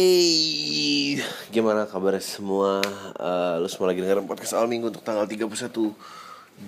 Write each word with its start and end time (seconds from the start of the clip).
Hey, 0.00 1.20
gimana 1.52 1.84
kabar 1.84 2.16
semua? 2.24 2.80
Uh, 3.20 3.60
lu 3.60 3.68
semua 3.68 3.92
lagi 3.92 4.00
dengerin 4.00 4.24
podcast 4.24 4.56
awal 4.56 4.64
minggu 4.64 4.88
untuk 4.88 5.04
tanggal 5.04 5.28
31 5.28 5.52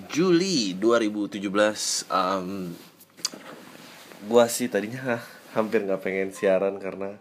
Juli 0.05 0.77
2017 0.77 1.41
um, 2.13 2.77
Gua 4.29 4.45
sih 4.45 4.69
tadinya 4.69 5.17
hampir 5.57 5.81
gak 5.81 6.05
pengen 6.05 6.29
siaran 6.29 6.77
karena 6.77 7.17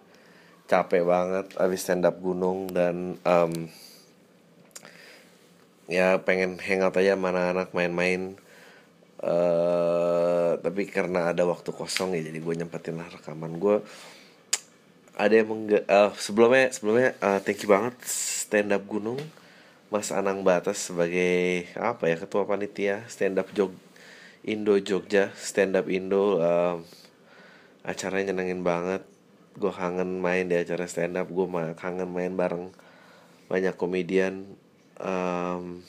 capek 0.68 1.00
banget 1.00 1.48
abis 1.56 1.80
stand 1.80 2.04
up 2.04 2.20
gunung 2.20 2.68
dan 2.68 3.16
um, 3.24 3.72
ya 5.88 6.20
pengen 6.20 6.60
hangout 6.60 7.00
aja 7.00 7.16
mana 7.16 7.56
anak 7.56 7.72
main-main. 7.72 8.36
Uh, 9.16 10.60
tapi 10.60 10.92
karena 10.92 11.32
ada 11.32 11.48
waktu 11.48 11.72
kosong 11.72 12.12
ya 12.12 12.28
jadi 12.28 12.36
gue 12.36 12.52
nyempetin 12.60 13.00
lah 13.00 13.08
rekaman 13.08 13.56
gue 13.56 13.80
ada 15.16 15.34
yang 15.34 15.48
mengga 15.52 15.84
uh, 15.88 16.10
sebelumnya 16.16 16.72
sebelumnya 16.72 17.12
uh, 17.20 17.38
thank 17.44 17.60
you 17.60 17.68
banget 17.68 17.94
stand 18.08 18.72
up 18.72 18.84
gunung 18.88 19.20
Mas 19.92 20.08
Anang 20.08 20.40
Batas 20.40 20.88
sebagai 20.88 21.68
apa 21.76 22.08
ya 22.08 22.16
ketua 22.16 22.48
panitia 22.48 23.04
stand 23.12 23.36
up 23.36 23.52
Jog 23.52 23.76
Indo 24.42 24.80
Jogja 24.80 25.28
stand 25.36 25.76
up 25.76 25.84
Indo 25.86 26.40
uh, 26.40 26.80
acaranya 27.86 28.32
nyenengin 28.32 28.62
banget. 28.64 29.02
Gue 29.52 29.68
kangen 29.68 30.24
main 30.24 30.48
di 30.48 30.56
acara 30.56 30.88
stand 30.88 31.20
up 31.20 31.28
gue 31.28 31.46
kangen 31.76 32.08
main 32.08 32.32
bareng 32.32 32.72
banyak 33.52 33.76
komedian 33.76 34.48
um, 34.96 35.84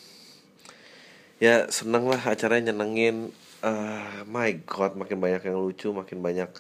ya 1.40 1.72
seneng 1.72 2.12
lah 2.12 2.20
acaranya 2.20 2.76
nyenengin. 2.76 3.32
Uh, 3.64 4.28
my 4.28 4.52
god 4.68 5.00
makin 5.00 5.24
banyak 5.24 5.48
yang 5.48 5.64
lucu 5.64 5.96
makin 5.96 6.20
banyak 6.20 6.52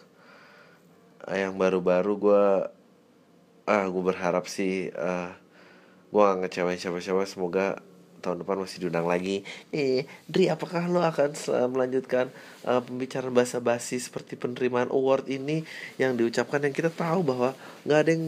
yang 1.31 1.55
baru-baru 1.55 2.13
gue 2.19 2.45
ah 3.63 3.85
gue 3.87 4.03
berharap 4.03 4.43
sih 4.51 4.91
uh, 4.91 5.31
gue 6.11 6.19
gak 6.21 6.37
ngecewain 6.45 6.79
siapa-siapa. 6.79 7.23
Semoga 7.25 7.79
tahun 8.23 8.43
depan 8.43 8.55
masih 8.63 8.87
diundang 8.87 9.03
lagi. 9.03 9.43
Eh 9.75 10.07
Dri 10.31 10.47
apakah 10.47 10.87
lo 10.87 11.03
akan 11.03 11.35
melanjutkan 11.71 12.31
uh, 12.63 12.79
pembicaraan 12.79 13.35
bahasa 13.35 13.59
basi 13.59 13.99
seperti 13.99 14.39
penerimaan 14.39 14.87
award 14.91 15.27
ini 15.27 15.67
yang 15.99 16.15
diucapkan? 16.15 16.63
Yang 16.63 16.83
kita 16.83 16.91
tahu 16.95 17.19
bahwa 17.27 17.51
nggak 17.83 17.99
ada 17.99 18.09
yang 18.15 18.25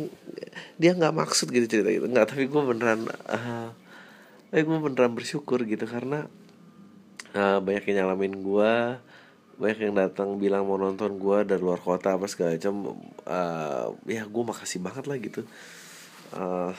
dia 0.76 0.92
nggak 0.96 1.16
maksud 1.16 1.48
gitu 1.52 1.68
cerita 1.68 1.90
gitu. 1.92 2.08
Nggak 2.12 2.36
tapi 2.36 2.48
gue 2.52 2.62
beneran 2.62 3.08
uh, 3.32 3.72
eh 4.52 4.64
gue 4.64 4.78
beneran 4.80 5.16
bersyukur 5.16 5.64
gitu 5.64 5.88
karena 5.88 6.28
uh, 7.36 7.60
banyak 7.64 7.88
yang 7.92 8.04
nyalamin 8.04 8.44
gue 8.44 8.74
banyak 9.56 9.88
yang 9.88 9.96
datang 9.96 10.36
bilang 10.36 10.68
mau 10.68 10.76
nonton 10.76 11.16
gue 11.16 11.38
dari 11.48 11.62
luar 11.64 11.80
kota 11.80 12.20
apa 12.20 12.28
segala 12.28 12.60
macam. 12.60 13.00
Uh, 13.24 13.96
ya 14.04 14.28
gue 14.28 14.44
makasih 14.44 14.80
banget 14.84 15.06
lah 15.08 15.18
gitu. 15.20 15.42
Uh, 16.36 16.76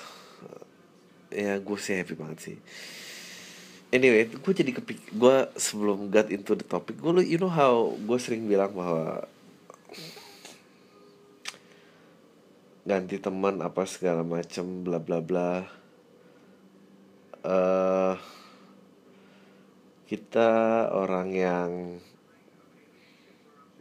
ya 1.32 1.56
gue 1.56 1.78
sih 1.80 1.96
happy 1.96 2.14
banget 2.14 2.38
sih. 2.40 2.56
Anyway 3.94 4.28
gue 4.28 4.52
jadi 4.52 4.70
kepik 4.76 5.14
gue 5.14 5.36
sebelum 5.56 6.12
got 6.12 6.28
into 6.28 6.52
the 6.52 6.66
topic 6.66 6.98
gue 6.98 7.22
you 7.24 7.38
know 7.40 7.48
how 7.48 7.94
gue 7.94 8.18
sering 8.18 8.44
bilang 8.50 8.74
bahwa 8.74 9.24
ganti 12.86 13.18
teman 13.18 13.58
apa 13.62 13.82
segala 13.88 14.22
macam 14.22 14.84
bla 14.84 14.98
bla 15.00 15.18
bla. 15.24 15.50
Uh, 17.46 18.18
kita 20.06 20.50
orang 20.90 21.28
yang 21.34 21.70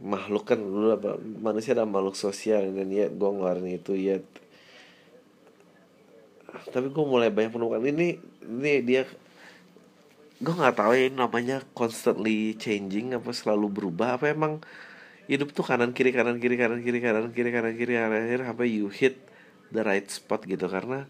makhluk 0.05 0.45
kan 0.53 0.61
dulu 0.61 0.93
apa 0.93 1.17
manusia 1.19 1.73
adalah 1.73 1.89
makhluk 1.89 2.13
sosial 2.13 2.69
dan 2.69 2.87
ya 2.93 3.09
gue 3.09 3.29
ngeluarin 3.29 3.67
itu 3.73 3.97
ya. 3.97 4.21
Tapi 6.69 6.87
gue 6.93 7.05
mulai 7.05 7.33
banyak 7.33 7.51
menemukan 7.51 7.81
ini 7.83 8.21
ini 8.45 8.73
dia 8.85 9.09
gue 10.35 10.53
nggak 10.53 10.75
tahu 10.77 10.91
ya 10.93 11.09
ini 11.09 11.17
namanya 11.17 11.57
constantly 11.73 12.53
changing 12.59 13.17
apa 13.17 13.31
selalu 13.33 13.71
berubah 13.71 14.19
apa 14.19 14.29
emang 14.29 14.61
hidup 15.25 15.55
tuh 15.55 15.65
kanan 15.65 15.95
kiri 15.95 16.13
kanan 16.13 16.37
kiri 16.37 16.59
kanan 16.59 16.85
kiri 16.85 16.99
kanan 17.01 17.33
kiri 17.33 17.49
kanan 17.49 17.73
kiri 17.73 17.93
kanan 17.97 18.23
kiri 18.29 18.43
sampai 18.45 18.67
you 18.69 18.91
hit 18.91 19.17
the 19.73 19.81
right 19.81 20.05
spot 20.11 20.45
gitu 20.45 20.69
karena 20.69 21.09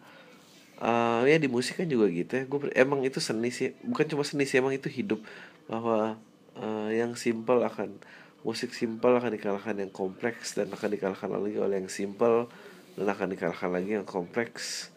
uh, 0.79 1.25
ya 1.27 1.35
di 1.35 1.51
musik 1.51 1.83
kan 1.83 1.87
juga 1.89 2.07
gitu 2.07 2.31
ya 2.37 2.43
gue 2.47 2.59
emang 2.77 3.03
itu 3.03 3.19
seni 3.19 3.51
sih 3.51 3.75
bukan 3.83 4.07
cuma 4.07 4.23
seni 4.23 4.47
sih 4.47 4.61
emang 4.61 4.71
itu 4.71 4.87
hidup 4.87 5.19
bahwa 5.67 6.15
uh, 6.55 6.89
yang 6.93 7.17
simple 7.19 7.65
akan 7.65 7.99
musik 8.45 8.77
simpel 8.77 9.17
akan 9.17 9.33
dikalahkan 9.33 9.73
yang 9.81 9.89
kompleks 9.89 10.53
dan 10.53 10.69
akan 10.69 10.93
dikalahkan 10.93 11.33
lagi 11.33 11.57
oleh 11.57 11.81
yang 11.81 11.89
simpel 11.89 12.45
dan 12.93 13.09
akan 13.09 13.33
dikalahkan 13.33 13.73
lagi 13.73 13.97
yang 13.97 14.05
kompleks. 14.05 14.93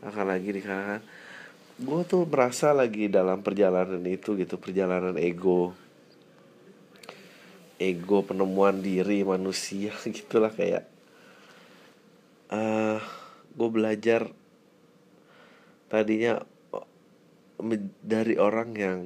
Akan 0.00 0.32
lagi 0.32 0.48
dikalahkan. 0.48 1.04
Gue 1.76 2.00
tuh 2.08 2.24
merasa 2.24 2.72
lagi 2.72 3.12
dalam 3.12 3.44
perjalanan 3.44 4.00
itu 4.08 4.40
gitu 4.40 4.56
perjalanan 4.56 5.20
ego. 5.20 5.76
Ego 7.76 8.24
penemuan 8.24 8.80
diri 8.80 9.20
manusia 9.20 9.92
gitulah 10.16 10.50
kayak 10.50 10.88
uh, 12.48 12.96
eh, 12.96 12.98
gue 13.52 13.68
belajar 13.68 14.32
tadinya 15.92 16.40
dari 18.00 18.40
orang 18.40 18.70
yang 18.72 19.00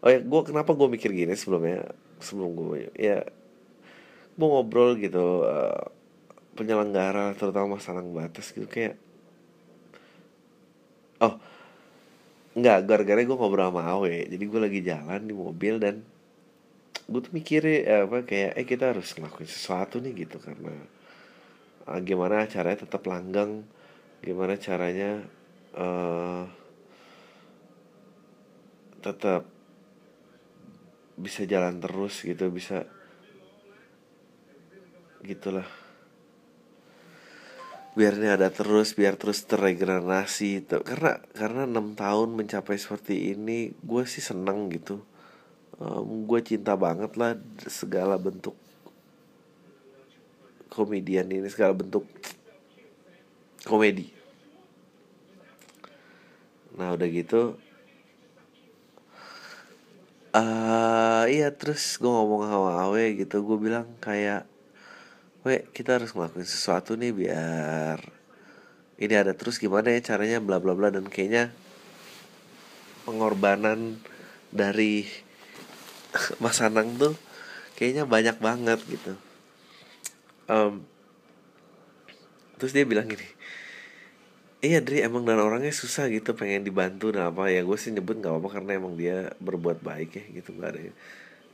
oh 0.00 0.08
ya 0.08 0.18
gue 0.20 0.40
kenapa 0.44 0.72
gue 0.72 0.88
mikir 0.88 1.10
gini 1.12 1.32
sebelumnya? 1.36 1.92
Sebelum 2.20 2.52
gue 2.52 2.92
ya 2.96 3.24
mau 4.36 4.60
ngobrol 4.60 4.96
gitu 4.96 5.44
uh, 5.44 5.88
penyelenggara 6.56 7.36
terutama 7.36 7.76
masalah 7.76 8.04
batas 8.04 8.52
gitu 8.52 8.68
kayak 8.68 8.96
oh 11.20 11.36
nggak 12.56 12.78
gara-gara 12.88 13.20
gue 13.22 13.36
ngobrol 13.36 13.68
sama 13.70 13.86
Awe 13.86 14.26
jadi 14.26 14.44
gue 14.44 14.60
lagi 14.60 14.80
jalan 14.82 15.20
di 15.22 15.34
mobil 15.36 15.76
dan 15.78 16.02
gue 17.10 17.20
tuh 17.20 17.32
mikirin 17.34 17.80
eh, 17.86 18.02
apa 18.06 18.22
kayak 18.26 18.52
eh 18.58 18.66
kita 18.66 18.94
harus 18.94 19.14
ngelakuin 19.14 19.50
sesuatu 19.50 20.02
nih 20.02 20.26
gitu 20.26 20.42
karena 20.42 20.74
uh, 21.86 22.00
gimana 22.02 22.46
caranya 22.50 22.86
tetap 22.86 23.02
langgang 23.06 23.62
gimana 24.20 24.54
caranya 24.58 25.22
uh, 25.74 26.44
tetap 29.00 29.46
bisa 31.20 31.44
jalan 31.44 31.76
terus 31.78 32.24
gitu 32.24 32.48
bisa 32.48 32.88
gitulah. 35.20 35.68
Biar 37.92 38.16
ini 38.16 38.32
ada 38.32 38.48
terus 38.48 38.96
biar 38.96 39.20
terus 39.20 39.44
terregenerasi 39.44 40.64
karena 40.80 41.20
karena 41.36 41.62
enam 41.68 41.92
tahun 41.92 42.32
mencapai 42.32 42.80
seperti 42.80 43.36
ini 43.36 43.76
gue 43.84 44.02
sih 44.08 44.24
seneng 44.24 44.72
gitu. 44.72 45.04
Um, 45.76 46.24
gue 46.24 46.40
cinta 46.40 46.76
banget 46.76 47.16
lah 47.20 47.36
segala 47.68 48.16
bentuk 48.16 48.56
komedian 50.72 51.28
ini 51.28 51.48
segala 51.50 51.76
bentuk 51.76 52.06
komedi. 53.66 54.08
Nah 56.78 56.94
udah 56.96 57.08
gitu 57.10 57.58
uh, 60.34 61.24
iya 61.26 61.50
terus 61.50 61.98
gue 61.98 62.10
ngomong 62.10 62.46
sama 62.46 62.70
Awe 62.86 63.18
gitu 63.18 63.42
gue 63.42 63.58
bilang 63.58 63.86
kayak 63.98 64.46
we 65.42 65.64
kita 65.72 65.98
harus 65.98 66.12
ngelakuin 66.12 66.46
sesuatu 66.46 66.94
nih 66.94 67.12
biar 67.16 67.98
ini 69.00 69.14
ada 69.16 69.32
terus 69.32 69.56
gimana 69.56 69.90
ya 69.90 70.00
caranya 70.04 70.38
bla 70.38 70.60
bla 70.60 70.76
bla 70.76 70.92
dan 70.92 71.08
kayaknya 71.08 71.50
pengorbanan 73.08 73.98
dari 74.52 75.08
Mas 76.42 76.60
Anang 76.60 76.94
tuh 77.00 77.14
kayaknya 77.80 78.04
banyak 78.04 78.36
banget 78.36 78.80
gitu. 78.84 79.16
Um, 80.50 80.84
terus 82.60 82.76
dia 82.76 82.84
bilang 82.84 83.08
gini 83.08 83.39
Iya 84.60 84.84
Dri 84.84 85.00
emang 85.00 85.24
dan 85.24 85.40
orangnya 85.40 85.72
susah 85.72 86.12
gitu 86.12 86.36
pengen 86.36 86.68
dibantu 86.68 87.08
dan 87.16 87.32
apa. 87.32 87.48
Ya 87.48 87.64
gue 87.64 87.78
sih 87.80 87.96
nyebut 87.96 88.20
nggak 88.20 88.28
apa-apa 88.28 88.48
karena 88.60 88.70
emang 88.76 88.92
dia 88.92 89.32
berbuat 89.40 89.80
baik 89.80 90.10
ya 90.20 90.24
gitu 90.36 90.52
gak 90.60 90.76
ada 90.76 90.92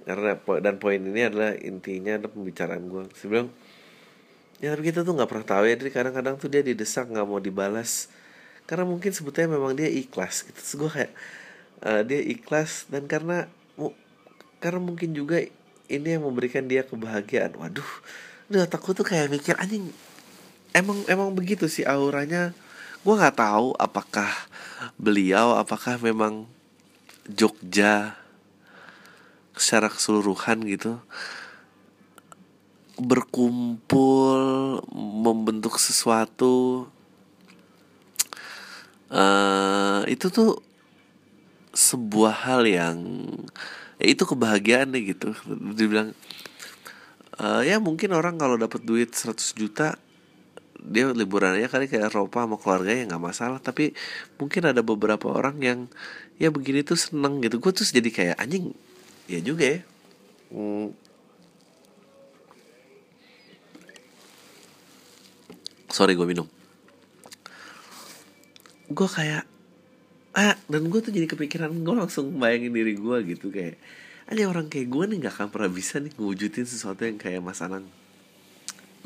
karena 0.07 0.39
dan 0.63 0.79
poin 0.79 1.03
ini 1.03 1.27
adalah 1.27 1.59
intinya 1.59 2.15
adalah 2.15 2.31
pembicaraan 2.31 2.87
gue 2.87 3.11
sebelum 3.19 3.51
ya 4.63 4.71
tapi 4.71 4.95
kita 4.95 5.03
tuh 5.03 5.19
nggak 5.19 5.27
pernah 5.27 5.47
tahu 5.51 5.65
ya 5.67 5.75
Dri 5.75 5.91
kadang-kadang 5.91 6.39
tuh 6.39 6.47
dia 6.47 6.63
didesak 6.63 7.11
nggak 7.11 7.27
mau 7.27 7.43
dibalas. 7.43 8.11
Karena 8.67 8.83
mungkin 8.83 9.15
sebetulnya 9.15 9.55
memang 9.55 9.79
dia 9.79 9.87
ikhlas 9.87 10.43
gitu. 10.43 10.59
Terus 10.59 10.75
gue 10.75 10.91
kayak 10.91 11.13
uh, 11.87 12.03
dia 12.03 12.21
ikhlas 12.23 12.91
dan 12.91 13.07
karena 13.07 13.47
karena 14.59 14.81
mungkin 14.83 15.15
juga 15.15 15.39
ini 15.87 16.09
yang 16.19 16.27
memberikan 16.27 16.67
dia 16.67 16.83
kebahagiaan. 16.83 17.55
Waduh 17.55 17.91
udah 18.47 18.67
takut 18.71 18.95
tuh 18.95 19.03
kayak 19.03 19.27
mikir 19.27 19.59
anjing 19.59 19.91
emang 20.71 21.03
emang 21.11 21.35
begitu 21.35 21.67
sih 21.67 21.83
auranya 21.83 22.55
gue 23.07 23.15
nggak 23.15 23.39
tahu 23.39 23.71
apakah 23.79 24.27
beliau 24.99 25.55
apakah 25.55 25.95
memang 26.03 26.51
Jogja 27.31 28.19
secara 29.55 29.87
keseluruhan 29.87 30.67
gitu 30.67 30.99
berkumpul 32.99 34.43
membentuk 35.23 35.79
sesuatu 35.79 36.91
uh, 39.15 40.03
itu 40.11 40.27
tuh 40.27 40.59
sebuah 41.77 42.35
hal 42.49 42.67
yang 42.67 42.99
ya 44.01 44.07
itu 44.09 44.25
kebahagiaan 44.25 44.97
deh 44.97 45.15
gitu. 45.15 45.37
Dibilang 45.77 46.17
uh, 47.39 47.63
ya 47.63 47.77
mungkin 47.79 48.17
orang 48.17 48.41
kalau 48.41 48.57
dapat 48.57 48.83
duit 48.83 49.13
100 49.13 49.37
juta 49.55 50.01
dia 50.87 51.11
liburan 51.11 51.59
aja 51.59 51.67
kali 51.67 51.91
kayak 51.91 52.15
Eropa 52.15 52.47
sama 52.47 52.57
keluarga 52.57 52.91
ya 52.95 53.05
nggak 53.11 53.23
masalah 53.23 53.59
tapi 53.59 53.93
mungkin 54.39 54.71
ada 54.71 54.81
beberapa 54.87 55.27
orang 55.35 55.59
yang 55.59 55.81
ya 56.39 56.49
begini 56.55 56.87
tuh 56.87 56.97
seneng 56.97 57.43
gitu. 57.43 57.59
Gue 57.59 57.75
tuh 57.75 57.85
jadi 57.85 58.09
kayak 58.09 58.37
anjing 58.39 58.73
ya 59.27 59.43
juga 59.43 59.65
ya. 59.67 59.81
Hmm. 60.55 60.95
sorry 65.97 66.13
gue 66.13 66.29
minum. 66.29 66.45
Gue 68.93 69.09
kayak 69.09 69.49
ah 70.37 70.53
dan 70.69 70.93
gue 70.93 71.01
tuh 71.01 71.09
jadi 71.09 71.25
kepikiran 71.25 71.73
gue 71.73 71.95
langsung 71.97 72.37
bayangin 72.37 72.77
diri 72.77 72.93
gue 72.93 73.17
gitu 73.33 73.49
kayak 73.49 73.81
ada 74.29 74.45
orang 74.45 74.69
kayak 74.69 74.93
gue 74.93 75.05
nih 75.09 75.19
gak 75.25 75.35
akan 75.41 75.49
pernah 75.49 75.71
bisa 75.73 75.97
nih 75.97 76.13
ngewujudin 76.13 76.69
sesuatu 76.69 77.09
yang 77.09 77.17
kayak 77.17 77.41
Mas 77.41 77.65
Anang. 77.65 77.89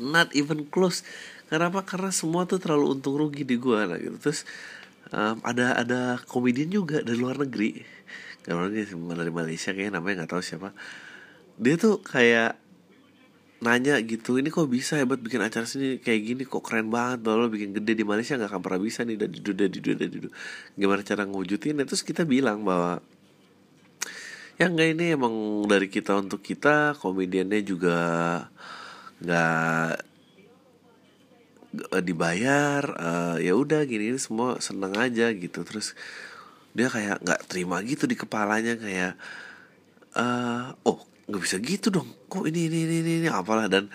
Not 0.01 0.33
even 0.35 0.67
close 0.67 1.07
kenapa? 1.51 1.83
Karena 1.83 2.15
semua 2.15 2.47
tuh 2.47 2.63
terlalu 2.63 2.95
untung 2.95 3.19
rugi 3.19 3.43
di 3.43 3.59
gue 3.59 3.79
lah 3.83 3.99
gitu. 3.99 4.15
Terus 4.17 4.47
um, 5.11 5.43
ada 5.43 5.75
ada 5.75 6.01
komedian 6.31 6.71
juga 6.71 7.03
dari 7.03 7.19
luar 7.19 7.43
negeri. 7.43 7.83
Luar 8.47 8.71
negeri 8.71 8.95
dari 8.95 9.33
Malaysia 9.35 9.75
kayaknya 9.75 9.99
namanya 9.99 10.23
nggak 10.23 10.31
tahu 10.31 10.41
siapa. 10.41 10.71
Dia 11.59 11.75
tuh 11.75 11.99
kayak 11.99 12.55
nanya 13.61 14.01
gitu 14.01 14.41
ini 14.41 14.49
kok 14.49 14.65
bisa 14.65 14.97
hebat 14.97 15.21
bikin 15.21 15.37
acara 15.43 15.67
sini 15.67 15.99
kayak 16.01 16.21
gini? 16.25 16.43
Kok 16.47 16.63
keren 16.65 16.89
banget 16.89 17.27
lo 17.29 17.45
bikin 17.51 17.75
gede 17.77 17.93
di 17.99 18.05
Malaysia 18.07 18.33
nggak 18.39 18.49
akan 18.49 18.61
pernah 18.63 18.81
bisa 18.81 19.05
nih 19.05 19.19
dan 19.21 19.29
didu 19.29 19.51
dan 19.53 19.69
didu 19.69 19.89
didu 19.93 20.29
gimana 20.79 21.05
cara 21.05 21.27
ngewujudin? 21.27 21.77
Nah, 21.77 21.85
terus 21.85 22.01
kita 22.01 22.25
bilang 22.25 22.65
bahwa 22.65 23.03
ya 24.57 24.65
enggak 24.65 24.97
ini 24.97 25.13
emang 25.13 25.65
dari 25.69 25.89
kita 25.89 26.17
untuk 26.17 26.41
kita 26.41 26.97
komediannya 26.97 27.61
juga 27.61 27.97
nggak 29.21 30.10
dibayar 32.03 32.83
uh, 32.99 33.37
ya 33.39 33.55
udah 33.55 33.87
gini 33.87 34.11
ini 34.11 34.19
semua 34.19 34.59
seneng 34.59 34.95
aja 34.99 35.31
gitu. 35.31 35.63
Terus 35.63 35.95
dia 36.71 36.87
kayak 36.87 37.23
nggak 37.23 37.41
terima 37.51 37.83
gitu 37.83 38.07
di 38.07 38.15
kepalanya 38.15 38.79
kayak 38.79 39.19
uh, 40.15 40.75
oh 40.87 41.03
nggak 41.27 41.41
bisa 41.41 41.57
gitu 41.63 41.91
dong. 41.91 42.11
Kok 42.27 42.47
ini 42.47 42.67
ini 42.67 42.79
ini 42.87 42.95
ini, 43.03 43.11
ini 43.25 43.29
apalah. 43.31 43.71
Dan 43.71 43.87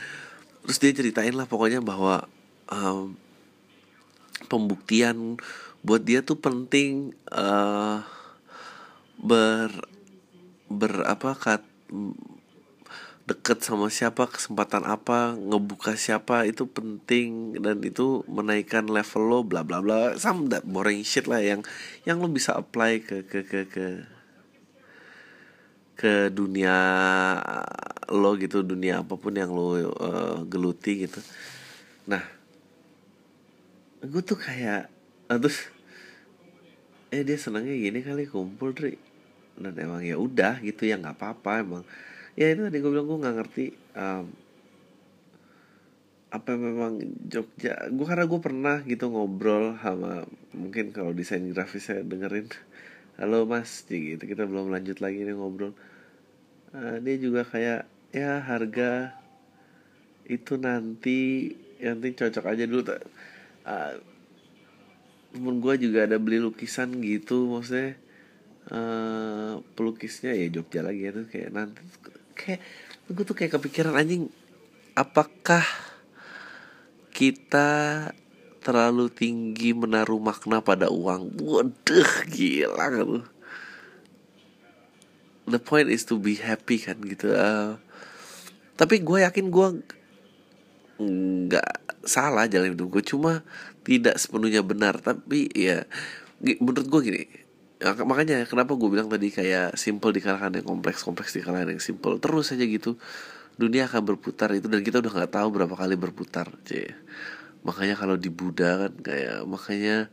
terus 0.64 0.80
dia 0.80 0.92
ceritain 0.92 1.36
lah 1.36 1.44
pokoknya 1.44 1.84
bahwa 1.84 2.24
um, 2.72 3.14
pembuktian 4.48 5.36
buat 5.86 6.02
dia 6.02 6.20
tuh 6.24 6.40
penting 6.40 7.14
uh, 7.30 8.02
ber 9.20 9.70
ber 10.66 11.06
apa 11.06 11.30
kat 11.38 11.62
deket 13.26 13.58
sama 13.58 13.90
siapa 13.90 14.30
kesempatan 14.30 14.86
apa 14.86 15.34
ngebuka 15.34 15.98
siapa 15.98 16.46
itu 16.46 16.64
penting. 16.70 17.58
Dan 17.58 17.82
itu 17.82 18.22
menaikkan 18.30 18.86
level 18.86 19.22
lo 19.26 19.40
bla 19.42 19.66
bla 19.66 19.82
bla. 19.82 20.14
Some 20.14 20.46
that 20.54 20.62
boring 20.62 21.02
shit 21.02 21.26
lah 21.26 21.42
yang 21.42 21.66
yang 22.06 22.22
lo 22.22 22.30
bisa 22.30 22.54
apply 22.54 23.02
ke 23.02 23.26
ke 23.26 23.42
ke 23.42 23.60
ke 23.66 23.86
ke 25.96 26.12
dunia 26.30 26.76
lo 28.12 28.38
gitu 28.38 28.62
dunia 28.62 29.02
apa 29.02 29.18
pun 29.18 29.34
yang 29.34 29.50
lo 29.50 29.74
uh, 29.74 30.46
geluti 30.46 31.10
gitu. 31.10 31.18
Nah 32.06 32.22
gue 34.06 34.22
tuh 34.22 34.38
kayak 34.38 34.86
uh, 35.26 35.38
terus 35.40 35.66
eh 37.10 37.22
dia 37.26 37.38
senangnya 37.38 37.74
gini 37.74 38.02
kali 38.02 38.28
kumpul 38.30 38.70
Dri 38.76 38.94
dan 39.56 39.72
emang 39.80 40.04
ya 40.04 40.20
udah 40.20 40.60
gitu 40.60 40.84
ya 40.84 41.00
nggak 41.00 41.16
apa-apa 41.16 41.52
emang 41.64 41.84
ya 42.36 42.52
itu 42.52 42.68
tadi 42.68 42.78
gue 42.84 42.90
bilang 42.92 43.08
gue 43.08 43.18
nggak 43.18 43.36
ngerti 43.40 43.66
um, 43.96 44.24
apa 46.36 46.52
memang 46.52 47.00
Jogja 47.32 47.88
gue 47.88 48.06
karena 48.06 48.28
gue 48.28 48.40
pernah 48.44 48.76
gitu 48.84 49.08
ngobrol 49.08 49.80
sama 49.80 50.28
mungkin 50.52 50.92
kalau 50.92 51.16
desain 51.16 51.44
grafis 51.48 51.88
saya 51.88 52.04
dengerin. 52.04 52.52
Halo 53.16 53.48
mas. 53.48 53.88
Gitu 53.88 54.20
kita 54.20 54.44
belum 54.44 54.68
lanjut 54.68 55.00
lagi 55.00 55.24
nih 55.24 55.32
ngobrol. 55.32 55.72
Uh, 56.76 57.00
dia 57.00 57.16
juga 57.16 57.48
kayak 57.48 57.88
ya 58.12 58.44
harga 58.44 59.16
itu 60.28 60.60
nanti 60.60 61.54
nanti 61.80 62.08
cocok 62.12 62.44
aja 62.44 62.64
dulu. 62.68 62.82
Uh, 63.64 63.96
temen 65.32 65.56
gue 65.60 65.74
juga 65.88 66.04
ada 66.04 66.16
beli 66.16 66.40
lukisan 66.40 66.96
gitu 67.00 67.48
maksudnya 67.48 67.96
uh, 68.72 69.60
pelukisnya 69.76 70.32
ya 70.32 70.48
Jogja 70.48 70.80
lagi 70.80 71.06
ya 71.06 71.12
tuh 71.12 71.28
kayak 71.28 71.50
nanti 71.52 71.80
kayak 72.36 72.60
gue 73.08 73.24
tuh 73.24 73.34
kayak 73.34 73.56
kepikiran 73.56 73.96
anjing 73.96 74.28
apakah 74.92 75.64
kita 77.10 78.10
terlalu 78.60 79.08
tinggi 79.08 79.72
menaruh 79.72 80.20
makna 80.20 80.60
pada 80.60 80.92
uang? 80.92 81.38
Waduh 81.40 82.12
gila 82.28 82.86
kan 82.92 83.10
the 85.46 85.62
point 85.62 85.88
is 85.88 86.02
to 86.04 86.18
be 86.18 86.36
happy 86.36 86.82
kan 86.82 86.98
gitu. 87.06 87.32
Uh, 87.32 87.78
tapi 88.74 89.00
gue 89.00 89.22
yakin 89.22 89.48
gue 89.48 89.68
nggak 90.96 91.70
salah 92.02 92.50
jalan 92.50 92.74
hidup 92.74 92.90
gue 92.98 93.04
cuma 93.06 93.46
tidak 93.86 94.18
sepenuhnya 94.18 94.60
benar. 94.66 94.98
Tapi 94.98 95.48
ya 95.54 95.86
menurut 96.42 96.86
gue 96.90 97.00
gini 97.00 97.45
ya, 97.82 97.92
makanya 98.06 98.44
kenapa 98.48 98.72
gue 98.74 98.88
bilang 98.88 99.08
tadi 99.08 99.28
kayak 99.32 99.76
simple 99.76 100.12
dikalahkan 100.12 100.60
yang 100.60 100.66
kompleks 100.66 101.04
kompleks 101.04 101.36
dikalahkan 101.36 101.76
yang 101.76 101.82
simple. 101.82 102.16
Terus 102.20 102.52
aja 102.52 102.64
gitu 102.64 102.96
dunia 103.56 103.88
akan 103.88 104.02
berputar 104.04 104.52
itu 104.52 104.68
dan 104.68 104.84
kita 104.84 105.00
udah 105.00 105.12
nggak 105.12 105.32
tahu 105.32 105.48
berapa 105.48 105.74
kali 105.74 105.96
berputar 105.96 106.52
cie 106.68 106.92
makanya 107.64 107.96
kalau 107.96 108.20
di 108.20 108.28
Buddha 108.28 108.86
kan 108.86 108.92
kayak 109.00 109.48
makanya 109.48 110.12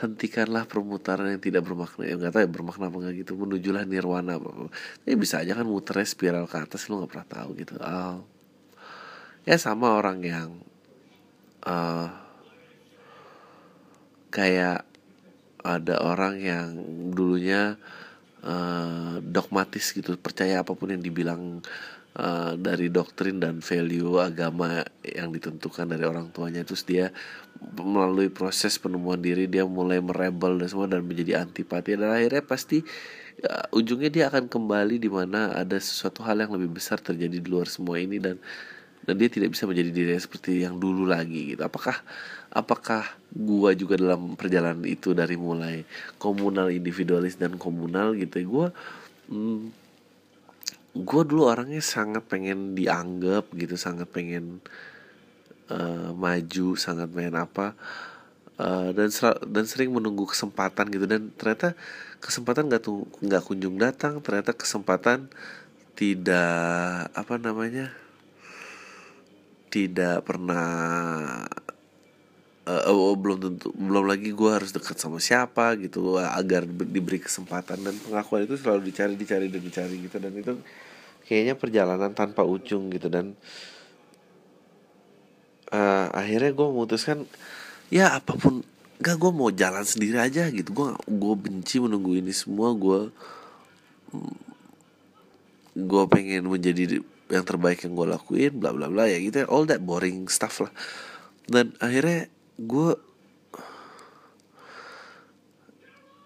hentikanlah 0.00 0.64
permutaran 0.64 1.36
yang 1.36 1.42
tidak 1.42 1.68
bermakna 1.68 2.08
ya 2.08 2.16
nggak 2.16 2.32
tahu 2.32 2.42
ya 2.42 2.50
bermakna 2.50 2.84
apa 2.88 2.96
enggak 2.96 3.14
gitu 3.22 3.32
menujulah 3.36 3.84
nirwana 3.84 4.40
tapi 4.40 5.14
bisa 5.20 5.44
aja 5.44 5.52
kan 5.52 5.68
muternya 5.68 6.08
spiral 6.08 6.48
ke 6.48 6.56
atas 6.56 6.88
lu 6.88 6.98
nggak 6.98 7.10
pernah 7.12 7.28
tahu 7.28 7.48
gitu. 7.60 7.76
Oh. 7.76 8.24
ya 9.44 9.56
sama 9.60 9.94
orang 9.94 10.18
yang 10.24 10.50
uh, 11.68 12.08
kayak 14.32 14.87
ada 15.68 16.00
orang 16.00 16.40
yang 16.40 16.66
dulunya 17.12 17.76
uh, 18.40 19.20
dogmatis 19.20 19.92
gitu 19.92 20.16
percaya 20.16 20.64
apa 20.64 20.72
pun 20.72 20.96
yang 20.96 21.04
dibilang 21.04 21.60
uh, 22.16 22.52
dari 22.56 22.88
doktrin 22.88 23.36
dan 23.36 23.60
value 23.60 24.16
agama 24.16 24.80
yang 25.04 25.28
ditentukan 25.28 25.84
dari 25.84 26.04
orang 26.08 26.32
tuanya. 26.32 26.64
Terus 26.64 26.88
dia 26.88 27.12
melalui 27.76 28.32
proses 28.32 28.80
penemuan 28.80 29.20
diri 29.20 29.50
dia 29.50 29.68
mulai 29.68 30.00
merebel 30.00 30.56
dan 30.56 30.68
semua 30.70 30.88
dan 30.88 31.04
menjadi 31.04 31.44
antipati. 31.44 32.00
Dan 32.00 32.10
akhirnya 32.16 32.42
pasti 32.46 32.80
ya, 33.36 33.68
ujungnya 33.76 34.08
dia 34.08 34.24
akan 34.32 34.48
kembali 34.48 34.96
di 34.96 35.10
mana 35.12 35.52
ada 35.52 35.76
sesuatu 35.76 36.24
hal 36.24 36.40
yang 36.40 36.52
lebih 36.56 36.80
besar 36.80 36.96
terjadi 37.02 37.38
di 37.42 37.48
luar 37.48 37.68
semua 37.68 38.00
ini 38.00 38.16
dan 38.16 38.40
dan 39.08 39.16
dia 39.16 39.32
tidak 39.32 39.56
bisa 39.56 39.64
menjadi 39.64 39.88
diri 39.88 40.12
seperti 40.20 40.68
yang 40.68 40.76
dulu 40.76 41.08
lagi 41.08 41.56
gitu. 41.56 41.64
Apakah 41.64 41.96
apakah 42.52 43.04
gua 43.32 43.76
juga 43.76 44.00
dalam 44.00 44.34
perjalanan 44.34 44.84
itu 44.88 45.12
dari 45.12 45.36
mulai 45.36 45.84
komunal 46.16 46.72
individualis 46.72 47.36
dan 47.36 47.60
komunal 47.60 48.16
gitu 48.16 48.34
ya 48.40 48.46
gua 48.48 48.68
hmm, 49.28 49.60
gua 51.04 51.22
dulu 51.22 51.48
orangnya 51.48 51.84
sangat 51.84 52.24
pengen 52.24 52.72
dianggap 52.72 53.52
gitu 53.52 53.76
sangat 53.76 54.08
pengen 54.08 54.64
uh, 55.68 56.10
maju 56.16 56.68
sangat 56.74 57.08
main 57.12 57.36
apa 57.36 57.76
uh, 58.58 58.90
dan 58.92 59.08
dan 59.48 59.64
sering 59.64 59.94
menunggu 59.94 60.26
kesempatan 60.28 60.90
gitu. 60.92 61.06
Dan 61.06 61.30
ternyata 61.36 61.78
kesempatan 62.18 62.68
nggak 62.68 62.82
tuh 62.82 63.06
nggak 63.22 63.42
kunjung 63.46 63.78
datang 63.78 64.18
ternyata 64.20 64.52
kesempatan 64.52 65.30
tidak 65.94 67.10
apa 67.14 67.34
namanya 67.38 67.90
tidak 69.68 70.24
pernah 70.24 70.64
uh, 72.68 72.92
oh, 72.92 73.16
belum 73.16 73.38
tentu 73.40 73.72
belum 73.72 74.04
lagi 74.04 74.30
gue 74.36 74.50
harus 74.52 74.70
dekat 74.76 75.00
sama 75.00 75.16
siapa 75.18 75.72
gitu 75.80 76.20
agar 76.20 76.68
diberi 76.68 77.16
kesempatan 77.16 77.80
dan 77.80 77.96
pengakuan 77.96 78.44
itu 78.44 78.60
selalu 78.60 78.92
dicari 78.92 79.14
dicari 79.16 79.46
dan 79.48 79.62
dicari 79.64 79.96
gitu. 80.04 80.16
Dan 80.20 80.32
itu 80.36 80.52
kayaknya 81.24 81.54
perjalanan 81.56 82.12
tanpa 82.12 82.44
ujung 82.44 82.92
gitu. 82.92 83.08
Dan 83.08 83.32
uh, 85.72 86.06
akhirnya 86.12 86.52
gue 86.52 86.66
memutuskan 86.68 87.24
ya 87.88 88.20
apa 88.20 88.36
pun 88.36 88.60
gak 89.00 89.16
gue 89.16 89.32
mau 89.32 89.48
jalan 89.48 89.84
sendiri 89.88 90.20
aja 90.20 90.52
gitu. 90.52 90.68
Gue 90.76 90.92
gue 91.08 91.34
benci 91.40 91.80
menunggu 91.80 92.20
ini 92.20 92.36
semua. 92.36 92.76
Gue 92.76 93.08
gue 95.72 96.04
pengen 96.12 96.52
menjadi 96.52 97.00
yang 97.28 97.44
terbaik 97.44 97.84
yang 97.84 97.92
gue 97.92 98.08
lakuin 98.08 98.52
bla 98.56 98.76
bla 98.76 98.92
bla 98.92 99.08
ya 99.08 99.16
gitu. 99.24 99.48
All 99.48 99.64
that 99.64 99.80
boring 99.80 100.28
stuff 100.28 100.60
lah. 100.60 100.72
Dan 101.48 101.72
akhirnya 101.80 102.28
gue 102.58 102.90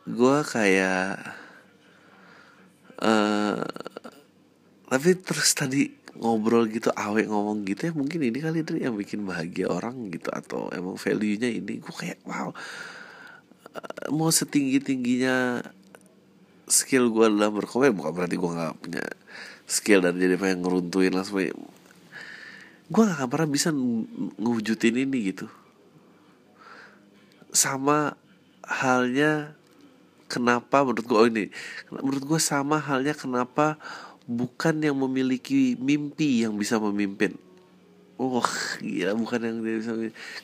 gue 0.03 0.37
kayak 0.49 1.21
uh, 3.05 3.61
tapi 4.89 5.09
terus 5.21 5.53
tadi 5.53 5.93
ngobrol 6.17 6.69
gitu 6.69 6.89
awet 6.93 7.29
ngomong 7.29 7.65
gitu 7.69 7.89
ya 7.89 7.93
mungkin 7.93 8.21
ini 8.25 8.39
kali 8.41 8.65
itu 8.65 8.77
yang 8.81 8.97
bikin 8.97 9.25
bahagia 9.29 9.69
orang 9.69 10.09
gitu 10.13 10.29
atau 10.29 10.69
emang 10.73 11.01
value 11.01 11.41
nya 11.41 11.49
ini. 11.49 11.81
Gue 11.81 11.95
kayak 11.95 12.21
wow 12.29 12.53
uh, 12.53 14.05
mau 14.13 14.29
setinggi 14.29 14.81
tingginya 14.81 15.61
skill 16.69 17.13
gue 17.13 17.29
dalam 17.29 17.53
berkomen 17.53 17.93
bukan 17.93 18.13
berarti 18.13 18.37
gue 18.41 18.51
nggak 18.51 18.75
punya 18.81 19.05
skill 19.69 20.01
dan 20.05 20.17
jadi 20.17 20.37
pengen 20.41 20.65
ngeruntuin 20.65 21.13
langsung 21.13 21.45
gue 22.93 23.03
gak 23.09 23.17
akan 23.17 23.29
pernah 23.33 23.49
bisa 23.49 23.73
ngewujudin 23.73 25.09
ini 25.09 25.33
gitu 25.33 25.49
sama 27.53 28.17
halnya 28.65 29.53
kenapa 30.27 30.81
menurut 30.81 31.05
gue 31.05 31.19
oh 31.21 31.29
ini 31.29 31.45
menurut 31.93 32.25
gue 32.25 32.41
sama 32.41 32.81
halnya 32.81 33.13
kenapa 33.13 33.77
bukan 34.25 34.81
yang 34.81 34.97
memiliki 34.97 35.77
mimpi 35.77 36.47
yang 36.47 36.57
bisa 36.57 36.81
memimpin. 36.81 37.37
Oh 38.23 38.39
gila 38.79 39.19
bukan 39.19 39.41
yang 39.43 39.57
dia 39.67 39.83
bisa 39.83 39.93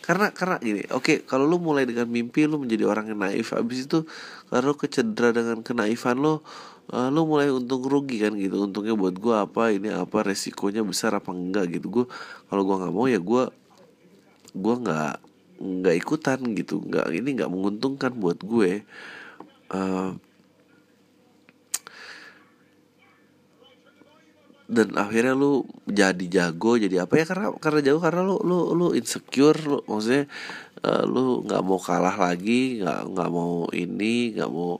Karena 0.03 0.35
karena 0.35 0.57
gini 0.59 0.83
Oke 0.91 0.99
okay, 0.99 1.17
kalau 1.23 1.47
lu 1.47 1.62
mulai 1.62 1.87
dengan 1.87 2.11
mimpi 2.11 2.49
Lu 2.49 2.59
menjadi 2.59 2.88
orang 2.88 3.12
yang 3.12 3.21
naif 3.23 3.55
Abis 3.55 3.87
itu 3.87 4.03
Kalau 4.50 4.75
kecedera 4.75 5.31
dengan 5.31 5.62
kenaifan 5.62 6.19
lu 6.19 6.43
uh, 6.91 7.09
Lu 7.12 7.29
mulai 7.29 7.53
untung 7.53 7.85
rugi 7.87 8.25
kan 8.25 8.35
gitu. 8.35 8.67
Untungnya 8.67 8.99
buat 8.99 9.15
gue 9.15 9.35
apa 9.37 9.71
Ini 9.71 9.95
apa 9.95 10.27
resikonya 10.27 10.83
besar 10.83 11.15
apa 11.15 11.31
enggak 11.31 11.79
gitu. 11.79 11.87
Gue 12.03 12.05
Kalau 12.50 12.67
gue 12.67 12.77
nggak 12.83 12.93
mau 12.99 13.07
ya 13.07 13.21
gue 13.21 13.45
Gue 14.59 14.75
nggak 14.83 15.28
nggak 15.59 15.97
ikutan 15.99 16.38
gitu 16.55 16.79
nggak 16.83 17.11
ini 17.15 17.35
nggak 17.35 17.50
menguntungkan 17.50 18.15
buat 18.15 18.38
gue. 18.43 18.87
Uh, 19.69 20.17
dan 24.69 24.93
akhirnya 25.00 25.33
lu 25.33 25.65
jadi 25.88 26.25
jago 26.29 26.77
jadi 26.77 27.09
apa 27.09 27.17
ya? 27.19 27.25
Karena 27.25 27.47
karena 27.57 27.81
jago 27.81 27.99
karena 28.05 28.23
lu 28.23 28.37
lu 28.45 28.77
lu 28.77 28.87
insecure 28.93 29.57
lu 29.65 29.81
maksudnya 29.88 30.29
uh, 30.85 31.05
lu 31.09 31.43
nggak 31.49 31.62
mau 31.65 31.81
kalah 31.81 32.17
lagi 32.17 32.85
nggak 32.85 33.00
nggak 33.17 33.31
mau 33.33 33.65
ini 33.73 34.37
nggak 34.37 34.50
mau 34.53 34.79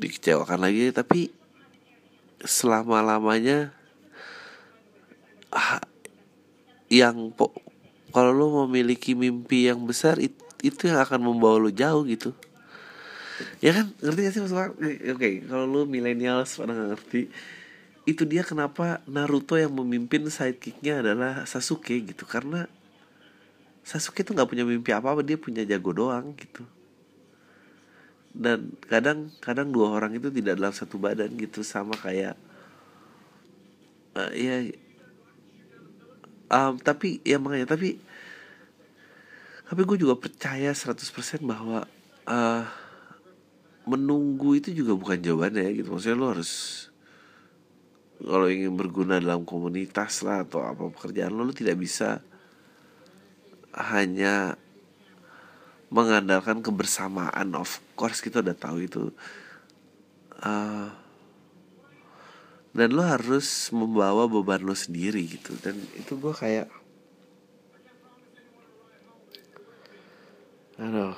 dikecewakan 0.00 0.64
lagi. 0.64 0.90
Tapi 0.90 1.20
selama 2.42 3.04
lamanya 3.04 3.70
ah, 5.52 5.78
yang 6.88 7.30
po, 7.36 7.52
kalau 8.12 8.30
lu 8.30 8.46
memiliki 8.68 9.16
mimpi 9.16 9.72
yang 9.72 9.80
besar 9.88 10.20
it, 10.20 10.36
itu 10.60 10.86
yang 10.86 11.00
akan 11.00 11.20
membawa 11.24 11.58
lu 11.58 11.72
jauh 11.72 12.04
gitu. 12.04 12.36
Ya 13.58 13.74
kan? 13.74 13.90
Ngerti 13.98 14.20
gak 14.22 14.32
sih 14.36 14.40
maksudnya 14.44 14.70
oke 14.70 15.18
okay, 15.18 15.42
kalau 15.48 15.64
lu 15.66 15.80
milenial 15.88 16.44
pada 16.44 16.72
nggak 16.76 16.88
ngerti 16.94 17.22
itu 18.02 18.26
dia 18.26 18.42
kenapa 18.42 18.98
Naruto 19.06 19.54
yang 19.54 19.70
memimpin 19.78 20.26
sidekicknya 20.26 21.06
adalah 21.06 21.46
Sasuke 21.46 22.02
gitu. 22.02 22.26
Karena 22.26 22.66
Sasuke 23.86 24.26
tuh 24.26 24.34
nggak 24.34 24.50
punya 24.50 24.64
mimpi 24.66 24.90
apa 24.90 25.14
apa 25.14 25.22
dia 25.22 25.38
punya 25.38 25.62
jago 25.62 25.94
doang 25.94 26.34
gitu. 26.34 26.66
Dan 28.32 28.74
kadang 28.88 29.30
kadang 29.38 29.70
dua 29.70 29.92
orang 29.92 30.18
itu 30.18 30.32
tidak 30.34 30.58
dalam 30.58 30.74
satu 30.74 30.98
badan 30.98 31.30
gitu. 31.38 31.62
Sama 31.62 31.94
kayak 31.94 32.34
uh, 34.18 34.30
ya 34.34 34.66
um, 36.52 36.76
tapi 36.76 37.24
ya 37.24 37.40
makanya 37.40 37.72
tapi 37.72 37.96
tapi 39.72 39.88
gue 39.88 40.04
juga 40.04 40.20
percaya 40.20 40.68
100% 40.68 41.00
bahwa 41.48 41.88
uh, 42.28 42.64
menunggu 43.88 44.60
itu 44.60 44.68
juga 44.68 44.92
bukan 44.92 45.16
jawabannya 45.16 45.72
gitu. 45.80 45.96
Maksudnya 45.96 46.20
lo 46.20 46.28
harus 46.28 46.52
kalau 48.20 48.52
ingin 48.52 48.76
berguna 48.76 49.16
dalam 49.16 49.48
komunitas 49.48 50.20
lah 50.22 50.44
atau 50.44 50.60
apa 50.62 50.92
pekerjaan 50.92 51.32
lo, 51.32 51.48
lo 51.48 51.56
tidak 51.56 51.80
bisa 51.80 52.20
hanya 53.72 54.60
mengandalkan 55.88 56.60
kebersamaan. 56.60 57.56
Of 57.56 57.80
course 57.96 58.20
kita 58.20 58.44
udah 58.44 58.52
tahu 58.52 58.84
itu. 58.84 59.08
Uh, 60.36 60.92
dan 62.72 62.88
lo 62.96 63.04
harus 63.04 63.68
membawa 63.68 64.24
beban 64.24 64.64
lo 64.64 64.72
sendiri 64.72 65.28
gitu. 65.28 65.52
Dan 65.60 65.76
itu 65.96 66.16
gue 66.16 66.32
kayak 66.32 66.68
aduh. 70.80 71.16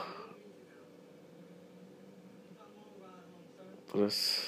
Terus 3.95 4.43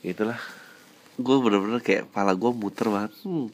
itulah. 0.00 0.40
Gue 1.16 1.36
bener-bener 1.40 1.80
kayak 1.84 2.08
kepala 2.08 2.32
gue 2.32 2.50
muter 2.56 2.88
banget. 2.88 3.12
Hmm, 3.24 3.48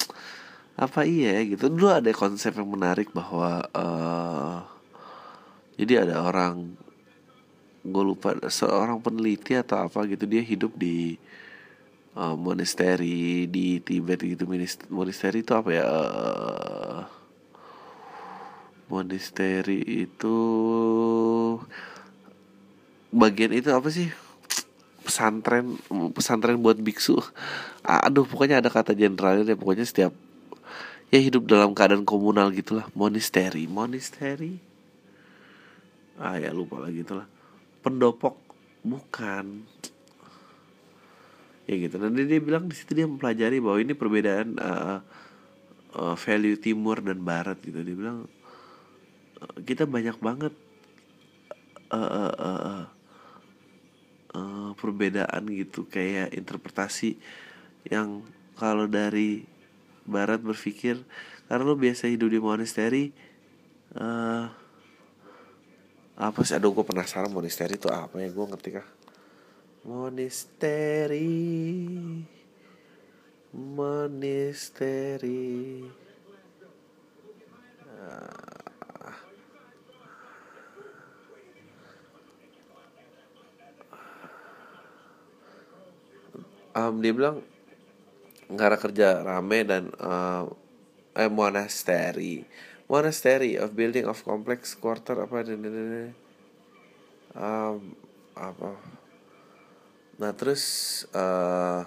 apa 0.79 1.03
iya 1.03 1.43
ya 1.43 1.59
gitu. 1.59 1.67
Dulu 1.67 1.91
ada 1.91 2.11
konsep 2.15 2.55
yang 2.55 2.71
menarik 2.71 3.11
bahwa 3.11 3.67
uh, 3.75 4.63
jadi 5.75 6.07
ada 6.07 6.23
orang 6.23 6.79
gue 7.83 8.05
lupa 8.07 8.39
seorang 8.47 9.03
peneliti 9.03 9.59
atau 9.59 9.91
apa 9.91 10.07
gitu 10.07 10.23
dia 10.23 10.39
hidup 10.39 10.71
di 10.79 11.19
uh, 12.17 12.37
monasteri 12.37 13.49
di 13.49 13.81
Tibet 13.81 14.21
gitu. 14.23 14.45
Monasteri 14.93 15.41
itu 15.41 15.53
apa 15.57 15.71
ya? 15.73 15.85
Uh, 15.85 17.01
monasteri 18.93 20.05
itu 20.05 20.37
bagian 23.13 23.53
itu 23.57 23.73
apa 23.73 23.89
sih? 23.89 24.13
Pesantren 25.03 25.77
pesantren 26.15 26.61
buat 26.61 26.79
biksu. 26.79 27.19
Aduh 27.83 28.29
pokoknya 28.29 28.63
ada 28.63 28.71
kata 28.71 28.95
generalnya 28.95 29.49
deh. 29.49 29.59
Pokoknya 29.59 29.83
setiap 29.83 30.15
ya 31.13 31.19
hidup 31.21 31.49
dalam 31.49 31.75
keadaan 31.75 32.07
komunal 32.07 32.55
gitulah. 32.55 32.87
Monasteri 32.95 33.67
monasteri. 33.67 34.61
Ah 36.21 36.39
ya 36.39 36.55
lupa 36.55 36.79
lagi 36.79 37.03
itulah. 37.03 37.27
Pendopok 37.83 38.39
bukan 38.87 39.67
ya 41.73 41.89
gitu. 41.89 41.97
Dan 41.97 42.13
dia, 42.13 42.41
bilang 42.45 42.69
di 42.69 42.77
situ 42.77 42.93
dia 42.93 43.09
mempelajari 43.09 43.57
bahwa 43.59 43.79
ini 43.81 43.93
perbedaan 43.97 44.61
uh, 44.61 45.01
uh, 45.97 46.17
value 46.21 46.61
timur 46.61 47.01
dan 47.01 47.25
barat 47.25 47.57
gitu. 47.65 47.81
Dia 47.81 47.97
bilang 47.97 48.29
uh, 49.41 49.57
kita 49.65 49.89
banyak 49.89 50.21
banget 50.21 50.53
uh, 51.89 51.97
uh, 51.97 52.35
uh, 52.37 52.85
uh, 54.37 54.71
perbedaan 54.77 55.43
gitu. 55.49 55.89
Kayak 55.89 56.37
interpretasi 56.37 57.17
yang 57.89 58.21
kalau 58.61 58.85
dari 58.85 59.49
barat 60.05 60.45
berpikir 60.45 61.01
karena 61.49 61.65
lo 61.65 61.77
biasa 61.77 62.09
hidup 62.09 62.29
di 62.29 62.41
monasteri 62.41 63.05
uh, 63.97 64.47
apa 66.17 66.39
sih? 66.45 66.55
Aduh 66.55 66.77
gue 66.77 66.85
penasaran 66.85 67.33
monasteri 67.33 67.81
itu 67.81 67.89
apa 67.89 68.21
ya? 68.21 68.29
Gue 68.29 68.47
ngerti 68.47 68.71
kah 68.77 69.02
monasteri 69.83 71.27
monasteri 73.53 75.43
um, 86.77 86.95
dia 87.01 87.13
bilang 87.13 87.43
karena 88.53 88.77
kerja 88.77 89.09
rame 89.25 89.65
dan 89.65 89.89
uh, 90.01 90.49
eh 91.17 91.29
monastery 91.29 92.45
monastery 92.89 93.57
of 93.57 93.73
building 93.73 94.05
of 94.09 94.21
complex 94.25 94.77
quarter 94.77 95.17
apa 95.25 95.45
ini 95.45 96.13
um, 97.37 97.97
apa 98.37 99.02
nah 100.23 100.31
terus 100.39 100.63
uh, 101.19 101.83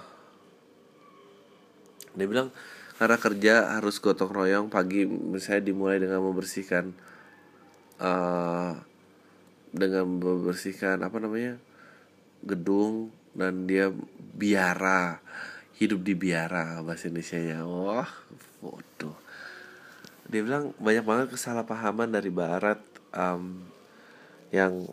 dia 2.19 2.27
bilang 2.27 2.51
karena 2.99 3.15
kerja 3.15 3.53
harus 3.79 3.95
gotong 4.03 4.27
royong 4.27 4.67
pagi 4.67 5.07
misalnya 5.07 5.71
dimulai 5.71 6.03
dengan 6.03 6.19
membersihkan 6.19 6.91
uh, 8.03 8.75
dengan 9.71 10.19
membersihkan 10.19 10.99
apa 10.99 11.15
namanya 11.23 11.55
gedung 12.43 13.15
dan 13.31 13.63
dia 13.63 13.95
biara 14.35 15.23
hidup 15.79 16.03
di 16.03 16.11
biara 16.11 16.83
bahasa 16.83 17.07
Indonesia 17.07 17.39
nya 17.39 17.63
wah 17.63 18.11
foto 18.59 19.15
dia 20.27 20.43
bilang 20.43 20.75
banyak 20.75 21.07
banget 21.07 21.27
kesalahpahaman 21.31 22.11
dari 22.11 22.31
barat 22.35 22.83
um, 23.15 23.63
yang 24.51 24.91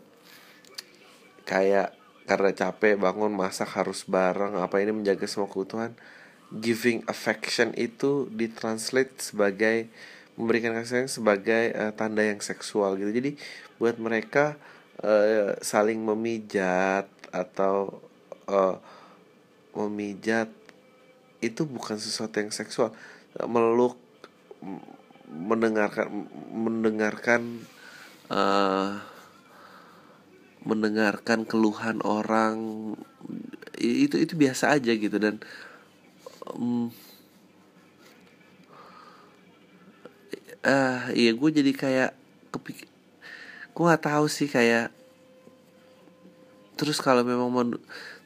kayak 1.43 1.91
karena 2.23 2.55
capek 2.55 2.95
bangun 2.95 3.35
masak 3.35 3.75
harus 3.75 4.07
bareng 4.07 4.55
apa 4.55 4.79
ini 4.79 4.95
menjaga 4.95 5.27
semua 5.27 5.51
keutuhan 5.51 5.91
giving 6.53 7.01
affection 7.09 7.73
itu 7.73 8.29
ditranslate 8.29 9.17
sebagai 9.17 9.89
memberikan 10.37 10.77
kasih 10.77 11.05
sayang 11.05 11.09
sebagai 11.09 11.63
uh, 11.73 11.91
tanda 11.93 12.21
yang 12.25 12.41
seksual 12.41 12.97
gitu. 12.97 13.09
Jadi 13.09 13.37
buat 13.81 13.97
mereka 13.97 14.57
uh, 15.01 15.57
saling 15.61 16.01
memijat 16.01 17.09
atau 17.33 18.01
uh, 18.49 18.77
memijat 19.73 20.49
itu 21.41 21.65
bukan 21.65 21.97
sesuatu 21.97 22.37
yang 22.37 22.53
seksual. 22.53 22.93
Meluk 23.49 23.97
mendengarkan 25.29 26.29
mendengarkan 26.53 27.65
uh, 28.29 29.01
mendengarkan 30.63 31.43
keluhan 31.47 31.99
orang 32.03 32.57
itu 33.79 34.15
itu 34.19 34.33
biasa 34.35 34.75
aja 34.79 34.91
gitu. 34.95 35.15
Dan 35.19 35.43
um, 36.47 36.91
uh, 40.63 41.11
iya 41.13 41.31
gue 41.35 41.49
jadi 41.51 41.71
kayak 41.75 42.11
kepik 42.55 42.87
gue 43.73 43.83
nggak 43.83 44.05
tahu 44.05 44.25
sih 44.29 44.47
kayak 44.47 44.93
terus 46.77 47.01
kalau 47.01 47.21
memang 47.21 47.49
manu 47.49 47.77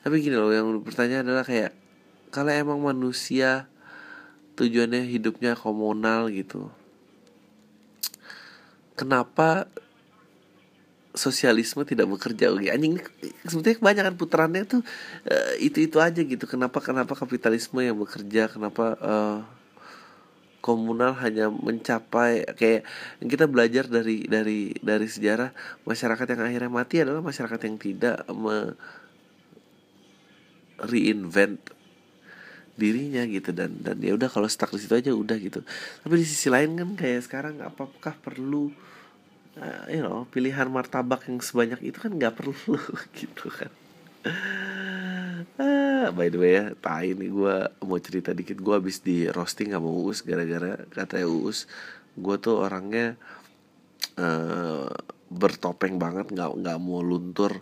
tapi 0.03 0.23
gini 0.23 0.35
loh 0.39 0.51
yang 0.51 0.67
bertanya 0.83 1.23
adalah 1.23 1.43
kayak 1.43 1.75
kalau 2.31 2.51
emang 2.51 2.79
manusia 2.79 3.67
tujuannya 4.59 5.07
hidupnya 5.07 5.55
komunal 5.55 6.27
gitu 6.31 6.71
kenapa 8.99 9.71
sosialisme 11.17 11.83
tidak 11.83 12.07
bekerja. 12.07 12.53
Oke 12.53 12.69
anjing 12.69 13.01
sebetulnya 13.43 13.77
kebanyakan 13.81 14.15
putarannya 14.15 14.63
tuh 14.63 14.81
uh, 15.27 15.57
eh, 15.57 15.67
itu 15.67 15.83
itu 15.83 15.97
aja 15.97 16.21
gitu. 16.21 16.45
Kenapa 16.45 16.79
kenapa 16.79 17.17
kapitalisme 17.17 17.81
yang 17.83 17.97
bekerja? 17.97 18.47
Kenapa 18.47 18.95
uh, 19.01 19.39
komunal 20.61 21.17
hanya 21.19 21.49
mencapai? 21.49 22.45
Kayak 22.55 22.87
kita 23.19 23.49
belajar 23.49 23.89
dari 23.89 24.29
dari 24.29 24.77
dari 24.79 25.07
sejarah 25.09 25.51
masyarakat 25.83 26.25
yang 26.37 26.41
akhirnya 26.45 26.71
mati 26.71 26.95
adalah 27.03 27.25
masyarakat 27.25 27.59
yang 27.65 27.75
tidak 27.81 28.17
me 28.31 28.77
reinvent 30.77 31.59
dirinya 32.77 33.25
gitu. 33.25 33.49
Dan 33.51 33.81
dan 33.81 33.97
ya 33.99 34.13
udah 34.13 34.29
kalau 34.29 34.45
stuck 34.45 34.69
di 34.71 34.79
situ 34.85 34.93
aja 34.93 35.11
udah 35.11 35.37
gitu. 35.41 35.65
Tapi 36.05 36.13
di 36.15 36.25
sisi 36.25 36.47
lain 36.53 36.77
kan 36.77 36.89
kayak 36.93 37.25
sekarang 37.25 37.59
apakah 37.65 38.13
perlu 38.21 38.69
uh, 39.59 39.85
you 39.89 40.01
know 40.01 40.25
pilihan 40.29 40.69
martabak 40.69 41.27
yang 41.27 41.41
sebanyak 41.41 41.81
itu 41.81 41.97
kan 41.97 42.13
nggak 42.13 42.37
perlu 42.37 42.77
gitu 43.19 43.49
kan. 43.49 43.71
Ah, 45.57 46.11
by 46.11 46.27
the 46.27 46.37
way 46.37 46.53
ya 46.59 46.65
tai 46.77 47.15
nih 47.15 47.29
gue 47.31 47.55
mau 47.85 47.99
cerita 48.01 48.35
dikit. 48.35 48.59
Gue 48.59 48.77
habis 48.77 49.01
di 49.01 49.25
roasting 49.29 49.73
sama 49.73 49.89
Uus 49.89 50.21
gara-gara 50.21 50.77
kata 50.93 51.23
Uus 51.25 51.65
gue 52.17 52.35
tuh 52.41 52.65
orangnya 52.65 53.13
uh, 54.17 54.89
bertopeng 55.29 56.01
banget 56.01 56.33
nggak 56.33 56.51
nggak 56.65 56.77
mau 56.81 57.05
luntur 57.05 57.61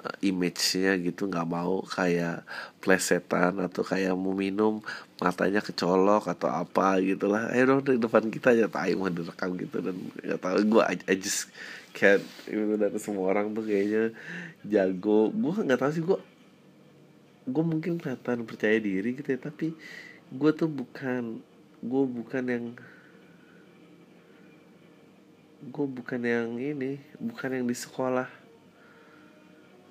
uh, 0.00 0.14
image-nya 0.24 0.96
gitu 1.04 1.28
nggak 1.28 1.48
mau 1.48 1.84
kayak 1.84 2.48
plesetan 2.80 3.60
atau 3.60 3.84
kayak 3.84 4.16
mau 4.16 4.32
minum 4.32 4.80
matanya 5.20 5.60
kecolok 5.60 6.32
atau 6.32 6.48
apa 6.48 6.96
gitulah. 7.04 7.52
Ayo 7.52 7.68
dong 7.68 7.84
di 7.84 8.00
depan 8.00 8.24
kita 8.32 8.56
aja. 8.56 8.66
Tai 8.72 8.96
mau 8.96 9.12
direkam 9.12 9.52
gitu 9.60 9.84
dan 9.84 9.96
nggak 10.16 10.40
tahu. 10.40 10.56
Gue 10.64 10.82
I, 10.88 10.96
I 11.04 11.14
just 11.20 11.52
can't 11.92 12.24
itu 12.48 12.74
dari 12.80 12.96
semua 12.96 13.28
orang 13.28 13.52
tuh 13.52 13.68
kayaknya 13.68 14.16
jago. 14.64 15.28
Gue 15.28 15.52
nggak 15.60 15.80
tahu 15.80 15.92
sih 15.92 16.02
gue 16.02 16.18
gue 17.50 17.64
mungkin 17.64 18.00
kelihatan 18.00 18.48
percaya 18.48 18.80
diri 18.80 19.12
gitu 19.20 19.28
ya. 19.28 19.38
Tapi 19.38 19.76
gue 20.32 20.50
tuh 20.56 20.72
bukan 20.72 21.44
gue 21.84 22.04
bukan 22.08 22.44
yang 22.48 22.64
gue 25.60 25.86
bukan 25.86 26.20
yang 26.24 26.48
ini 26.56 26.96
bukan 27.20 27.60
yang 27.60 27.64
di 27.68 27.76
sekolah. 27.76 28.28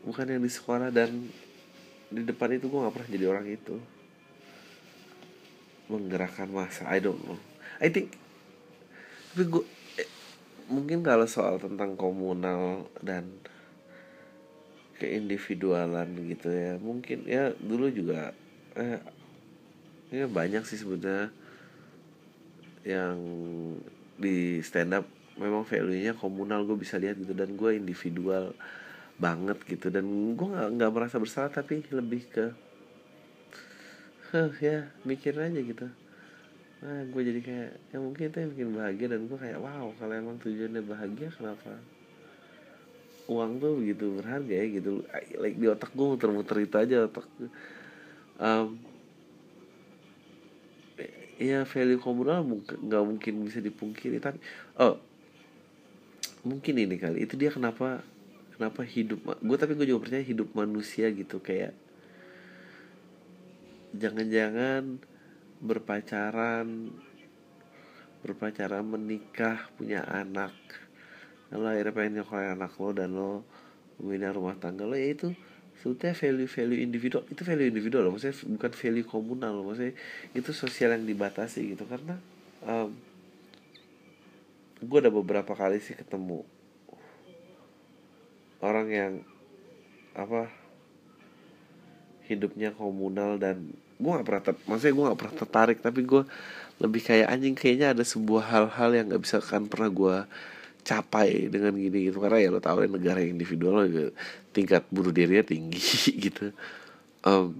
Bukan 0.01 0.25
yang 0.25 0.41
di 0.41 0.49
sekolah 0.49 0.89
dan 0.89 1.29
di 2.09 2.25
depan 2.25 2.49
itu 2.57 2.65
gue 2.65 2.79
nggak 2.81 2.93
pernah 2.97 3.09
jadi 3.13 3.25
orang 3.29 3.45
itu 3.45 3.77
menggerakkan 5.89 6.47
masa 6.49 6.87
I 6.87 7.01
don't 7.01 7.19
know. 7.25 7.39
I 7.81 7.89
think 7.89 8.15
tapi 9.33 9.45
gue 9.45 9.65
eh, 9.97 10.09
mungkin 10.69 11.01
kalau 11.01 11.25
soal 11.25 11.57
tentang 11.57 11.97
komunal 11.97 12.89
dan 13.01 13.29
keindividualan 14.99 16.11
gitu 16.27 16.49
ya 16.51 16.75
mungkin 16.75 17.23
ya 17.23 17.55
dulu 17.55 17.87
juga 17.87 18.35
eh 18.75 18.99
ya 20.09 20.25
banyak 20.25 20.65
sih 20.65 20.81
sebenarnya 20.81 21.31
yang 22.83 23.17
di 24.19 24.59
stand 24.65 24.97
up 24.97 25.05
memang 25.39 25.63
value-nya 25.63 26.19
komunal 26.19 26.67
gue 26.67 26.75
bisa 26.75 26.99
lihat 26.99 27.15
gitu. 27.17 27.31
Dan 27.31 27.55
gue 27.55 27.79
individual 27.79 28.53
banget 29.15 29.57
gitu. 29.65 29.87
Dan 29.87 30.35
gue 30.35 30.47
nggak 30.47 30.69
nggak 30.75 30.91
merasa 30.91 31.15
bersalah 31.17 31.49
tapi 31.49 31.85
lebih 31.89 32.27
ke 32.27 32.45
huh 34.29 34.53
ya 34.61 34.89
mikir 35.05 35.33
aja 35.37 35.59
gitu. 35.59 35.87
Nah 36.79 36.99
gue 37.09 37.21
jadi 37.21 37.39
kayak 37.43 37.71
ya 37.91 37.97
mungkin 37.97 38.23
itu 38.29 38.37
yang 38.39 38.51
bikin 38.55 38.69
bahagia 38.77 39.07
dan 39.11 39.21
gue 39.25 39.37
kayak 39.37 39.59
wow 39.59 39.91
kalau 39.97 40.13
emang 40.15 40.37
tujuannya 40.39 40.81
bahagia 40.85 41.29
kenapa 41.33 41.75
uang 43.29 43.61
tuh 43.61 43.77
begitu 43.77 44.05
berharga 44.21 44.53
ya? 44.53 44.65
Gitu. 44.69 44.91
Like 45.37 45.57
di 45.57 45.67
otak 45.67 45.91
gue 45.91 46.05
muter-muter 46.05 46.57
itu 46.61 46.75
aja 46.77 47.09
otak 47.09 47.25
um, 48.39 48.79
ya 51.39 51.63
value 51.63 52.03
komunal 52.03 52.43
nggak 52.43 53.03
mungkin 53.07 53.33
bisa 53.47 53.63
dipungkiri 53.63 54.19
tapi 54.19 54.43
oh 54.75 54.99
mungkin 56.43 56.75
ini 56.75 56.95
kali 56.99 57.23
itu 57.23 57.39
dia 57.39 57.51
kenapa 57.51 58.03
kenapa 58.55 58.83
hidup 58.83 59.23
gue 59.39 59.57
tapi 59.59 59.75
gue 59.75 59.87
juga 59.87 60.03
percaya 60.03 60.23
hidup 60.23 60.51
manusia 60.51 61.07
gitu 61.11 61.39
kayak 61.39 61.71
jangan-jangan 63.95 65.01
berpacaran 65.59 66.93
berpacaran 68.19 68.83
menikah 68.83 69.71
punya 69.79 70.03
anak. 70.03 70.53
Lo 71.49 71.65
akhirnya 71.65 71.95
pengen 71.95 72.13
nyokokin 72.21 72.51
anak 72.59 72.73
lo 72.77 72.89
dan 72.91 73.09
lo 73.15 73.31
membina 73.97 74.29
rumah 74.35 74.55
tangga 74.59 74.85
lo 74.85 74.95
ya 74.95 75.11
itu 75.11 75.33
sebetulnya 75.79 76.15
value-value 76.15 76.79
individual 76.83 77.23
itu 77.31 77.41
value 77.47 77.67
individual 77.71 78.03
loh. 78.07 78.13
Maksudnya 78.19 78.35
bukan 78.59 78.71
value 78.75 79.07
komunal 79.07 79.51
loh. 79.55 79.65
Maksudnya 79.71 79.95
itu 80.35 80.51
sosial 80.51 80.93
yang 80.99 81.07
dibatasi 81.07 81.73
gitu. 81.73 81.87
Karena 81.87 82.19
um, 82.67 82.91
gue 84.79 84.97
udah 84.99 85.11
beberapa 85.11 85.55
kali 85.55 85.79
sih 85.83 85.95
ketemu 85.95 86.43
orang 88.59 88.87
yang 88.91 89.13
apa 90.15 90.51
hidupnya 92.29 92.69
komunal 92.77 93.41
dan 93.41 93.73
gue 93.99 94.09
gak 94.13 94.23
pernah 94.23 94.43
maksudnya 94.69 94.93
gue 94.95 95.05
gak 95.11 95.19
pernah 95.19 95.35
tertarik 95.35 95.77
tapi 95.81 96.01
gue 96.05 96.23
lebih 96.79 97.01
kayak 97.03 97.27
anjing 97.27 97.57
kayaknya 97.57 97.91
ada 97.91 98.03
sebuah 98.07 98.43
hal-hal 98.47 98.89
yang 98.95 99.05
gak 99.11 99.23
bisa 99.25 99.37
kan 99.43 99.67
pernah 99.67 99.91
gue 99.91 100.17
capai 100.87 101.51
dengan 101.51 101.75
gini 101.75 102.07
gitu. 102.07 102.23
Karena 102.23 102.39
ya 102.39 102.49
lo 102.49 102.63
tau 102.63 102.79
ya 102.79 102.87
negara 102.87 103.19
individual 103.19 103.83
juga 103.85 104.15
tingkat 104.55 104.87
bunuh 104.87 105.11
dirinya 105.11 105.43
tinggi 105.43 105.81
gitu. 106.29 106.55
Um, 107.27 107.59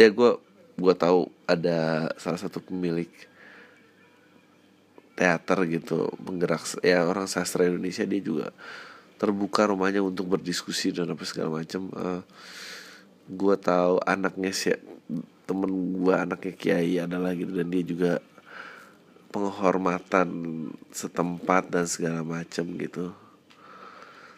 ya 0.00 0.08
gue 0.08 0.30
gue 0.78 0.94
tahu 0.94 1.28
ada 1.44 2.08
salah 2.16 2.40
satu 2.40 2.62
pemilik 2.64 3.10
teater 5.18 5.66
gitu 5.66 6.14
menggerak 6.22 6.62
ya 6.86 7.02
orang 7.02 7.26
sastra 7.26 7.66
Indonesia 7.66 8.06
dia 8.06 8.22
juga 8.22 8.54
terbuka 9.18 9.66
rumahnya 9.66 9.98
untuk 9.98 10.30
berdiskusi 10.38 10.94
dan 10.94 11.10
apa 11.10 11.26
segala 11.26 11.58
macam 11.58 11.90
uh, 11.98 12.22
gue 13.28 13.54
tahu 13.60 14.00
anaknya 14.08 14.50
sih 14.56 14.74
temen 15.44 15.70
gue 15.96 16.14
anaknya 16.16 16.52
kiai 16.56 17.00
adalah 17.00 17.32
gitu 17.36 17.52
dan 17.52 17.68
dia 17.68 17.84
juga 17.84 18.12
penghormatan 19.28 20.28
setempat 20.88 21.68
dan 21.68 21.84
segala 21.84 22.24
macam 22.24 22.64
gitu. 22.80 23.12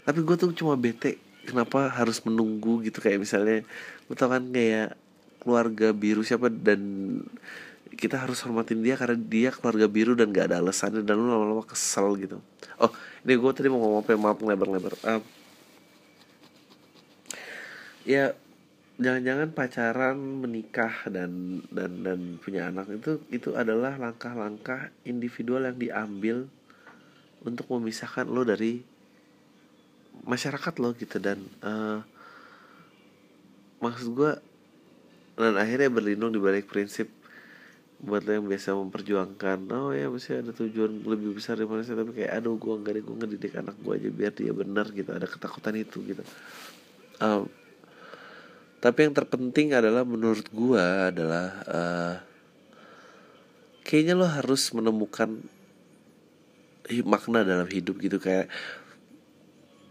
Tapi 0.03 0.19
gue 0.27 0.37
tuh 0.39 0.51
cuma 0.55 0.75
bete 0.75 1.23
kenapa 1.47 1.87
harus 1.91 2.19
menunggu 2.27 2.83
gitu? 2.83 2.99
Kayak 2.99 3.23
misalnya 3.23 3.59
gue 4.11 4.17
tau 4.19 4.31
kan 4.31 4.43
kayak 4.51 4.99
keluarga 5.41 5.95
biru 5.95 6.27
siapa 6.27 6.51
dan 6.51 6.81
kita 7.95 8.19
harus 8.19 8.43
hormatin 8.43 8.83
dia 8.83 8.95
karena 8.95 9.19
dia 9.19 9.51
keluarga 9.51 9.87
biru 9.91 10.15
dan 10.15 10.31
gak 10.31 10.51
ada 10.51 10.63
alasannya 10.63 11.03
dan 11.03 11.15
lu 11.19 11.31
lama-lama 11.31 11.63
kesel 11.67 12.19
gitu. 12.19 12.43
Oh 12.83 12.91
ini 13.23 13.35
gue 13.39 13.51
tadi 13.55 13.71
mau 13.71 13.79
ngomong 13.83 14.03
apa 14.03 14.11
ya? 14.15 14.19
maaf 14.19 14.39
lebar-lebar 14.41 14.95
uh, 15.07 15.23
ya 18.05 18.33
jangan-jangan 19.01 19.49
pacaran 19.57 20.17
menikah 20.45 21.09
dan 21.09 21.65
dan 21.73 22.05
dan 22.05 22.37
punya 22.37 22.69
anak 22.69 22.93
itu 22.93 23.17
itu 23.33 23.57
adalah 23.57 23.97
langkah-langkah 23.97 24.93
individual 25.09 25.65
yang 25.65 25.81
diambil 25.81 26.37
untuk 27.41 27.65
memisahkan 27.73 28.29
lo 28.29 28.45
dari 28.45 28.85
masyarakat 30.29 30.75
lo 30.77 30.93
gitu. 30.93 31.17
Dan 31.17 31.49
uh, 31.65 32.05
maksud 33.81 34.13
gue 34.13 34.33
dan 35.41 35.57
akhirnya 35.57 35.89
berlindung 35.89 36.37
di 36.37 36.41
balik 36.41 36.69
prinsip 36.69 37.09
buat 38.05 38.21
lo 38.29 38.37
yang 38.37 38.45
biasa 38.45 38.77
memperjuangkan. 38.77 39.59
Oh 39.73 39.97
ya 39.97 40.13
mesti 40.13 40.45
ada 40.45 40.53
tujuan 40.53 41.09
lebih 41.09 41.41
besar 41.41 41.57
dari 41.57 41.73
manusia 41.73 41.97
tapi 41.97 42.13
kayak 42.21 42.37
aduh 42.37 42.61
gue 42.61 42.75
nggak 42.85 43.01
gue 43.01 43.17
ngedidik 43.25 43.57
anak 43.57 43.81
gue 43.81 43.97
aja 43.97 44.09
biar 44.13 44.33
dia 44.37 44.53
benar 44.53 44.93
gitu. 44.93 45.09
Ada 45.09 45.25
ketakutan 45.25 45.73
itu 45.81 46.05
gitu. 46.05 46.21
Um, 47.17 47.49
tapi 48.81 49.05
yang 49.05 49.13
terpenting 49.13 49.77
adalah 49.77 50.09
menurut 50.09 50.49
gue 50.49 50.85
adalah 51.13 51.47
uh, 51.69 52.15
kayaknya 53.85 54.17
lo 54.17 54.25
harus 54.25 54.73
menemukan 54.73 55.45
makna 57.05 57.45
dalam 57.45 57.69
hidup 57.69 58.01
gitu. 58.01 58.17
Kayak 58.17 58.49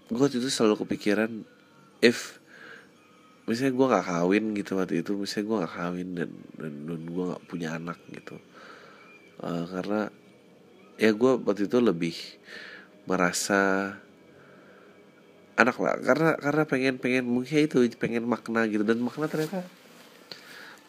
gue 0.09 0.25
itu 0.25 0.49
selalu 0.49 0.83
kepikiran 0.83 1.45
if 2.01 2.41
misalnya 3.45 3.77
gue 3.77 3.87
nggak 3.93 4.07
kawin 4.09 4.45
gitu 4.57 4.71
waktu 4.77 5.05
itu 5.05 5.11
misalnya 5.13 5.45
gue 5.45 5.57
nggak 5.61 5.75
kawin 5.77 6.09
dan 6.17 6.31
dan, 6.57 6.73
dan 6.89 7.01
gue 7.05 7.23
nggak 7.29 7.43
punya 7.45 7.69
anak 7.77 7.97
gitu. 8.09 8.41
Uh, 9.39 9.69
karena 9.69 10.01
ya 10.97 11.13
gue 11.13 11.31
waktu 11.45 11.69
itu 11.69 11.77
lebih 11.77 12.17
merasa 13.05 13.93
anak 15.59 15.75
lah. 15.83 15.99
Karena 15.99 16.29
karena 16.39 16.63
pengen 16.63 16.95
pengen 17.03 17.27
mungkin 17.27 17.67
itu 17.67 17.83
pengen 17.99 18.23
makna 18.23 18.63
gitu. 18.71 18.87
Dan 18.87 19.03
makna 19.03 19.27
ternyata 19.27 19.67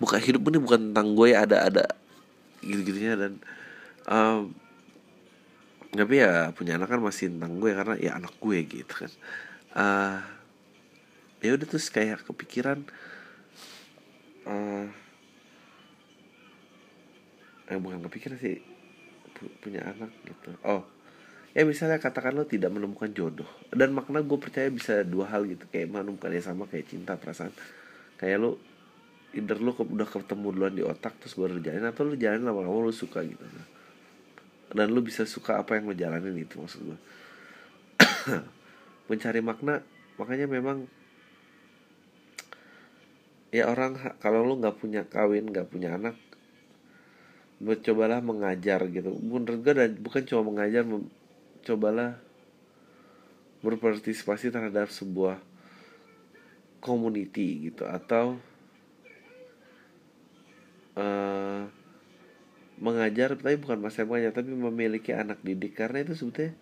bukan 0.00 0.20
hidup 0.22 0.42
ini 0.48 0.58
bukan 0.62 0.80
tentang 0.90 1.12
gue 1.12 1.28
ya 1.36 1.44
ada 1.44 1.68
ada 1.68 1.84
gitu 2.64 2.80
gitunya 2.92 3.16
dan 3.16 3.32
um, 4.08 4.52
tapi 5.92 6.24
ya 6.24 6.52
punya 6.56 6.80
anak 6.80 6.88
kan 6.88 7.00
masih 7.04 7.28
tentang 7.28 7.60
gue 7.60 7.72
karena 7.76 7.94
ya 8.00 8.16
anak 8.16 8.32
gue 8.40 8.58
gitu 8.64 8.94
kan. 8.96 9.12
Uh, 9.76 10.18
ya 11.44 11.52
udah 11.56 11.66
terus 11.68 11.92
kayak 11.92 12.24
kepikiran 12.24 12.84
uh, 14.48 14.88
eh 17.68 17.78
bukan 17.78 18.00
kepikiran 18.08 18.36
sih 18.40 18.60
punya 19.60 19.84
anak 19.84 20.12
gitu. 20.24 20.56
Oh 20.64 20.84
ya 21.50 21.66
misalnya 21.66 21.98
katakan 21.98 22.38
lo 22.38 22.46
tidak 22.46 22.70
menemukan 22.70 23.10
jodoh 23.10 23.48
dan 23.74 23.90
makna 23.90 24.22
gue 24.22 24.38
percaya 24.38 24.70
bisa 24.70 25.02
dua 25.02 25.26
hal 25.34 25.50
gitu 25.50 25.66
kayak 25.66 25.90
menemukan 25.90 26.30
yang 26.30 26.46
sama 26.46 26.70
kayak 26.70 26.86
cinta 26.86 27.18
perasaan. 27.18 27.50
Kayak 28.18 28.38
lo 28.38 28.50
either 29.34 29.58
lo 29.58 29.74
udah 29.74 30.06
ketemu 30.06 30.46
duluan 30.54 30.74
di 30.74 30.82
otak 30.86 31.18
terus 31.18 31.34
baru 31.34 31.58
jalan 31.58 31.90
atau 31.90 32.06
lo 32.06 32.14
jalan 32.14 32.42
lama-lama 32.46 32.90
lo 32.90 32.94
suka 32.94 33.22
gitu. 33.26 33.42
Dan 34.70 34.94
lo 34.94 35.02
bisa 35.02 35.26
suka 35.26 35.58
apa 35.58 35.74
yang 35.74 35.90
lo 35.90 35.94
jalanin 35.98 36.38
itu 36.38 36.54
maksud 36.58 36.80
gue. 36.86 36.98
Mencari 39.10 39.42
makna 39.42 39.82
makanya 40.18 40.46
memang 40.46 40.86
ya 43.50 43.66
orang 43.66 43.98
kalau 44.22 44.46
lu 44.46 44.62
nggak 44.62 44.78
punya 44.78 45.02
kawin 45.10 45.50
nggak 45.50 45.66
punya 45.66 45.98
anak 45.98 46.14
cobalah 47.60 48.24
mengajar 48.24 48.86
gitu. 48.88 49.12
Menurut 49.20 49.60
gue 49.60 49.74
dan 49.76 49.90
bukan 50.00 50.22
cuma 50.24 50.42
mengajar 50.48 50.86
cobalah 51.64 52.16
berpartisipasi 53.60 54.48
terhadap 54.48 54.88
sebuah 54.88 55.36
community 56.80 57.68
gitu 57.68 57.84
atau 57.84 58.40
uh, 60.96 61.68
mengajar 62.80 63.36
tapi 63.36 63.60
bukan 63.60 63.76
masa 63.76 64.08
mengajar 64.08 64.40
tapi 64.40 64.56
memiliki 64.56 65.12
anak 65.12 65.38
didik. 65.44 65.76
Karena 65.76 66.00
itu 66.00 66.16
sebetulnya 66.16 66.56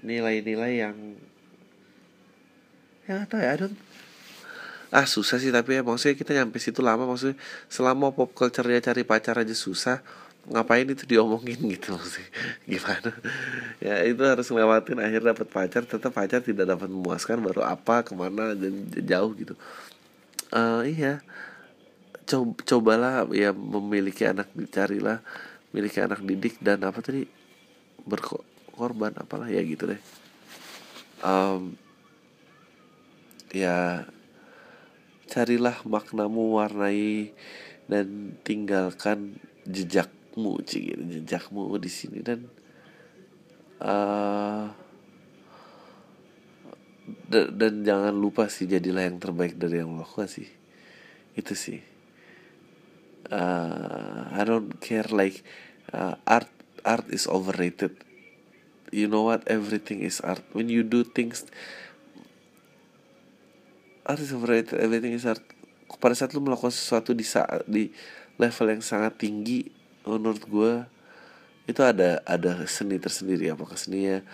nilai-nilai 0.00 0.72
yang 0.80 0.96
ya 3.04 3.28
tahu 3.28 3.40
ya 3.44 3.56
ah 4.90 5.06
susah 5.06 5.38
sih 5.38 5.54
tapi 5.54 5.78
ya 5.78 5.86
maksudnya 5.86 6.18
kita 6.18 6.34
nyampe 6.34 6.58
situ 6.58 6.82
lama 6.82 7.06
maksudnya 7.06 7.38
selama 7.70 8.10
pop 8.10 8.34
culture 8.34 8.66
ya 8.66 8.82
cari 8.82 9.06
pacar 9.06 9.38
aja 9.38 9.54
susah 9.54 10.02
ngapain 10.48 10.88
itu 10.88 11.04
diomongin 11.04 11.60
gitu 11.68 11.92
maksudnya 11.92 12.28
gimana? 12.72 13.10
Ya 13.82 14.00
itu 14.08 14.22
harus 14.24 14.46
ngelewatin 14.48 14.98
akhir 15.02 15.20
dapat 15.20 15.46
pacar 15.50 15.82
tetap 15.84 16.12
pacar 16.16 16.40
tidak 16.40 16.64
dapat 16.64 16.88
memuaskan 16.88 17.44
baru 17.44 17.66
apa 17.66 18.00
ke 18.06 18.16
mana 18.16 18.56
dan 18.56 18.88
jauh 19.04 19.32
gitu. 19.36 19.54
Uh, 20.50 20.82
iya. 20.88 21.20
Coba 22.24 22.56
cobalah 22.62 23.14
ya 23.34 23.50
memiliki 23.52 24.24
anak 24.24 24.48
carilah 24.70 25.20
memiliki 25.70 25.98
anak 26.00 26.22
didik 26.24 26.56
dan 26.62 26.80
apa 26.86 27.04
tadi? 27.04 27.28
Berkorban 28.08 29.12
apalah 29.20 29.50
ya 29.50 29.60
gitu 29.60 29.92
deh. 29.92 30.00
Um, 31.20 31.76
ya 33.52 34.08
carilah 35.30 35.78
maknamu 35.86 36.58
warnai 36.58 37.30
dan 37.86 38.38
tinggalkan 38.42 39.38
jejakmu 40.40 40.64
cik 40.64 40.84
jejakmu 41.20 41.76
di 41.76 41.90
sini. 41.92 42.18
Dan 42.24 42.48
uh, 43.84 44.72
dan, 47.28 47.46
dan 47.58 47.74
jangan 47.84 48.14
lupa 48.14 48.46
sih 48.48 48.66
jadilah 48.70 49.04
yang 49.04 49.18
terbaik 49.20 49.58
dari 49.60 49.82
yang 49.82 49.92
lo 49.92 50.02
lakukan 50.02 50.30
sih. 50.30 50.48
Itu 51.36 51.52
sih. 51.52 51.82
Uh, 53.30 54.26
I 54.34 54.42
don't 54.42 54.74
care 54.82 55.06
like 55.12 55.44
uh, 55.92 56.18
art 56.26 56.50
art 56.82 57.06
is 57.12 57.28
overrated. 57.28 57.94
You 58.90 59.06
know 59.06 59.30
what? 59.30 59.46
Everything 59.46 60.02
is 60.02 60.18
art. 60.24 60.42
When 60.50 60.66
you 60.66 60.82
do 60.82 61.06
things 61.06 61.46
art 64.02 64.18
is 64.18 64.34
overrated. 64.34 64.80
Everything 64.82 65.14
is 65.14 65.28
art. 65.28 65.42
Pada 66.00 66.16
saat 66.16 66.32
lu 66.32 66.42
melakukan 66.42 66.72
sesuatu 66.72 67.12
di 67.14 67.26
saat 67.26 67.66
di 67.68 67.90
level 68.40 68.66
yang 68.72 68.82
sangat 68.82 69.20
tinggi 69.20 69.79
menurut 70.18 70.44
gue 70.48 70.72
itu 71.68 71.80
ada 71.84 72.24
ada 72.26 72.66
seni 72.66 72.98
tersendiri. 72.98 73.52
Apakah 73.52 73.76
seninya 73.76 74.24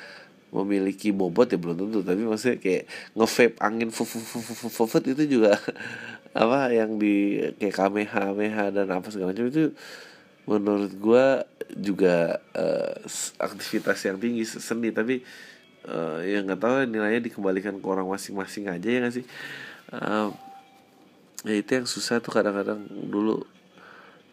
memiliki 0.55 1.13
bobot? 1.13 1.53
Ya 1.53 1.59
belum 1.59 1.77
tentu. 1.77 2.01
Tapi 2.01 2.23
maksudnya 2.25 2.57
kayak 2.63 2.89
ngevape 3.13 3.59
angin 3.61 3.91
fufut 3.91 5.03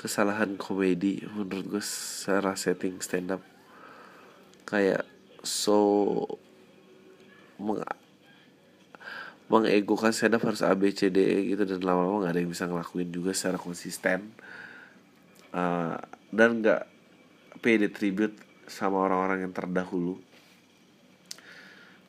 kesalahan 0.04 0.60
komedi 0.60 1.24
menurut 1.32 1.80
gue 1.80 1.84
secara 1.84 2.60
setting 2.60 3.00
stand 3.00 3.32
up 3.32 3.40
kayak 4.68 5.08
so 5.40 6.28
meng 7.56 7.80
mengegokan 9.52 10.16
stand 10.16 10.36
up 10.36 10.44
harus 10.44 10.66
A 10.66 10.74
B 10.74 10.90
C 10.92 11.14
D 11.14 11.20
E 11.20 11.38
gitu 11.54 11.68
dan 11.68 11.84
lama-lama 11.84 12.26
nggak 12.26 12.34
ada 12.34 12.42
yang 12.42 12.52
bisa 12.52 12.66
ngelakuin 12.66 13.10
juga 13.14 13.36
secara 13.36 13.62
konsisten. 13.62 14.34
Uh, 15.54 16.00
dan 16.34 16.64
nggak 16.64 16.90
pay 17.62 17.78
tribute 17.92 18.34
sama 18.66 19.04
orang-orang 19.06 19.46
yang 19.46 19.54
terdahulu. 19.54 20.18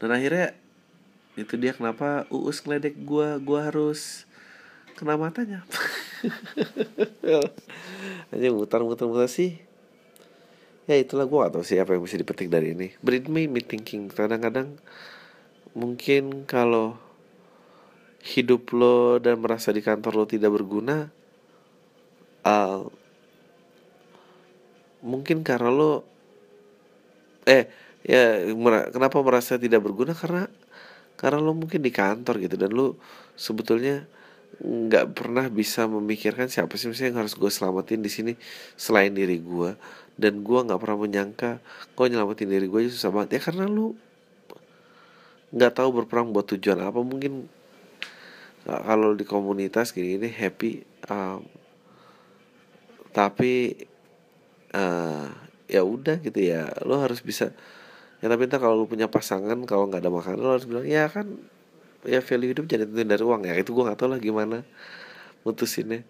Dan 0.00 0.14
akhirnya 0.14 0.56
itu 1.34 1.58
dia 1.60 1.74
kenapa 1.76 2.24
uus 2.32 2.62
ngeledek 2.64 2.96
gua 3.04 3.36
gua 3.42 3.68
harus 3.68 4.24
kena 4.94 5.18
matanya. 5.18 5.66
Aja 8.32 8.48
mutar 8.54 8.80
mutar 8.86 9.10
sih. 9.28 9.58
Ya 10.84 11.00
itulah 11.00 11.24
gua 11.24 11.48
gak 11.48 11.56
tahu 11.58 11.64
sih 11.64 11.80
apa 11.80 11.96
yang 11.96 12.04
bisa 12.04 12.20
dipetik 12.20 12.52
dari 12.52 12.76
ini. 12.76 12.92
Bring 13.00 13.28
me 13.28 13.48
me 13.48 13.60
thinking. 13.64 14.12
Kadang-kadang 14.12 14.76
mungkin 15.74 16.46
kalau 16.46 16.96
hidup 18.24 18.72
lo 18.72 19.20
dan 19.20 19.40
merasa 19.40 19.68
di 19.68 19.84
kantor 19.84 20.12
lo 20.16 20.24
tidak 20.24 20.48
berguna 20.48 21.12
uh, 22.40 22.88
mungkin 25.04 25.44
karena 25.44 25.68
lo 25.68 26.08
eh 27.44 27.68
ya 28.00 28.48
kenapa 28.88 29.20
merasa 29.20 29.60
tidak 29.60 29.84
berguna? 29.84 30.16
Karena 30.16 30.48
karena 31.20 31.40
lo 31.40 31.52
mungkin 31.52 31.84
di 31.84 31.92
kantor 31.92 32.40
gitu 32.40 32.56
dan 32.56 32.72
lo 32.72 32.96
sebetulnya 33.36 34.08
nggak 34.62 35.16
pernah 35.16 35.46
bisa 35.50 35.88
memikirkan 35.90 36.46
siapa 36.46 36.78
sih 36.78 36.86
misalnya 36.86 37.10
yang 37.10 37.20
harus 37.26 37.34
gue 37.34 37.50
selamatin 37.50 38.00
di 38.04 38.10
sini 38.12 38.32
selain 38.78 39.10
diri 39.10 39.42
gue 39.42 39.74
dan 40.14 40.46
gue 40.46 40.58
nggak 40.62 40.78
pernah 40.78 40.98
menyangka 40.98 41.58
kok 41.94 42.06
nyelamatin 42.06 42.46
diri 42.46 42.66
gue 42.70 42.80
susah 42.90 43.10
banget. 43.10 43.38
Ya 43.38 43.40
karena 43.42 43.66
lo 43.66 43.98
nggak 45.54 45.72
tahu 45.74 45.88
berperang 46.02 46.30
buat 46.30 46.46
tujuan 46.54 46.78
apa. 46.82 47.02
Mungkin 47.02 47.50
kalau 48.64 49.12
di 49.12 49.26
komunitas 49.26 49.90
gini 49.90 50.16
ini 50.16 50.28
happy 50.30 50.86
um, 51.10 51.42
tapi 53.10 53.74
uh, 54.74 55.28
ya 55.66 55.82
udah 55.82 56.22
gitu 56.22 56.40
ya. 56.40 56.70
Lo 56.86 57.02
harus 57.02 57.18
bisa 57.18 57.50
ya 58.22 58.32
tapi 58.32 58.48
entah 58.48 58.56
kalau 58.56 58.80
lu 58.80 58.86
punya 58.88 59.10
pasangan 59.10 59.58
kalau 59.68 59.90
nggak 59.90 60.00
ada 60.00 60.08
makanan 60.08 60.40
lu 60.40 60.48
harus 60.48 60.64
bilang 60.64 60.88
ya 60.88 61.12
kan 61.12 61.28
ya 62.04 62.20
value 62.20 62.50
hidup 62.52 62.64
jadi 62.68 62.84
tentuin 62.88 63.08
dari 63.08 63.24
uang 63.24 63.42
ya. 63.48 63.54
Itu 63.58 63.72
gue 63.76 63.84
nggak 63.84 63.98
tahu 63.98 64.08
lah 64.14 64.20
gimana 64.20 64.62
mutusinnya. 65.44 66.04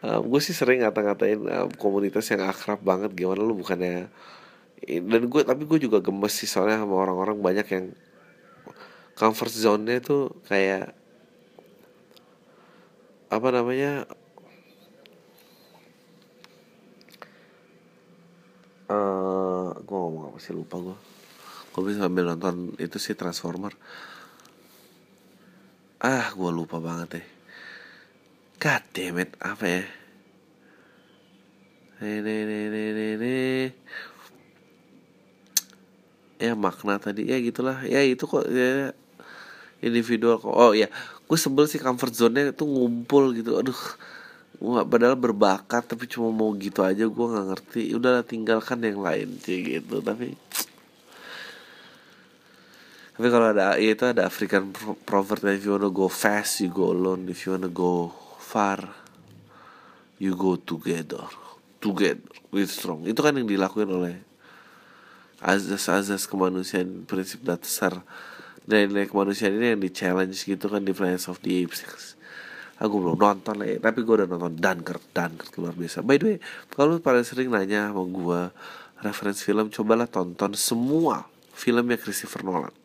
Um, 0.00 0.32
gue 0.32 0.40
sih 0.40 0.56
sering 0.56 0.80
ngata-ngatain 0.80 1.40
um, 1.44 1.68
komunitas 1.76 2.26
yang 2.32 2.46
akrab 2.46 2.80
banget. 2.82 3.12
Gimana 3.14 3.40
lu 3.42 3.58
bukannya 3.58 4.08
dan 4.80 5.22
gue 5.28 5.42
tapi 5.44 5.68
gue 5.68 5.76
juga 5.76 6.00
gemes 6.00 6.32
sih 6.32 6.48
soalnya 6.48 6.80
sama 6.80 6.96
orang-orang 7.04 7.36
banyak 7.36 7.66
yang 7.68 7.86
comfort 9.12 9.52
zone-nya 9.52 10.00
tuh 10.00 10.32
kayak 10.48 10.96
apa 13.28 13.48
namanya 13.52 14.08
uh, 18.88 19.76
gue 19.76 19.96
ngomong 20.00 20.32
apa 20.32 20.38
sih? 20.40 20.56
Lupa 20.56 20.80
gue 20.80 20.96
gue 21.70 21.82
bisa 21.86 22.08
sambil 22.08 22.26
nonton 22.26 22.74
itu 22.82 22.96
sih 22.98 23.14
Transformer 23.14 23.76
ah 26.00 26.32
gue 26.32 26.50
lupa 26.50 26.80
banget 26.80 27.20
deh. 27.20 27.26
God 28.56 28.82
damn 28.96 29.20
it 29.20 29.36
apa 29.40 29.64
ya? 29.68 29.84
Ini 32.00 32.16
ini 32.24 32.56
ini 32.72 33.04
ini 33.20 33.36
ya 36.40 36.56
makna 36.56 36.96
tadi 36.96 37.28
ya 37.28 37.36
gitulah. 37.44 37.84
Ya 37.84 38.00
itu 38.00 38.24
kok 38.24 38.48
ya 38.48 38.96
individual 39.84 40.40
kok. 40.40 40.56
Oh 40.56 40.72
ya 40.72 40.88
gue 41.28 41.38
sebel 41.38 41.68
sih 41.68 41.76
comfort 41.76 42.16
zone-nya 42.16 42.56
itu 42.56 42.64
ngumpul 42.64 43.36
gitu. 43.36 43.60
Aduh 43.60 43.76
gue 44.60 44.80
padahal 44.88 45.16
berbakat 45.20 45.88
tapi 45.88 46.08
cuma 46.08 46.32
mau 46.32 46.52
gitu 46.56 46.80
aja 46.80 47.04
gue 47.04 47.26
nggak 47.28 47.46
ngerti. 47.52 47.92
Udah 47.92 48.24
tinggalkan 48.24 48.80
yang 48.80 49.04
lain 49.04 49.36
sih 49.44 49.60
gitu. 49.60 50.00
Tapi 50.00 50.32
tapi 53.20 53.28
kalau 53.36 53.52
ada 53.52 53.76
ya 53.76 53.92
itu 53.92 54.08
ada 54.08 54.24
African 54.24 54.72
proverb 55.04 55.44
if 55.52 55.68
you 55.68 55.76
wanna 55.76 55.92
go 55.92 56.08
fast 56.08 56.64
you 56.64 56.72
go 56.72 56.88
alone. 56.88 57.28
If 57.28 57.44
you 57.44 57.52
wanna 57.52 57.68
go 57.68 58.16
far 58.40 58.80
you 60.16 60.32
go 60.32 60.56
together. 60.56 61.28
Together 61.84 62.24
with 62.48 62.72
strong. 62.72 63.04
Itu 63.04 63.20
kan 63.20 63.36
yang 63.36 63.44
dilakuin 63.44 63.92
oleh 63.92 64.24
azas-azas 65.44 66.24
kemanusiaan 66.24 67.04
prinsip 67.04 67.44
dasar 67.44 68.00
nilai-nilai 68.64 69.12
kemanusiaan 69.12 69.52
ini 69.52 69.76
yang 69.76 69.84
di 69.84 69.92
challenge 69.92 70.40
gitu 70.48 70.72
kan 70.72 70.80
di 70.80 70.96
Planet 70.96 71.20
of 71.28 71.44
the 71.44 71.60
Apes. 71.60 72.16
Aku 72.80 73.04
belum 73.04 73.20
nonton 73.20 73.60
lah 73.60 73.68
tapi 73.84 74.00
gue 74.00 74.14
udah 74.16 74.28
nonton 74.32 74.56
Dunkirk 74.56 75.12
Dunkirk 75.12 75.52
luar 75.60 75.76
biasa. 75.76 76.00
By 76.00 76.16
the 76.16 76.24
way 76.24 76.36
kalau 76.72 76.96
paling 76.96 77.28
sering 77.28 77.52
nanya 77.52 77.92
sama 77.92 78.00
gue 78.00 78.40
reference 79.04 79.44
film 79.44 79.68
cobalah 79.68 80.08
tonton 80.08 80.56
semua 80.56 81.28
filmnya 81.52 82.00
Christopher 82.00 82.48
Nolan 82.48 82.79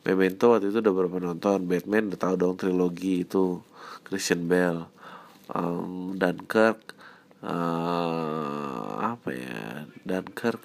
Memento 0.00 0.56
waktu 0.56 0.72
itu 0.72 0.80
udah 0.80 0.94
berapa 0.96 1.16
nonton 1.20 1.68
Batman 1.68 2.08
udah 2.08 2.20
tahu 2.20 2.34
dong 2.40 2.56
trilogi 2.56 3.28
itu. 3.28 3.60
Christian 4.00 4.48
Bale 4.48 4.88
um, 5.52 6.16
Dunkirk 6.16 6.96
uh, 7.44 9.12
apa 9.12 9.28
ya 9.30 9.84
Dunkirk. 10.08 10.60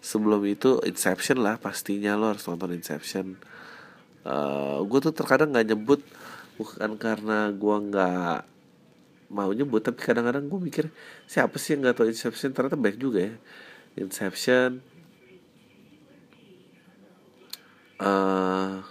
Sebelum 0.00 0.40
itu 0.48 0.80
Inception 0.88 1.44
lah 1.44 1.60
pastinya. 1.60 2.16
Lo 2.16 2.32
harus 2.32 2.46
nonton 2.48 2.72
Inception. 2.72 3.36
Uh, 4.24 4.80
gue 4.88 4.98
tuh 5.04 5.12
terkadang 5.12 5.52
nggak 5.52 5.68
nyebut 5.74 6.00
bukan 6.56 6.98
karena 6.98 7.54
gue 7.54 7.76
nggak 7.92 8.38
mau 9.28 9.52
nyebut 9.52 9.84
tapi 9.84 10.00
kadang-kadang 10.00 10.48
gue 10.48 10.60
mikir 10.60 10.84
siapa 11.28 11.54
sih 11.60 11.76
yang 11.76 11.84
nggak 11.84 11.96
tahu 12.00 12.08
Inception? 12.08 12.56
Ternyata 12.56 12.80
baik 12.80 12.96
juga 12.96 13.28
ya. 13.28 13.34
Inception 14.00 14.80
uh, 18.02 18.82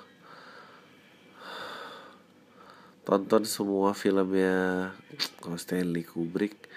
tonton 3.07 3.43
semua 3.47 3.95
filmnya 3.95 4.91
kalau 5.39 5.55
Stanley 5.55 6.03
Kubrick. 6.03 6.67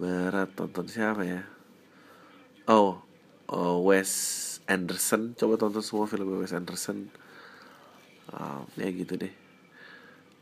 Berat 0.00 0.56
tonton 0.56 0.88
siapa 0.88 1.22
ya? 1.28 1.44
Oh 2.64 3.04
uh, 3.52 3.76
Wes 3.84 4.58
Anderson. 4.64 5.36
Coba 5.36 5.60
tonton 5.60 5.84
semua 5.84 6.08
film 6.08 6.40
Wes 6.40 6.56
Anderson. 6.56 7.12
Um, 8.30 8.64
ya 8.78 8.88
gitu 8.88 9.18
deh. 9.20 9.34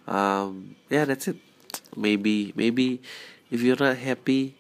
Um, 0.07 0.78
ya 0.87 1.02
yeah, 1.02 1.04
that's 1.09 1.33
it. 1.33 1.40
Maybe 1.98 2.54
maybe 2.54 3.02
if 3.50 3.64
you're 3.64 3.81
not 3.81 3.98
happy 3.98 4.54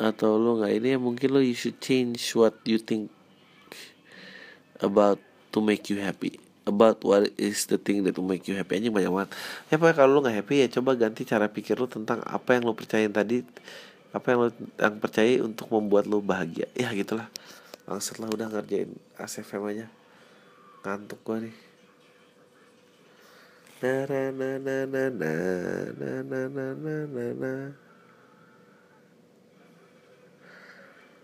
atau 0.00 0.40
lo 0.40 0.58
nggak 0.58 0.80
ini 0.80 0.88
ya 0.96 0.98
mungkin 0.98 1.28
lo 1.30 1.40
you 1.44 1.52
should 1.52 1.76
change 1.78 2.32
what 2.32 2.56
you 2.64 2.80
think 2.80 3.12
about 4.80 5.20
to 5.50 5.58
make 5.62 5.86
you 5.90 5.98
happy 6.02 6.38
about 6.66 7.02
what 7.02 7.30
is 7.34 7.66
the 7.66 7.76
thing 7.76 8.06
that 8.06 8.14
will 8.14 8.26
make 8.26 8.46
you 8.46 8.54
happy 8.54 8.78
aja 8.78 8.88
banyak 8.88 9.10
banget 9.10 9.30
ya 9.68 9.76
pak 9.76 9.98
kalau 9.98 10.18
lo 10.18 10.20
nggak 10.22 10.46
happy 10.46 10.62
ya 10.62 10.66
coba 10.70 10.94
ganti 10.94 11.26
cara 11.26 11.50
pikir 11.50 11.76
lo 11.78 11.90
tentang 11.90 12.22
apa 12.22 12.56
yang 12.56 12.64
lo 12.66 12.72
percayain 12.74 13.10
tadi 13.10 13.42
apa 14.14 14.26
yang 14.30 14.38
lo 14.44 14.48
yang 14.78 14.96
percaya 14.98 15.42
untuk 15.42 15.66
membuat 15.70 16.06
lo 16.06 16.22
bahagia 16.22 16.70
ya 16.78 16.90
gitulah 16.94 17.26
Bangsat 17.90 18.22
lah 18.22 18.30
udah 18.30 18.46
ngerjain 18.46 18.86
ACFM 19.18 19.66
aja 19.66 19.86
Ngantuk 20.86 21.18
gua 21.26 21.42
nih 21.42 21.56
na 23.80 24.06
na 24.06 24.30
na 24.30 24.50
na 24.60 24.76
na 24.86 25.02
na 25.10 25.30
na 25.90 26.10
na 26.22 26.40
na 26.46 26.66
na 26.70 26.94
na 27.08 27.26
na 27.32 27.52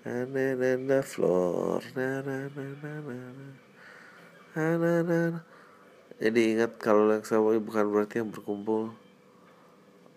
na 0.03 0.25
na 0.25 0.45
na 0.57 0.71
na 0.75 0.99
floor 1.05 1.85
na 1.95 2.25
na 2.25 2.49
na 2.51 2.67
na 2.83 2.93
na 3.05 3.65
jadi 6.16 6.40
ingat 6.57 6.81
kalau 6.81 7.12
yang 7.12 7.29
sama 7.29 7.53
bukan 7.61 7.85
berarti 7.92 8.25
yang 8.25 8.33
berkumpul. 8.33 8.97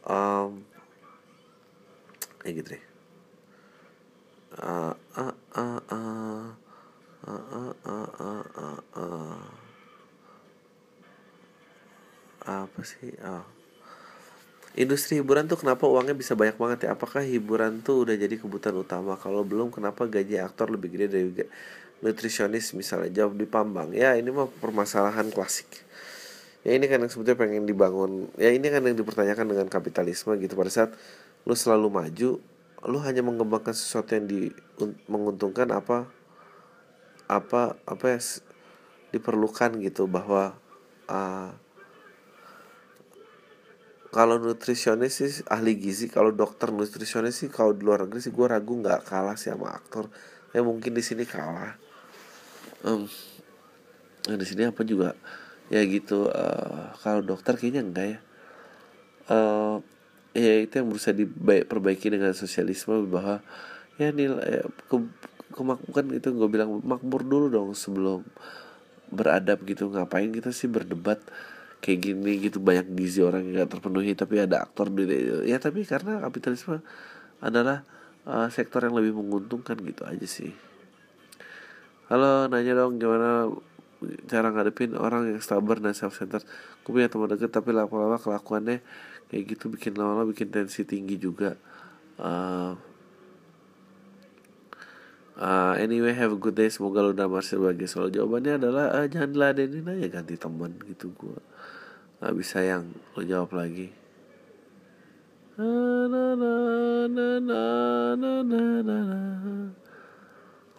Um, 0.07 0.63
kayak 2.39 2.63
gitu 2.63 2.69
deh. 2.79 2.83
Apa 12.47 12.81
sih? 12.87 13.11
Oh. 13.19 13.43
industri 14.79 15.19
hiburan 15.19 15.51
tuh 15.51 15.59
kenapa 15.59 15.83
uangnya 15.83 16.15
bisa 16.15 16.39
banyak 16.39 16.55
banget 16.55 16.87
ya? 16.87 16.95
Apakah 16.95 17.19
hiburan 17.27 17.83
tuh 17.83 18.07
udah 18.07 18.15
jadi 18.15 18.39
kebutuhan 18.39 18.79
utama? 18.79 19.19
Kalau 19.19 19.43
belum 19.43 19.67
kenapa 19.75 20.07
gaji 20.07 20.39
aktor 20.39 20.71
lebih 20.71 20.95
gede 20.95 21.07
dari 21.11 21.27
nutrisionis 21.99 22.71
misalnya 22.75 23.11
jawab 23.23 23.35
di 23.35 23.47
Pambang. 23.47 23.91
Ya 23.91 24.15
ini 24.15 24.31
mah 24.31 24.47
permasalahan 24.47 25.31
klasik. 25.31 25.67
Ya 26.63 26.75
ini 26.75 26.91
kan 26.91 26.99
yang 27.03 27.11
sebetulnya 27.11 27.39
pengen 27.39 27.63
dibangun 27.63 28.27
ya 28.35 28.51
ini 28.51 28.67
kan 28.67 28.83
yang 28.83 28.95
dipertanyakan 28.95 29.47
dengan 29.51 29.67
kapitalisme 29.67 30.35
gitu. 30.39 30.55
Pada 30.55 30.71
saat 30.71 30.91
lu 31.47 31.55
selalu 31.55 31.87
maju 31.87 32.29
lu 32.87 32.97
hanya 33.03 33.19
mengembangkan 33.19 33.75
sesuatu 33.75 34.15
yang 34.15 34.27
di 34.27 34.51
menguntungkan 35.11 35.67
apa 35.75 36.07
apa 37.27 37.75
apa 37.83 38.05
ya 38.07 38.19
diperlukan 39.11 39.83
gitu 39.83 40.07
bahwa 40.07 40.55
uh, 41.11 41.51
kalau 44.09 44.41
nutrisionis 44.41 45.21
sih 45.21 45.43
ahli 45.51 45.77
gizi 45.77 46.09
kalau 46.09 46.31
dokter 46.31 46.71
nutrisionis 46.71 47.45
sih 47.45 47.49
kalau 47.51 47.75
di 47.75 47.83
luar 47.85 48.07
negeri 48.07 48.25
sih 48.25 48.33
gue 48.33 48.45
ragu 48.47 48.73
nggak 48.79 49.05
kalah 49.05 49.35
sih 49.35 49.51
sama 49.51 49.75
aktor. 49.75 50.07
Ya 50.49 50.65
mungkin 50.65 50.97
di 50.97 51.03
sini 51.05 51.29
kalah 51.29 51.88
um, 52.85 53.07
nah 54.27 54.35
di 54.37 54.45
sini 54.47 54.67
apa 54.67 54.81
juga? 54.83 55.15
Ya 55.69 55.85
gitu 55.85 56.29
uh, 56.29 56.93
kalau 57.01 57.21
dokter 57.21 57.55
kayaknya 57.55 57.81
enggak 57.85 58.07
ya. 58.07 58.19
Uh, 59.29 59.75
ya 60.33 60.65
itu 60.65 60.73
yang 60.81 60.87
berusaha 60.89 61.13
diperbaiki 61.13 62.09
dengan 62.09 62.33
sosialisme 62.33 63.05
bahwa 63.09 63.41
ya 64.01 64.09
nilai 64.09 64.65
ke, 64.89 64.95
kemakmuran 65.53 66.17
itu 66.17 66.29
gue 66.33 66.49
bilang 66.49 66.81
makmur 66.81 67.21
dulu 67.25 67.47
dong 67.49 67.69
sebelum 67.77 68.25
beradab 69.13 69.61
gitu. 69.65 69.89
Ngapain 69.89 70.29
kita 70.33 70.49
sih 70.53 70.69
berdebat 70.69 71.21
kayak 71.81 71.99
gini 72.09 72.49
gitu? 72.49 72.57
Banyak 72.57 72.89
gizi 72.97 73.21
orang 73.21 73.45
yang 73.49 73.65
gak 73.65 73.77
terpenuhi 73.77 74.17
tapi 74.17 74.41
ada 74.41 74.65
aktor 74.65 74.89
ya 75.45 75.57
tapi 75.61 75.85
karena 75.85 76.25
kapitalisme 76.25 76.81
adalah 77.39 77.85
uh, 78.25 78.49
sektor 78.51 78.83
yang 78.83 78.97
lebih 78.97 79.15
menguntungkan 79.15 79.77
gitu 79.79 80.03
aja 80.03 80.27
sih 80.27 80.68
halo 82.09 82.49
nanya 82.49 82.73
dong 82.73 82.97
gimana 82.97 83.53
cara 84.25 84.49
ngadepin 84.49 84.97
orang 84.97 85.29
yang 85.29 85.43
sabar 85.45 85.77
dan 85.77 85.93
self 85.93 86.17
centered 86.17 86.41
gue 86.81 86.89
punya 86.89 87.05
teman 87.05 87.29
deket 87.29 87.53
tapi 87.53 87.69
lama-lama 87.69 88.17
kelakuannya 88.17 88.81
kayak 89.29 89.43
gitu 89.53 89.69
bikin 89.69 89.93
lama-lama 89.93 90.25
bikin 90.33 90.49
tensi 90.49 90.81
tinggi 90.89 91.21
juga. 91.21 91.53
Uh, 92.17 92.73
uh, 95.37 95.77
anyway 95.77 96.17
have 96.17 96.33
a 96.33 96.39
good 96.39 96.57
day. 96.57 96.65
Semoga 96.73 97.05
lo 97.05 97.13
udah 97.13 97.29
masih 97.29 97.61
sebagai 97.61 97.85
soal 97.85 98.09
jawabannya 98.09 98.57
adalah 98.57 98.89
uh, 98.89 99.05
jangan 99.05 99.37
ladenin 99.37 99.85
aja 99.85 100.09
ganti 100.09 100.33
teman 100.33 100.73
gitu 100.89 101.13
gue 101.13 101.37
nggak 102.19 102.35
bisa 102.35 102.59
yang 102.59 102.83
lo 103.15 103.23
jawab 103.23 103.55
lagi 103.55 103.95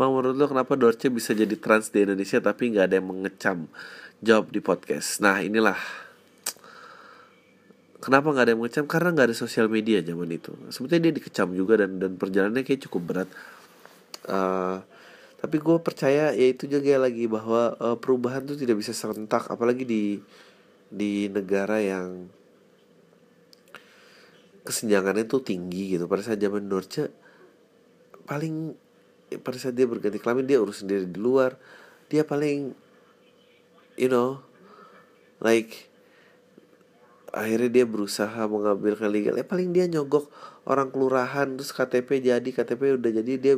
Bang 0.01 0.17
menurut 0.17 0.33
lo 0.33 0.49
kenapa 0.49 0.81
Dorce 0.81 1.13
bisa 1.13 1.37
jadi 1.37 1.61
trans 1.61 1.93
di 1.93 2.01
Indonesia 2.09 2.41
tapi 2.41 2.73
nggak 2.73 2.89
ada 2.89 2.97
yang 2.97 3.13
mengecam 3.13 3.69
jawab 4.25 4.49
di 4.49 4.65
podcast? 4.65 5.21
Nah 5.21 5.45
inilah. 5.45 5.77
Kenapa 8.01 8.33
nggak 8.33 8.45
ada 8.49 8.53
yang 8.57 8.65
mengecam? 8.65 8.89
Karena 8.89 9.13
nggak 9.13 9.29
ada 9.29 9.37
sosial 9.37 9.69
media 9.69 10.01
zaman 10.01 10.33
itu. 10.33 10.57
Sebetulnya 10.73 11.05
dia 11.05 11.15
dikecam 11.21 11.53
juga 11.53 11.85
dan 11.85 12.01
dan 12.01 12.17
perjalanannya 12.17 12.65
kayak 12.65 12.89
cukup 12.89 13.03
berat. 13.13 13.29
Uh, 14.25 14.81
tapi 15.37 15.61
gue 15.61 15.77
percaya 15.85 16.33
ya 16.33 16.47
itu 16.49 16.65
juga 16.65 16.97
lagi 16.97 17.29
bahwa 17.29 17.77
uh, 17.77 18.01
perubahan 18.01 18.49
tuh 18.49 18.57
tidak 18.57 18.81
bisa 18.81 18.97
serentak 18.97 19.53
apalagi 19.53 19.85
di 19.85 20.17
di 20.89 21.29
negara 21.29 21.77
yang 21.77 22.25
kesenjangannya 24.65 25.29
tuh 25.29 25.45
tinggi 25.45 25.93
gitu. 25.93 26.09
Pada 26.09 26.25
saat 26.25 26.41
zaman 26.41 26.73
Dorce 26.73 27.05
paling 28.25 28.89
pada 29.39 29.57
saat 29.61 29.79
dia 29.79 29.87
berganti 29.87 30.19
kelamin 30.19 30.47
dia 30.51 30.59
urus 30.59 30.83
sendiri 30.83 31.07
di 31.07 31.19
luar. 31.21 31.55
Dia 32.11 32.27
paling 32.27 32.75
you 33.95 34.11
know 34.11 34.43
like 35.39 35.91
akhirnya 37.31 37.71
dia 37.71 37.85
berusaha 37.87 38.43
mengambil 38.51 38.99
legal. 39.07 39.39
Ya 39.39 39.47
paling 39.47 39.71
dia 39.71 39.87
nyogok 39.87 40.27
orang 40.67 40.91
kelurahan 40.91 41.55
terus 41.55 41.71
KTP 41.71 42.27
jadi 42.27 42.49
KTP 42.51 42.99
udah 42.99 43.11
jadi 43.23 43.33
dia 43.39 43.55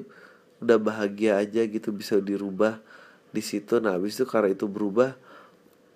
udah 0.63 0.79
bahagia 0.79 1.41
aja 1.41 1.65
gitu 1.65 1.91
bisa 1.91 2.21
dirubah 2.21 2.79
di 3.33 3.41
situ. 3.41 3.81
Nah 3.81 3.97
habis 3.97 4.21
itu 4.21 4.29
karena 4.29 4.53
itu 4.53 4.69
berubah 4.69 5.17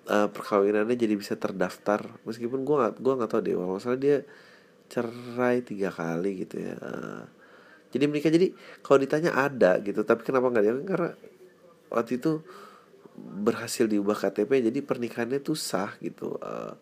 uh, 0.09 0.29
perkawinannya 0.33 0.97
jadi 0.97 1.15
bisa 1.15 1.37
terdaftar. 1.37 2.03
Meskipun 2.25 2.65
gue 2.65 2.75
nggak 2.75 2.95
gua 2.99 3.15
nggak 3.21 3.31
tahu 3.31 3.41
deh 3.45 3.55
masalah 3.55 4.01
dia 4.01 4.17
cerai 4.89 5.61
tiga 5.63 5.93
kali 5.93 6.47
gitu 6.47 6.65
ya. 6.65 6.75
Uh, 6.81 7.25
jadi 7.97 8.07
menikah 8.07 8.33
jadi 8.33 8.53
kalau 8.85 8.99
ditanya 9.01 9.33
ada 9.33 9.81
gitu 9.81 10.05
tapi 10.05 10.23
kenapa 10.23 10.53
nggak 10.53 10.65
dia 10.65 10.75
karena 10.85 11.11
waktu 11.91 12.21
itu 12.21 12.45
berhasil 13.17 13.89
diubah 13.89 14.17
KTP 14.17 14.69
jadi 14.69 14.79
pernikahannya 14.85 15.41
tuh 15.41 15.57
sah 15.57 15.97
gitu. 16.05 16.37
Uh, 16.37 16.75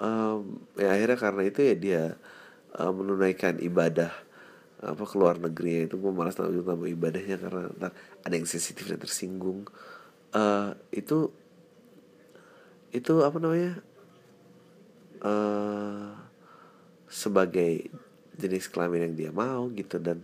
um, 0.00 0.64
ya 0.80 0.96
akhirnya 0.96 1.18
karena 1.20 1.42
itu 1.44 1.60
ya 1.60 1.74
dia 1.76 2.02
uh, 2.80 2.92
menunaikan 2.92 3.60
ibadah 3.60 4.12
apa 4.80 5.04
keluar 5.04 5.36
negeri. 5.36 5.84
Itu 5.84 6.00
gue 6.00 6.12
malas 6.12 6.38
tahu 6.38 6.48
nama 6.64 6.86
ibadahnya 6.88 7.36
karena 7.36 7.62
ntar 7.76 7.92
ada 8.24 8.34
yang 8.34 8.48
sensitif 8.48 8.88
dan 8.88 8.98
tersinggung. 8.98 9.68
Uh, 10.32 10.72
itu 10.92 11.28
itu 12.92 13.14
apa 13.20 13.36
namanya? 13.36 13.84
Uh, 15.18 16.14
sebagai 17.08 17.90
jenis 18.38 18.70
kelamin 18.70 19.10
yang 19.10 19.14
dia 19.14 19.30
mau 19.34 19.66
gitu. 19.74 19.98
Dan 19.98 20.22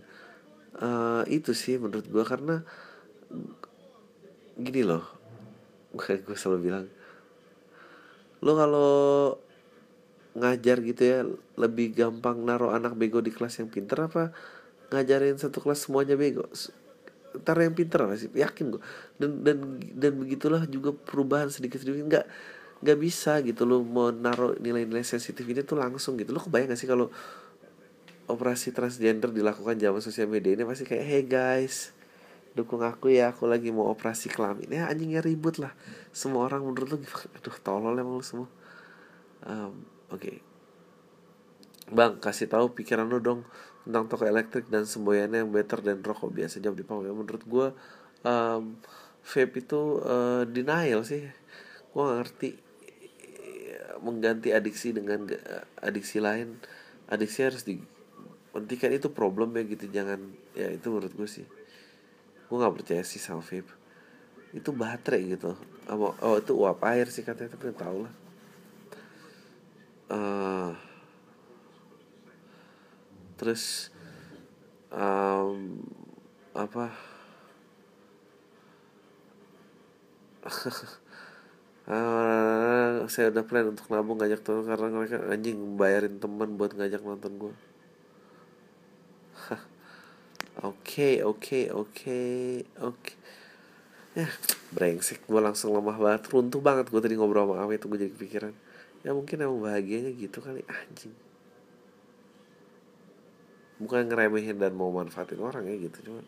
uh, 0.79 1.23
itu 1.27 1.51
sih 1.51 1.75
menurut 1.77 2.07
gue 2.07 2.23
karena 2.23 2.63
gini 4.55 4.81
loh 4.87 5.03
gue 5.95 6.35
selalu 6.35 6.59
bilang 6.63 6.85
lo 8.43 8.51
kalau 8.55 8.93
ngajar 10.35 10.83
gitu 10.83 11.01
ya 11.03 11.23
lebih 11.55 11.95
gampang 11.95 12.43
naruh 12.43 12.75
anak 12.75 12.95
bego 12.99 13.23
di 13.23 13.31
kelas 13.31 13.63
yang 13.63 13.71
pinter 13.71 13.95
apa 14.03 14.35
ngajarin 14.91 15.39
satu 15.39 15.63
kelas 15.63 15.87
semuanya 15.87 16.19
bego? 16.19 16.45
Ntar 17.35 17.57
yang 17.63 17.75
pinter 17.75 18.05
sih? 18.19 18.29
Yakin 18.31 18.75
gue 18.75 18.81
dan 19.17 19.31
dan 19.41 19.57
dan 19.95 20.13
begitulah 20.19 20.63
juga 20.67 20.93
perubahan 20.93 21.49
sedikit 21.49 21.81
sedikit. 21.81 22.05
Nggak 22.05 22.25
nggak 22.83 22.97
bisa 22.99 23.39
gitu 23.41 23.63
lo 23.63 23.81
mau 23.81 24.11
naruh 24.11 24.59
nilai-nilai 24.59 25.03
sensitif 25.07 25.41
ini 25.47 25.63
tuh 25.63 25.79
langsung 25.79 26.19
gitu. 26.19 26.35
Lo 26.35 26.43
kebayang 26.43 26.75
gak 26.75 26.79
sih 26.79 26.89
kalau 26.89 27.09
operasi 28.25 28.73
transgender 28.73 29.29
dilakukan 29.29 29.77
zaman 29.77 30.01
sosial 30.01 30.29
media 30.29 30.57
ini 30.57 30.65
pasti 30.65 30.83
kayak 30.85 31.05
hey 31.05 31.23
guys 31.25 31.93
dukung 32.55 32.81
aku 32.81 33.11
ya 33.11 33.35
aku 33.35 33.45
lagi 33.51 33.69
mau 33.69 33.91
operasi 33.91 34.31
kelamin 34.31 34.71
ya 34.71 34.83
anjingnya 34.87 35.19
ribut 35.19 35.59
lah 35.59 35.75
semua 36.15 36.47
orang 36.47 36.63
menurut 36.63 36.87
lo 36.87 36.97
aduh 37.37 37.57
tolol 37.59 37.99
emang 37.99 38.17
lo 38.17 38.25
semua 38.25 38.47
um, 39.43 39.75
Oke. 40.13 40.21
Okay. 40.21 40.37
Bang, 41.89 42.17
kasih 42.21 42.49
tahu 42.49 42.73
pikiran 42.73 43.05
lu 43.05 43.21
dong 43.21 43.45
tentang 43.85 44.09
toko 44.09 44.25
elektrik 44.25 44.69
dan 44.69 44.89
semboyannya 44.89 45.45
yang 45.45 45.53
better 45.53 45.81
dan 45.81 46.01
rokok 46.01 46.33
biasa 46.33 46.61
jawab 46.61 46.77
di 46.77 46.85
panggung. 46.85 47.13
Menurut 47.13 47.43
gue 47.45 47.67
um, 48.25 48.77
vape 49.21 49.61
itu 49.61 50.01
uh, 50.01 50.45
denial 50.49 51.05
sih. 51.05 51.25
Gue 51.93 52.01
gak 52.01 52.17
ngerti 52.21 52.49
mengganti 54.01 54.49
adiksi 54.53 54.93
dengan 54.93 55.25
adiksi 55.81 56.21
lain. 56.21 56.57
Adiksi 57.09 57.45
harus 57.45 57.65
dihentikan 58.55 58.91
itu 58.95 59.07
problem 59.11 59.51
ya 59.59 59.63
gitu. 59.67 59.85
Jangan 59.91 60.19
ya 60.55 60.71
itu 60.71 60.87
menurut 60.87 61.11
gue 61.11 61.27
sih. 61.27 61.45
Gue 62.47 62.57
gak 62.61 62.75
percaya 62.75 63.03
sih 63.03 63.19
sama 63.19 63.43
vape. 63.43 63.69
Itu 64.55 64.71
baterai 64.71 65.35
gitu. 65.35 65.55
Oh 65.91 66.35
itu 66.39 66.53
uap 66.55 66.81
air 66.87 67.11
sih 67.11 67.21
katanya 67.21 67.53
tapi 67.53 67.75
tau 67.75 68.07
lah 68.07 68.13
uh, 70.09 70.71
terus 73.35 73.89
um, 74.93 75.81
apa 76.55 76.93
uh, 81.89 83.05
saya 83.11 83.33
udah 83.33 83.43
plan 83.45 83.69
untuk 83.73 83.85
nabung 83.91 84.17
ngajak 84.21 84.41
teman 84.45 84.65
karena 84.65 84.87
mereka 84.93 85.17
anjing 85.29 85.57
bayarin 85.77 86.15
teman 86.21 86.55
buat 86.55 86.73
ngajak 86.73 87.01
nonton 87.03 87.33
gue 87.37 87.53
Oke, 90.63 91.19
oke, 91.19 91.67
oke, 91.75 92.19
oke. 92.79 93.11
Ya, 94.15 94.31
brengsek 94.71 95.27
gue 95.27 95.41
langsung 95.43 95.75
lemah 95.75 95.99
banget, 95.99 96.31
runtuh 96.31 96.63
banget 96.63 96.87
gue 96.87 97.01
tadi 97.03 97.19
ngobrol 97.19 97.51
sama 97.51 97.67
Awe 97.67 97.75
itu 97.75 97.91
gue 97.91 97.99
jadi 97.99 98.13
kepikiran. 98.15 98.53
Ya 99.03 99.11
mungkin 99.11 99.43
emang 99.43 99.59
bahagianya 99.59 100.15
gitu 100.15 100.39
kali 100.39 100.63
anjing. 100.63 101.11
Bukan 103.75 104.07
ngeremehin 104.07 104.55
dan 104.55 104.71
mau 104.71 104.87
manfaatin 104.95 105.43
orang 105.43 105.67
ya 105.67 105.75
gitu 105.75 105.99
cuma 106.07 106.23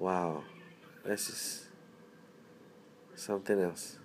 wow 0.00 0.42
this 1.06 1.28
is 1.28 1.42
something 3.14 3.62
else 3.62 4.00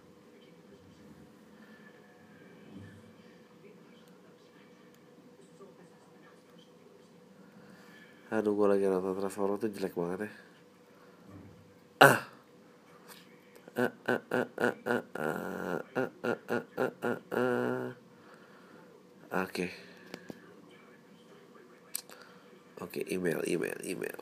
aduh 8.35 8.51
gue 8.51 8.67
lagi 8.67 8.85
nonton 8.91 9.15
Transformers 9.15 9.63
tuh 9.63 9.71
jelek 9.71 9.95
banget 9.95 10.27
ya 10.27 10.31
ah 12.03 12.19
Oke. 19.35 19.67
Oke, 22.79 23.03
email, 23.11 23.43
email, 23.43 23.75
email. 23.83 24.19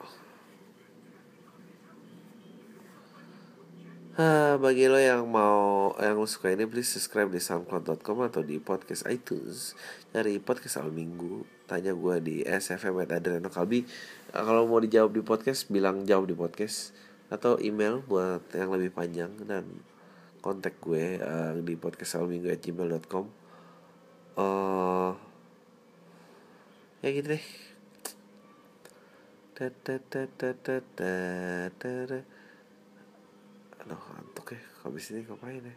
Ha, 4.17 4.57
bagi 4.57 4.89
lo 4.89 4.97
yang 4.97 5.29
mau 5.29 5.93
yang 6.01 6.17
lo 6.17 6.29
suka 6.29 6.53
ini 6.53 6.69
please 6.69 6.85
subscribe 6.85 7.29
di 7.29 7.41
soundcloud.com 7.41 8.25
atau 8.25 8.45
di 8.45 8.61
podcast 8.61 9.09
iTunes 9.09 9.73
dari 10.09 10.37
podcast 10.37 10.81
al 10.81 10.93
minggu 10.93 11.62
tanya 11.73 11.97
gue 11.97 12.15
di 12.21 12.35
sfm 12.45 13.01
Adriano 13.01 13.49
Kalbi. 13.49 13.81
Kalau 14.29 14.69
mau 14.69 14.77
dijawab 14.77 15.09
di 15.09 15.25
podcast 15.25 15.73
bilang 15.73 16.05
jawab 16.05 16.29
di 16.29 16.37
podcast 16.37 16.93
atau 17.33 17.57
email 17.57 18.05
buat 18.05 18.45
yang 18.53 18.69
lebih 18.77 18.93
panjang 18.93 19.33
dan 19.49 19.65
kontak 20.45 20.77
gue 20.77 21.17
uh, 21.17 21.57
di 21.65 21.73
podcast 21.73 22.21
minggu 22.29 22.53
at 22.53 22.61
gmail.com 22.61 23.25
uh, 24.37 25.17
ya 27.01 27.09
gitu 27.09 27.33
deh. 27.33 27.45
Aduh 33.81 33.97
ngantuk 33.97 34.53
ya. 34.53 34.61
Habis 34.85 35.09
ini 35.09 35.25
ngapain 35.25 35.65
ya? 35.65 35.75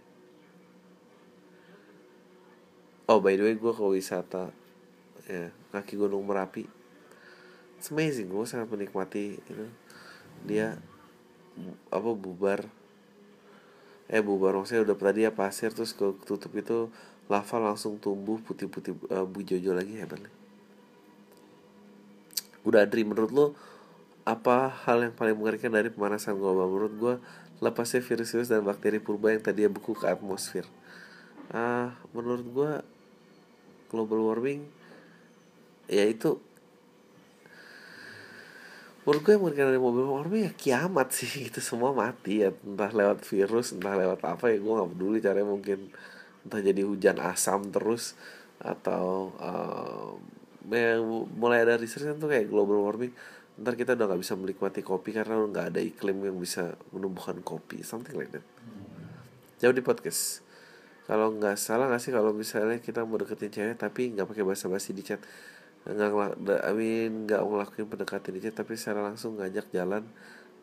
Oh 3.09 3.17
by 3.25 3.33
the 3.41 3.49
way 3.49 3.57
gue 3.57 3.73
ke 3.73 3.81
wisata 3.81 4.66
ya 5.27 5.51
kaki 5.75 5.99
gunung 5.99 6.23
merapi. 6.25 6.67
It's 7.77 7.93
amazing 7.93 8.33
gue 8.33 8.47
sangat 8.49 8.71
menikmati 8.73 9.37
itu 9.37 9.67
dia 10.47 10.79
apa 11.91 12.11
bubar. 12.15 12.65
Eh 14.07 14.23
bubar 14.23 14.55
maksudnya 14.55 14.87
udah 14.87 14.97
tadi 14.97 15.27
ya 15.27 15.35
pasir 15.35 15.75
terus 15.75 15.93
ketutup 15.93 16.53
itu 16.55 16.89
lava 17.27 17.57
langsung 17.59 17.99
tumbuh 17.99 18.39
putih-putih 18.39 18.95
uh, 19.11 19.27
bu 19.27 19.43
jojo 19.43 19.75
lagi 19.75 19.99
hebat 19.99 20.23
nih. 20.23 20.35
Udah 22.63 22.87
Adri 22.87 23.03
menurut 23.03 23.31
lo 23.35 23.47
apa 24.27 24.71
hal 24.87 25.07
yang 25.07 25.15
paling 25.15 25.39
mengerikan 25.39 25.71
dari 25.71 25.91
pemanasan 25.91 26.39
global 26.39 26.67
menurut 26.67 26.95
gue 26.99 27.15
lepasnya 27.63 28.03
virus-virus 28.03 28.51
dan 28.51 28.63
bakteri 28.67 28.99
purba 28.99 29.31
yang 29.35 29.43
tadinya 29.43 29.75
beku 29.75 29.95
ke 29.95 30.07
atmosfer. 30.07 30.67
Uh, 31.51 31.95
menurut 32.11 32.47
gue 32.47 32.73
global 33.91 34.23
warming 34.27 34.67
ya 35.87 36.05
itu 36.07 36.43
menurut 39.07 39.23
gue 39.23 39.33
yang 39.39 39.43
mengerikan 39.47 39.67
dari 39.71 39.79
mobil 39.79 40.05
warming 40.11 40.43
ya 40.51 40.53
kiamat 40.59 41.15
sih 41.15 41.31
itu 41.49 41.63
semua 41.63 41.95
mati 41.95 42.43
ya. 42.43 42.51
Entah 42.67 42.91
lewat 42.91 43.23
virus 43.23 43.71
entah 43.71 43.95
lewat 43.95 44.21
apa 44.27 44.51
ya 44.51 44.59
gue 44.59 44.73
nggak 44.75 44.91
peduli 44.93 45.19
caranya. 45.23 45.47
Mungkin 45.47 45.79
entah 46.43 46.61
jadi 46.61 46.83
hujan 46.83 47.23
asam 47.23 47.71
terus 47.71 48.19
atau 48.59 49.31
um, 49.39 50.19
ya, 50.75 50.99
mulai 51.39 51.63
ada 51.63 51.79
kan 51.79 52.19
tuh 52.19 52.29
kayak 52.29 52.51
global 52.51 52.83
warming. 52.83 53.15
Ntar 53.57 53.79
kita 53.79 53.95
udah 53.95 54.11
nggak 54.11 54.21
bisa 54.21 54.35
menikmati 54.35 54.81
kopi 54.83 55.15
karena 55.15 55.39
nggak 55.39 55.67
ada 55.73 55.81
iklim 55.81 56.27
yang 56.27 56.37
bisa 56.37 56.75
menumbuhkan 56.91 57.39
kopi 57.47 57.87
something 57.87 58.19
like 58.19 58.35
that. 58.35 58.45
Jauh 59.63 59.73
di 59.73 59.87
podcast. 59.87 60.43
Kalau 61.07 61.31
nggak 61.31 61.55
salah 61.55 61.87
nggak 61.87 62.03
sih 62.03 62.11
kalau 62.11 62.35
misalnya 62.35 62.83
kita 62.83 63.07
mau 63.07 63.15
deketin 63.15 63.55
cewek 63.55 63.79
tapi 63.79 64.11
nggak 64.11 64.27
pakai 64.27 64.43
bahasa 64.43 64.67
basi 64.67 64.91
di 64.91 65.07
chat 65.07 65.23
nggak 65.87 66.63
mean 66.75 67.31
nggak 67.31 67.41
ngelakuin 67.47 67.87
pendekatan 67.87 68.43
chat 68.43 68.55
tapi 68.59 68.75
secara 68.75 69.07
langsung 69.07 69.39
ngajak 69.39 69.71
jalan 69.71 70.03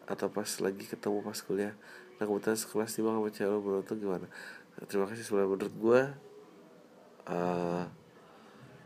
atau 0.04 0.28
pas 0.28 0.48
lagi 0.60 0.84
ketemu 0.84 1.24
pas 1.24 1.40
kuliah. 1.40 1.74
Nah 2.20 2.24
kebetulan 2.28 2.60
sekelas 2.60 2.92
tiba 2.92 3.16
sama 3.16 3.30
cewek 3.32 3.60
menurut 3.64 3.86
tuh 3.88 3.96
gimana? 3.96 4.28
Terima 4.92 5.08
kasih 5.08 5.24
sebenarnya. 5.24 5.50
Menurut 5.56 5.76
gue 5.80 6.02
uh, 7.32 7.84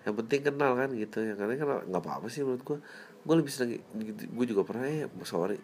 yang 0.06 0.16
penting 0.24 0.42
kenal 0.46 0.72
kan 0.78 0.90
gitu 0.94 1.18
ya. 1.26 1.34
Karena 1.34 1.54
kan 1.58 1.68
nggak 1.90 2.02
apa 2.06 2.12
apa 2.22 2.28
sih 2.30 2.46
menurut 2.46 2.62
gue 2.62 2.78
gue 3.28 3.36
lebih 3.36 3.52
sering 3.52 3.82
gitu, 3.98 4.22
gue 4.30 4.46
juga 4.46 4.62
pernah 4.64 4.88
ya 4.88 5.10
sorry 5.28 5.60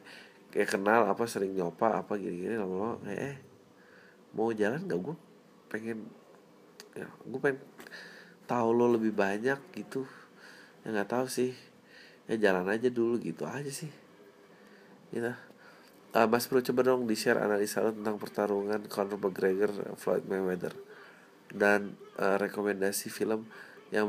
kayak 0.52 0.70
kenal 0.76 1.08
apa 1.08 1.24
sering 1.26 1.56
nyopa 1.56 2.02
apa 2.02 2.20
gini-gini 2.20 2.60
lama-lama 2.60 3.00
kayak 3.08 3.22
eh 3.24 3.38
mau 4.36 4.52
jalan 4.52 4.84
gak 4.84 5.00
gue 5.00 5.16
pengen 5.72 6.00
ya 6.94 7.08
gue 7.08 7.40
pengen 7.40 7.64
tahu 8.46 8.70
lo 8.76 8.92
lebih 8.94 9.16
banyak 9.16 9.58
gitu 9.74 10.06
ya 10.84 10.94
nggak 10.94 11.10
tahu 11.10 11.26
sih. 11.28 11.52
Ya 12.28 12.40
jalan 12.40 12.68
aja 12.72 12.88
dulu 12.88 13.20
gitu 13.20 13.44
aja 13.44 13.72
sih. 13.72 13.92
Gitu. 15.12 15.32
Uh, 16.14 16.28
Mas 16.30 16.46
Bro 16.46 16.62
coba 16.62 16.82
dong 16.86 17.10
di 17.10 17.18
share 17.18 17.42
analisa 17.42 17.82
lo 17.82 17.90
tentang 17.90 18.22
pertarungan 18.22 18.86
Conor 18.86 19.18
McGregor 19.18 19.72
Floyd 19.98 20.24
Mayweather. 20.30 20.76
Dan 21.50 21.98
uh, 22.22 22.38
rekomendasi 22.38 23.10
film 23.10 23.50
yang 23.90 24.08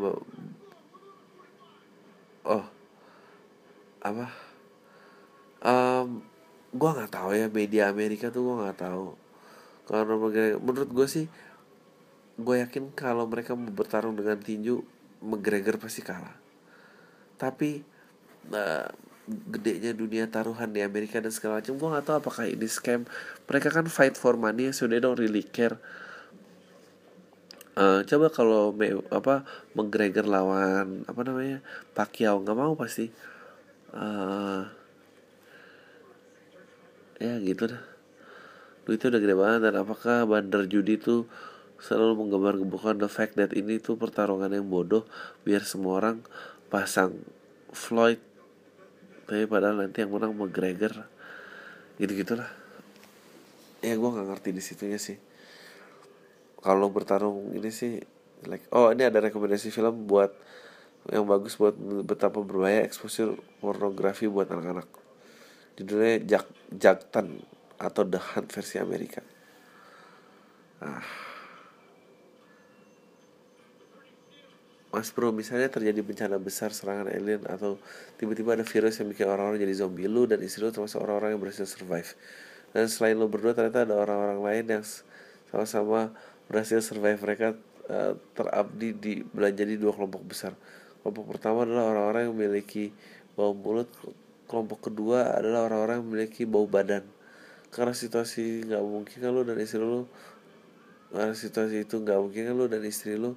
oh. 2.45 2.64
Apa? 4.05 4.29
Um, 5.64 6.20
gue 6.75 6.91
nggak 6.91 7.12
tahu 7.14 7.31
ya 7.33 7.47
media 7.49 7.89
Amerika 7.89 8.29
tuh 8.35 8.51
gue 8.51 8.57
nggak 8.66 8.79
tahu 8.83 9.14
karena 9.87 10.14
menurut 10.59 10.91
gue 10.91 11.07
sih 11.07 11.27
gue 12.35 12.57
yakin 12.59 12.91
kalau 12.99 13.31
mereka 13.31 13.55
bertarung 13.55 14.18
dengan 14.18 14.35
tinju 14.43 14.83
McGregor 15.22 15.79
pasti 15.79 16.03
kalah 16.03 16.43
tapi 17.41 17.82
uh, 18.53 18.89
gedenya 19.24 19.97
dunia 19.97 20.28
taruhan 20.28 20.68
di 20.68 20.85
Amerika 20.85 21.16
dan 21.16 21.32
segala 21.32 21.64
macam 21.64 21.80
gue 21.80 21.89
nggak 21.89 22.05
tahu 22.05 22.16
apakah 22.20 22.45
ini 22.45 22.68
scam. 22.68 23.09
Mereka 23.49 23.72
kan 23.72 23.89
fight 23.89 24.20
for 24.20 24.37
money 24.37 24.68
so 24.76 24.85
they 24.85 25.01
don't 25.01 25.16
really 25.16 25.45
care. 25.45 25.80
Uh, 27.74 28.07
coba 28.07 28.30
kalau 28.30 28.70
apa 29.11 29.43
McGregor 29.74 30.30
lawan 30.30 31.03
apa 31.11 31.20
namanya 31.26 31.59
Pacquiao 31.97 32.39
nggak 32.45 32.59
mau 32.59 32.76
pasti. 32.76 33.09
Uh, 33.91 34.68
ya 37.18 37.41
gitu 37.41 37.72
dah. 37.72 37.82
Duitnya 38.85 39.16
udah 39.16 39.20
gede 39.24 39.35
banget 39.35 39.61
dan 39.64 39.74
apakah 39.80 40.28
bandar 40.28 40.68
judi 40.68 41.01
tuh 41.01 41.24
selalu 41.80 42.24
menggambar-gemburkan 42.24 43.01
the 43.01 43.09
fact 43.09 43.41
that 43.41 43.57
ini 43.57 43.80
tuh 43.80 43.97
pertarungan 43.97 44.53
yang 44.53 44.68
bodoh 44.68 45.09
biar 45.43 45.64
semua 45.64 46.01
orang 46.01 46.16
pasang 46.75 47.14
Floyd 47.70 48.18
tapi 49.31 49.47
padahal 49.47 49.79
nanti 49.79 50.03
yang 50.03 50.11
menang 50.11 50.35
McGregor 50.35 51.07
gitu 52.03 52.12
gitulah 52.18 52.51
ya 53.85 53.95
gue 53.95 54.11
nggak 54.11 54.29
ngerti 54.33 54.51
di 54.57 54.62
situnya 54.64 54.97
sih. 54.97 55.20
Kalau 56.64 56.89
bertarung 56.89 57.53
ini 57.53 57.68
sih 57.68 58.01
like 58.49 58.64
oh 58.72 58.91
ini 58.91 59.05
ada 59.05 59.20
rekomendasi 59.20 59.68
film 59.68 60.09
buat 60.09 60.33
yang 61.12 61.29
bagus 61.29 61.61
buat 61.61 61.77
betapa 62.09 62.41
berbahaya 62.41 62.83
eksposur 62.89 63.37
pornografi 63.61 64.25
buat 64.25 64.49
anak-anak. 64.49 64.89
Judulnya 65.77 66.25
Jak 66.25 66.49
Jaktan 66.72 67.45
atau 67.77 68.03
The 68.09 68.18
Hunt 68.18 68.49
versi 68.49 68.81
Amerika. 68.81 69.20
Ah 70.81 71.24
Mas 74.95 75.11
bro, 75.11 75.34
misalnya 75.34 75.66
terjadi 75.66 76.07
bencana 76.07 76.38
besar 76.38 76.70
serangan 76.70 77.11
alien 77.11 77.42
atau 77.51 77.82
tiba-tiba 78.14 78.55
ada 78.55 78.62
virus 78.62 79.03
yang 79.03 79.11
bikin 79.11 79.26
orang-orang 79.26 79.59
jadi 79.59 79.82
zombie 79.82 80.07
lu 80.07 80.22
dan 80.30 80.38
istri 80.38 80.62
lu 80.62 80.70
termasuk 80.70 81.03
orang-orang 81.03 81.34
yang 81.34 81.42
berhasil 81.42 81.66
survive. 81.66 82.14
Dan 82.70 82.86
selain 82.86 83.18
lu 83.18 83.26
berdua 83.26 83.59
ternyata 83.59 83.82
ada 83.82 83.99
orang-orang 83.99 84.38
lain 84.38 84.64
yang 84.78 84.84
sama-sama 85.51 86.14
berhasil 86.47 86.78
survive. 86.78 87.18
Mereka 87.18 87.59
uh, 87.90 88.14
terabdi 88.38 88.95
di 88.95 89.12
belanja 89.26 89.66
di 89.66 89.74
dua 89.74 89.90
kelompok 89.99 90.22
besar. 90.30 90.55
Kelompok 91.03 91.26
pertama 91.26 91.66
adalah 91.66 91.90
orang-orang 91.90 92.30
yang 92.30 92.34
memiliki 92.38 92.95
bau 93.34 93.51
mulut. 93.51 93.90
Kelompok 94.47 94.95
kedua 94.95 95.34
adalah 95.34 95.66
orang-orang 95.74 95.99
yang 95.99 96.07
memiliki 96.07 96.47
bau 96.47 96.70
badan. 96.70 97.03
Karena 97.74 97.90
situasi 97.90 98.70
nggak 98.70 98.82
mungkin 98.86 99.16
kan 99.18 99.34
lo 99.34 99.42
dan 99.42 99.59
istri 99.59 99.82
lo 99.82 100.07
karena 101.11 101.34
situasi 101.34 101.82
itu 101.82 101.99
nggak 101.99 102.18
mungkin 102.18 102.42
kan 102.47 102.55
lo 102.55 102.66
dan 102.70 102.82
istri 102.86 103.18
lo 103.18 103.34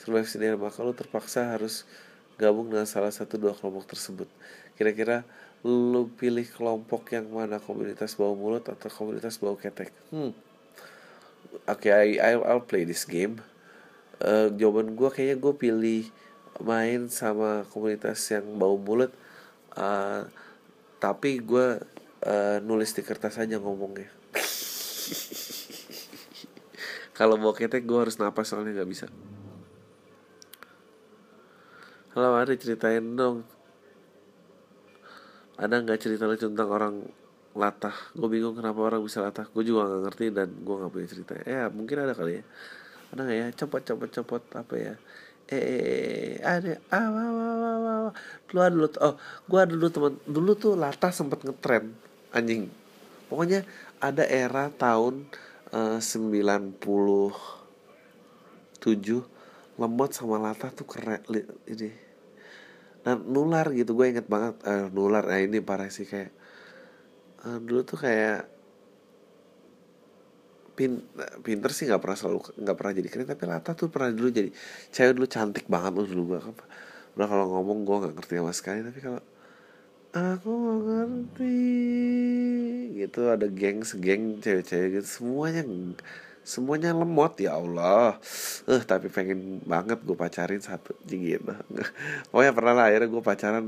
survive 0.00 0.24
sendiri 0.24 0.56
maka 0.56 0.80
lo 0.80 0.96
terpaksa 0.96 1.52
harus 1.52 1.84
gabung 2.40 2.72
dengan 2.72 2.88
salah 2.88 3.12
satu 3.12 3.36
dua 3.36 3.52
kelompok 3.52 3.92
tersebut. 3.92 4.24
Kira-kira 4.80 5.28
lo 5.60 6.08
pilih 6.16 6.48
kelompok 6.48 7.12
yang 7.12 7.28
mana 7.28 7.60
komunitas 7.60 8.16
bau 8.16 8.32
mulut 8.32 8.64
atau 8.64 8.88
komunitas 8.88 9.36
bau 9.36 9.60
ketek? 9.60 9.92
Hmm. 10.08 10.32
Oke 11.68 11.92
okay, 11.92 12.16
I'll 12.16 12.64
play 12.64 12.88
this 12.88 13.04
game. 13.04 13.44
Uh, 14.16 14.48
jawaban 14.56 14.96
gue 14.96 15.08
kayaknya 15.12 15.36
gue 15.36 15.52
pilih 15.52 16.02
main 16.64 17.12
sama 17.12 17.68
komunitas 17.68 18.24
yang 18.32 18.48
bau 18.56 18.80
mulut. 18.80 19.12
Uh, 19.76 20.24
tapi 20.96 21.44
gue 21.44 21.76
uh, 22.24 22.58
nulis 22.64 22.96
di 22.96 23.04
kertas 23.04 23.36
aja 23.36 23.60
ngomongnya. 23.60 24.08
Kalau 27.20 27.36
mau 27.36 27.52
ketek 27.52 27.84
gue 27.84 28.00
harus 28.00 28.16
napas 28.16 28.48
soalnya 28.48 28.80
nggak 28.80 28.88
bisa 28.88 29.12
halo 32.10 32.34
ada 32.34 32.50
ceritain 32.58 33.14
dong. 33.14 33.46
Ada 35.54 35.78
nggak 35.78 35.98
cerita 36.02 36.26
lucu 36.26 36.50
tentang 36.50 36.66
orang 36.66 36.94
latah? 37.54 37.94
Gue 38.18 38.26
bingung 38.26 38.58
kenapa 38.58 38.82
orang 38.82 38.98
bisa 39.06 39.22
latah. 39.22 39.46
Gue 39.54 39.62
juga 39.62 39.86
nggak 39.86 40.02
ngerti 40.10 40.26
dan 40.34 40.48
gue 40.50 40.74
nggak 40.74 40.90
punya 40.90 41.06
cerita. 41.06 41.38
Ya 41.46 41.70
mungkin 41.70 42.02
ada 42.02 42.18
kali 42.18 42.42
ya. 42.42 42.44
Ada 43.14 43.20
nggak 43.22 43.38
ya? 43.38 43.46
Copot 43.54 43.82
copot 43.86 44.10
copot 44.10 44.42
apa 44.58 44.74
ya? 44.74 44.94
Eh 45.54 46.42
ada. 46.42 46.82
Ah 46.90 47.06
wah 47.14 47.30
wah 47.30 47.54
wah 47.54 47.76
wah 47.78 48.12
ada 48.50 48.74
dulu 48.74 48.90
oh 48.98 49.14
gua 49.46 49.62
dulu 49.70 49.86
teman 49.94 50.18
dulu 50.26 50.52
tuh 50.58 50.74
Lata 50.74 51.14
sempet 51.14 51.46
ngetren 51.46 51.94
anjing. 52.34 52.66
Pokoknya 53.30 53.62
ada 54.02 54.26
era 54.26 54.66
tahun 54.74 55.30
eh, 55.70 56.02
puluh 56.74 57.30
tujuh 58.82 59.22
lemot 59.78 60.10
sama 60.10 60.40
Lata 60.40 60.72
tuh 60.72 60.88
keren 60.88 61.22
ini. 61.68 61.90
Dan 63.00 63.24
nular 63.30 63.70
gitu 63.72 63.96
gue 63.96 64.06
inget 64.12 64.28
banget 64.28 64.60
uh, 64.66 64.86
nular 64.92 65.24
nah 65.24 65.40
ini 65.40 65.62
parah 65.64 65.88
sih 65.88 66.04
kayak 66.04 66.32
uh, 67.48 67.58
dulu 67.60 67.80
tuh 67.84 67.98
kayak 68.00 68.44
pin 70.76 70.96
pinter 71.44 71.72
sih 71.76 71.84
nggak 71.88 72.00
pernah 72.00 72.16
selalu 72.16 72.38
nggak 72.56 72.76
pernah 72.76 72.92
jadi 72.96 73.08
keren 73.08 73.26
tapi 73.28 73.44
Lata 73.44 73.72
tuh 73.76 73.92
pernah 73.92 74.12
dulu 74.12 74.28
jadi 74.32 74.50
cewek 74.92 75.12
dulu 75.16 75.28
cantik 75.28 75.66
banget 75.68 75.92
loh 75.96 76.06
dulu 76.08 76.22
gue 76.36 76.40
udah 77.16 77.26
kalau 77.28 77.46
ngomong 77.52 77.84
gue 77.84 77.96
nggak 78.00 78.14
ngerti 78.16 78.34
sama 78.40 78.52
sekali 78.56 78.80
tapi 78.84 78.98
kalau 79.04 79.22
aku 80.10 80.48
nggak 80.48 80.80
ngerti 80.88 81.58
gitu 82.96 83.20
ada 83.28 83.46
geng 83.48 83.84
segeng 83.84 84.40
cewek-cewek 84.40 85.00
gitu 85.00 85.08
semuanya 85.20 85.62
semuanya 86.44 86.90
lemot 86.96 87.36
ya 87.38 87.56
Allah. 87.56 88.16
Eh 88.66 88.82
tapi 88.84 89.12
pengen 89.12 89.60
banget 89.64 90.00
gue 90.02 90.16
pacarin 90.16 90.60
satu. 90.60 90.96
Gitu 91.06 91.40
pokoknya 92.30 92.52
pernah 92.52 92.74
lah 92.76 92.84
akhirnya 92.90 93.08
gue 93.08 93.22
pacaran. 93.22 93.64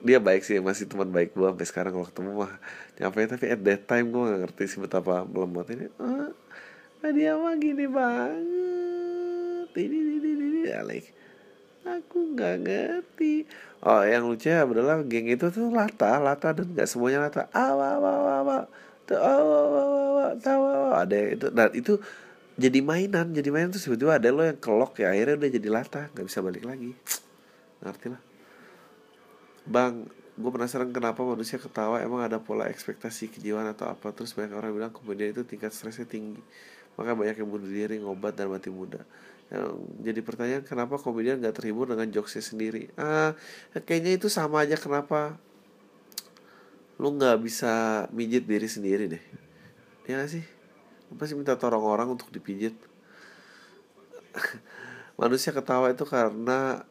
Dia 0.00 0.16
baik 0.16 0.40
sih 0.48 0.56
masih 0.64 0.88
teman 0.88 1.12
baik 1.12 1.36
gue 1.36 1.44
sampai 1.44 1.66
sekarang 1.68 1.92
kalau 1.92 2.08
ketemu 2.08 2.30
mah. 2.44 2.52
Nyampe 2.96 3.28
tapi 3.28 3.46
at 3.52 3.60
that 3.64 3.82
time 3.84 4.08
gue 4.08 4.22
gak 4.24 4.40
ngerti 4.48 4.64
sih 4.76 4.78
betapa 4.80 5.28
melemot 5.28 5.68
ini 5.68 5.86
ah 6.00 6.32
dia 7.08 7.32
mah 7.32 7.56
gini 7.56 7.88
banget. 7.88 9.68
Ini 9.72 9.96
ini 9.96 10.14
ini 10.20 10.30
ini 10.36 10.68
ya, 10.68 10.84
like 10.84 11.16
aku 11.80 12.36
nggak 12.36 12.56
ngerti. 12.60 13.48
Oh 13.80 14.04
yang 14.04 14.28
lucu 14.28 14.52
ya 14.52 14.68
adalah 14.68 15.00
geng 15.00 15.32
itu 15.32 15.48
tuh 15.48 15.72
lata. 15.72 16.20
Lata 16.20 16.52
dan 16.52 16.68
nggak 16.76 16.84
semuanya 16.84 17.24
lata. 17.24 17.48
Awa 17.56 17.96
awa 17.96 18.10
awa 18.20 18.32
awa 18.44 18.58
tuh 19.10 19.18
awa 19.18 19.58
awa 19.66 19.80
awa 19.82 20.26
tahu 20.38 20.62
ada 20.94 21.18
itu. 21.34 21.46
Dan 21.50 21.68
itu 21.74 21.92
jadi 22.54 22.78
mainan 22.84 23.34
jadi 23.34 23.48
mainan 23.50 23.74
tuh 23.74 23.82
tiba-tiba 23.82 24.22
ada 24.22 24.28
lo 24.30 24.46
yang 24.46 24.58
kelok 24.62 25.02
ya 25.02 25.10
akhirnya 25.10 25.34
udah 25.40 25.50
jadi 25.50 25.68
lata 25.68 26.02
nggak 26.14 26.26
bisa 26.30 26.38
balik 26.38 26.62
lagi. 26.62 26.94
Ngerti 27.82 28.06
lah. 28.14 28.22
Bang, 29.66 30.08
gue 30.38 30.50
penasaran 30.50 30.90
kenapa 30.94 31.20
manusia 31.22 31.58
ketawa 31.60 32.00
emang 32.00 32.24
ada 32.24 32.40
pola 32.40 32.66
ekspektasi 32.70 33.34
kejiwaan 33.34 33.70
atau 33.70 33.90
apa? 33.90 34.14
Terus 34.14 34.32
banyak 34.32 34.54
orang 34.54 34.70
bilang 34.72 34.92
kemudian 34.94 35.34
itu 35.34 35.42
tingkat 35.42 35.74
stresnya 35.74 36.06
tinggi. 36.06 36.40
Maka 36.98 37.16
banyak 37.16 37.36
yang 37.38 37.48
bunuh 37.48 37.70
diri 37.70 38.00
ngobat 38.02 38.36
dan 38.36 38.50
mati 38.52 38.68
muda. 38.68 39.02
Jadi 40.00 40.20
pertanyaan 40.22 40.62
kenapa 40.62 40.94
komedian 40.94 41.42
nggak 41.42 41.58
terhibur 41.58 41.90
dengan 41.90 42.06
jokesnya 42.06 42.44
sendiri? 42.44 42.86
Ah 42.94 43.34
kayaknya 43.82 44.14
itu 44.20 44.30
sama 44.30 44.62
aja 44.62 44.78
kenapa 44.78 45.34
lu 47.00 47.16
nggak 47.16 47.40
bisa 47.40 48.04
mijit 48.12 48.44
diri 48.44 48.68
sendiri 48.68 49.08
deh. 49.08 49.24
Ya 50.04 50.20
gak 50.20 50.36
sih? 50.36 50.44
Lu 51.08 51.16
pasti 51.16 51.32
minta 51.32 51.56
tolong 51.56 51.80
orang 51.80 52.12
untuk 52.12 52.28
dipijit. 52.28 52.76
Manusia 55.20 55.56
ketawa 55.56 55.88
itu 55.88 56.04
karena 56.04 56.84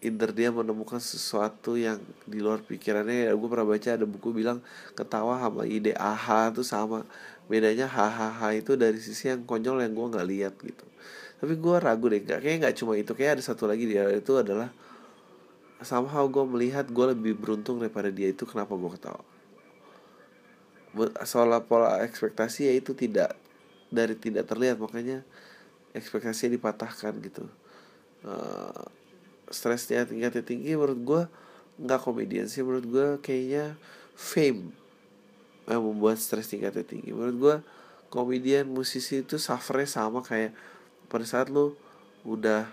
inter 0.00 0.32
dia 0.32 0.48
menemukan 0.48 0.96
sesuatu 0.96 1.76
yang 1.76 2.00
di 2.24 2.40
luar 2.40 2.64
pikirannya. 2.64 3.28
Ya 3.28 3.32
gue 3.36 3.48
pernah 3.52 3.68
baca 3.68 3.88
ada 4.00 4.08
buku 4.08 4.32
bilang 4.32 4.64
ketawa 4.96 5.36
sama 5.36 5.68
ide 5.68 5.92
aha 5.92 6.48
tuh 6.56 6.64
sama. 6.64 7.04
Bedanya 7.44 7.84
hahaha 7.84 8.56
itu 8.56 8.80
dari 8.80 8.96
sisi 8.96 9.28
yang 9.28 9.44
konyol 9.44 9.84
yang 9.84 9.92
gue 9.92 10.06
nggak 10.08 10.26
lihat 10.30 10.54
gitu. 10.64 10.88
Tapi 11.36 11.52
gue 11.60 11.76
ragu 11.76 12.08
deh 12.08 12.24
kayaknya 12.24 12.68
nggak 12.68 12.76
cuma 12.80 12.96
itu 12.96 13.12
kayak 13.12 13.40
ada 13.40 13.44
satu 13.44 13.68
lagi 13.68 13.84
dia 13.84 14.08
itu 14.08 14.40
adalah 14.40 14.72
somehow 15.84 16.24
gue 16.28 16.44
melihat 16.48 16.88
gue 16.88 17.06
lebih 17.12 17.36
beruntung 17.36 17.76
daripada 17.80 18.08
dia 18.08 18.32
itu 18.32 18.44
kenapa 18.44 18.76
gue 18.76 18.92
ketawa 18.96 19.29
soal 21.26 21.50
pola 21.66 22.02
ekspektasi 22.02 22.66
ya 22.66 22.72
itu 22.74 22.94
tidak 22.94 23.34
dari 23.90 24.14
tidak 24.18 24.46
terlihat. 24.46 24.78
Makanya 24.78 25.22
ekspektasinya 25.94 26.56
dipatahkan 26.58 27.14
gitu. 27.22 27.44
Uh, 28.20 28.84
stresnya 29.50 30.04
tingkatnya 30.04 30.44
tinggi 30.44 30.76
menurut 30.76 31.00
gue 31.00 31.22
nggak 31.82 32.00
komedian 32.02 32.46
sih. 32.46 32.62
Menurut 32.62 32.86
gue 32.86 33.06
kayaknya 33.22 33.74
fame 34.14 34.74
yang 35.70 35.82
membuat 35.86 36.18
stres 36.18 36.50
tingkatnya 36.50 36.82
tinggi. 36.82 37.14
Menurut 37.14 37.36
gue 37.38 37.56
komedian 38.10 38.66
musisi 38.66 39.22
itu 39.22 39.38
suffernya 39.38 39.86
sama 39.86 40.20
kayak 40.20 40.52
pada 41.06 41.22
saat 41.22 41.48
lo 41.50 41.78
udah 42.26 42.68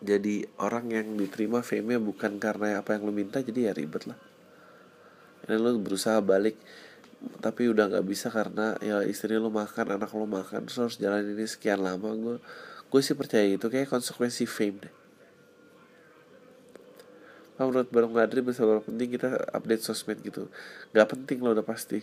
jadi 0.00 0.48
orang 0.56 0.88
yang 0.92 1.12
diterima 1.16 1.60
fame-nya 1.60 2.00
bukan 2.00 2.40
karena 2.40 2.80
apa 2.80 2.96
yang 2.96 3.04
lo 3.04 3.12
minta 3.12 3.44
jadi 3.44 3.68
ya 3.68 3.72
ribet 3.76 4.08
lah 4.08 4.29
dan 5.48 5.56
lo 5.60 5.76
berusaha 5.80 6.20
balik 6.20 6.56
tapi 7.40 7.68
udah 7.68 7.92
nggak 7.92 8.06
bisa 8.08 8.32
karena 8.32 8.76
ya 8.80 9.04
istri 9.04 9.36
lo 9.36 9.52
makan 9.52 10.00
anak 10.00 10.08
lo 10.16 10.24
makan 10.24 10.64
terus 10.64 10.78
harus 10.80 10.96
jalan 10.96 11.24
ini 11.24 11.44
sekian 11.44 11.84
lama. 11.84 12.16
Gue 12.16 12.36
gue 12.90 13.00
sih 13.04 13.12
percaya 13.12 13.44
itu 13.44 13.68
kayak 13.68 13.92
konsekuensi 13.92 14.48
fame 14.48 14.88
deh. 14.88 14.94
Nah, 17.60 17.68
menurut 17.68 17.92
Bang 17.92 18.16
Gadri 18.16 18.40
bersama 18.40 18.80
penting 18.80 19.20
kita 19.20 19.36
update 19.52 19.84
sosmed 19.84 20.16
gitu? 20.24 20.48
Gak 20.96 21.12
penting 21.12 21.44
lo 21.44 21.52
udah 21.52 21.60
pasti. 21.60 22.00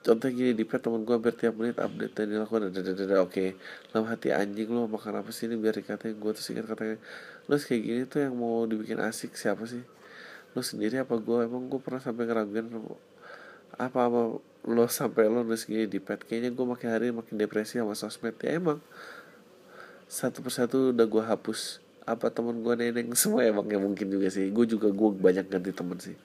Contoh 0.00 0.32
gini 0.32 0.56
di 0.56 0.64
pet 0.64 0.80
temen 0.80 1.04
gue 1.04 1.12
hampir 1.12 1.36
tiap 1.36 1.52
menit 1.52 1.76
update 1.76 2.16
dan 2.16 2.32
dilakukan. 2.32 2.72
Ada 2.72 2.80
ada 2.96 3.16
oke. 3.20 3.36
Okay. 3.36 3.48
dalam 3.92 4.08
hati 4.08 4.32
anjing 4.32 4.72
lo 4.72 4.88
makan 4.88 5.20
apa 5.20 5.28
sih 5.36 5.52
ini? 5.52 5.60
Biar 5.60 5.76
dikatain 5.76 6.16
gue 6.16 6.32
terus 6.32 6.48
ingat 6.48 6.64
katanya 6.72 6.96
lo 7.44 7.60
kayak 7.60 7.82
gini 7.84 8.02
tuh 8.08 8.18
yang 8.24 8.34
mau 8.40 8.64
dibikin 8.64 8.96
asik 9.04 9.36
siapa 9.36 9.68
sih 9.68 9.84
lo 10.56 10.64
sendiri 10.64 10.96
apa 10.96 11.20
gue 11.20 11.44
emang 11.44 11.68
gue 11.68 11.76
pernah 11.76 12.00
sampai 12.00 12.24
ngeraguin 12.24 12.72
apa 13.76 14.08
apa 14.08 14.20
lo 14.66 14.84
sampai 14.88 15.28
lo 15.28 15.44
nulis 15.44 15.68
gini 15.68 15.84
di 15.84 16.00
pet? 16.00 16.24
Kayaknya 16.24 16.50
gue 16.56 16.66
makin 16.66 16.88
hari 16.88 17.06
makin 17.12 17.36
depresi 17.36 17.76
sama 17.76 17.92
sosmed. 17.92 18.34
Ya 18.40 18.56
emang 18.56 18.80
satu 20.08 20.40
persatu 20.40 20.96
udah 20.96 21.04
gue 21.04 21.22
hapus. 21.22 21.84
Apa 22.08 22.32
teman 22.32 22.64
gue 22.64 22.72
neneng 22.72 23.12
semua 23.12 23.44
emang 23.44 23.68
ya 23.68 23.76
mungkin 23.76 24.08
juga 24.08 24.32
sih. 24.32 24.48
Gue 24.48 24.64
juga 24.64 24.88
gue 24.88 25.08
banyak 25.12 25.44
ganti 25.52 25.70
temen 25.76 26.00
sih. 26.00 26.16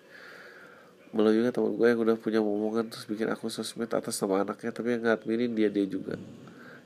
Malah 1.12 1.36
juga 1.36 1.52
teman 1.52 1.76
gue 1.76 1.88
yang 1.92 2.00
udah 2.00 2.16
punya 2.16 2.40
omongan 2.40 2.88
terus 2.88 3.04
bikin 3.04 3.28
aku 3.28 3.52
sosmed 3.52 3.92
atas 3.92 4.16
nama 4.24 4.48
anaknya 4.48 4.72
tapi 4.72 4.96
yang 4.96 5.04
ngadminin 5.12 5.52
dia 5.52 5.68
dia 5.68 5.84
juga. 5.84 6.16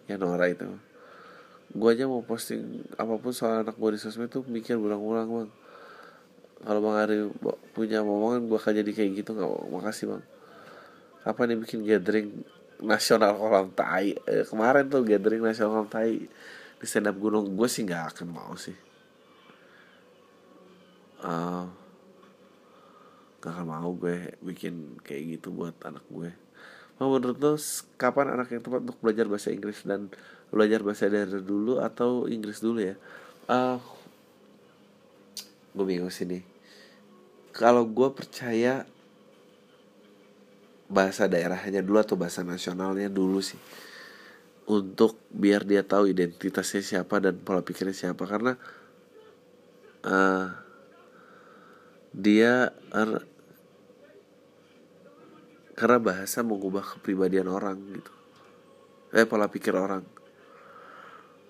Ya 0.10 0.18
Nora 0.18 0.50
itu. 0.50 0.66
Gue 1.78 1.94
aja 1.94 2.10
mau 2.10 2.26
posting 2.26 2.82
apa 2.98 3.22
pun 3.22 3.32
soal 3.38 3.62
anak 3.62 3.78
gue 3.78 3.90
di 3.94 4.00
sosmed 4.02 4.34
tuh 4.34 4.42
mikir 4.50 4.82
berulang-ulang 4.82 5.30
bang 5.30 5.52
kalau 6.66 6.82
bang 6.82 6.98
Ari 6.98 7.18
punya 7.78 8.02
omongan 8.02 8.50
gue 8.50 8.58
akan 8.58 8.74
jadi 8.74 8.92
kayak 8.92 9.12
gitu 9.22 9.38
nggak 9.38 9.70
makasih 9.70 10.18
bang. 10.18 10.24
Apa 11.22 11.46
nih 11.46 11.58
bikin 11.62 11.86
gathering 11.86 12.42
nasional 12.82 13.38
kolam 13.38 13.70
tai? 13.70 14.18
Eh, 14.26 14.42
kemarin 14.50 14.90
tuh 14.90 15.06
gathering 15.06 15.46
nasional 15.46 15.86
kolam 15.86 15.90
tai 15.94 16.26
di 16.82 16.86
stand 16.90 17.06
up 17.06 17.18
gunung. 17.22 17.54
Gue 17.54 17.70
sih 17.70 17.86
nggak 17.86 18.18
akan 18.18 18.28
mau 18.34 18.58
sih. 18.58 18.74
Uh, 21.22 21.70
akan 23.46 23.66
mau 23.70 23.90
gue 23.94 24.34
bikin 24.42 24.98
kayak 25.06 25.38
gitu 25.38 25.54
buat 25.54 25.78
anak 25.86 26.02
gue. 26.10 26.34
Mau 26.98 27.14
menurut 27.14 27.38
lo 27.38 27.54
kapan 28.02 28.34
anak 28.34 28.50
yang 28.50 28.66
tepat 28.66 28.82
untuk 28.90 28.98
belajar 29.06 29.30
bahasa 29.30 29.54
Inggris? 29.54 29.86
Dan 29.86 30.10
belajar 30.50 30.82
bahasa 30.82 31.06
daerah 31.14 31.42
dulu 31.46 31.78
atau 31.78 32.26
Inggris 32.26 32.58
dulu 32.58 32.82
ya? 32.82 32.98
Uh, 33.46 33.78
gue 35.78 35.86
bingung 35.86 36.10
sih 36.10 36.26
nih. 36.26 36.55
Kalau 37.56 37.88
gue 37.88 38.12
percaya 38.12 38.84
bahasa 40.92 41.24
daerahnya 41.24 41.80
dulu 41.80 42.04
atau 42.04 42.20
bahasa 42.20 42.44
nasionalnya 42.44 43.08
dulu 43.08 43.40
sih. 43.40 43.58
Untuk 44.68 45.16
biar 45.32 45.64
dia 45.64 45.80
tahu 45.80 46.12
identitasnya 46.12 46.84
siapa 46.84 47.24
dan 47.24 47.40
pola 47.40 47.64
pikirnya 47.64 47.96
siapa. 47.96 48.28
Karena 48.28 48.60
uh, 50.04 50.52
dia 52.12 52.76
er, 52.92 53.24
karena 55.80 56.00
bahasa 56.04 56.44
mengubah 56.44 56.84
kepribadian 56.84 57.48
orang 57.48 57.80
gitu. 57.96 58.12
Eh 59.16 59.24
pola 59.24 59.48
pikir 59.48 59.80
orang. 59.80 60.04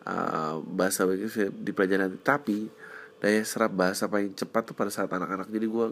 Uh, 0.05 0.61
bahasa 0.69 1.01
begitu 1.01 1.49
dipelajari 1.49 2.13
tapi 2.21 2.69
daya 3.25 3.41
serap 3.41 3.73
bahasa 3.73 4.05
paling 4.05 4.37
cepat 4.37 4.69
tuh 4.69 4.77
pada 4.77 4.93
saat 4.93 5.09
anak-anak. 5.09 5.49
Jadi 5.49 5.65
gue 5.65 5.85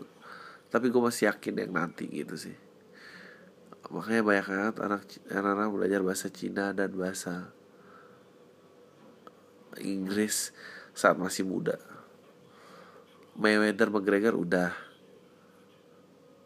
tapi 0.70 0.94
gue 0.94 1.02
masih 1.02 1.34
yakin 1.34 1.66
yang 1.66 1.74
nanti 1.74 2.06
gitu 2.06 2.38
sih. 2.38 2.54
Makanya 3.90 4.22
banyak 4.22 4.46
banget 4.54 4.76
anak 4.86 5.02
anak 5.34 5.70
belajar 5.74 6.06
bahasa 6.06 6.30
Cina 6.30 6.78
dan 6.78 6.94
bahasa 6.94 7.50
Inggris 9.82 10.54
saat 10.94 11.18
masih 11.18 11.42
muda. 11.42 11.82
Mayweather 13.34 13.90
McGregor 13.90 14.38
udah. 14.38 14.70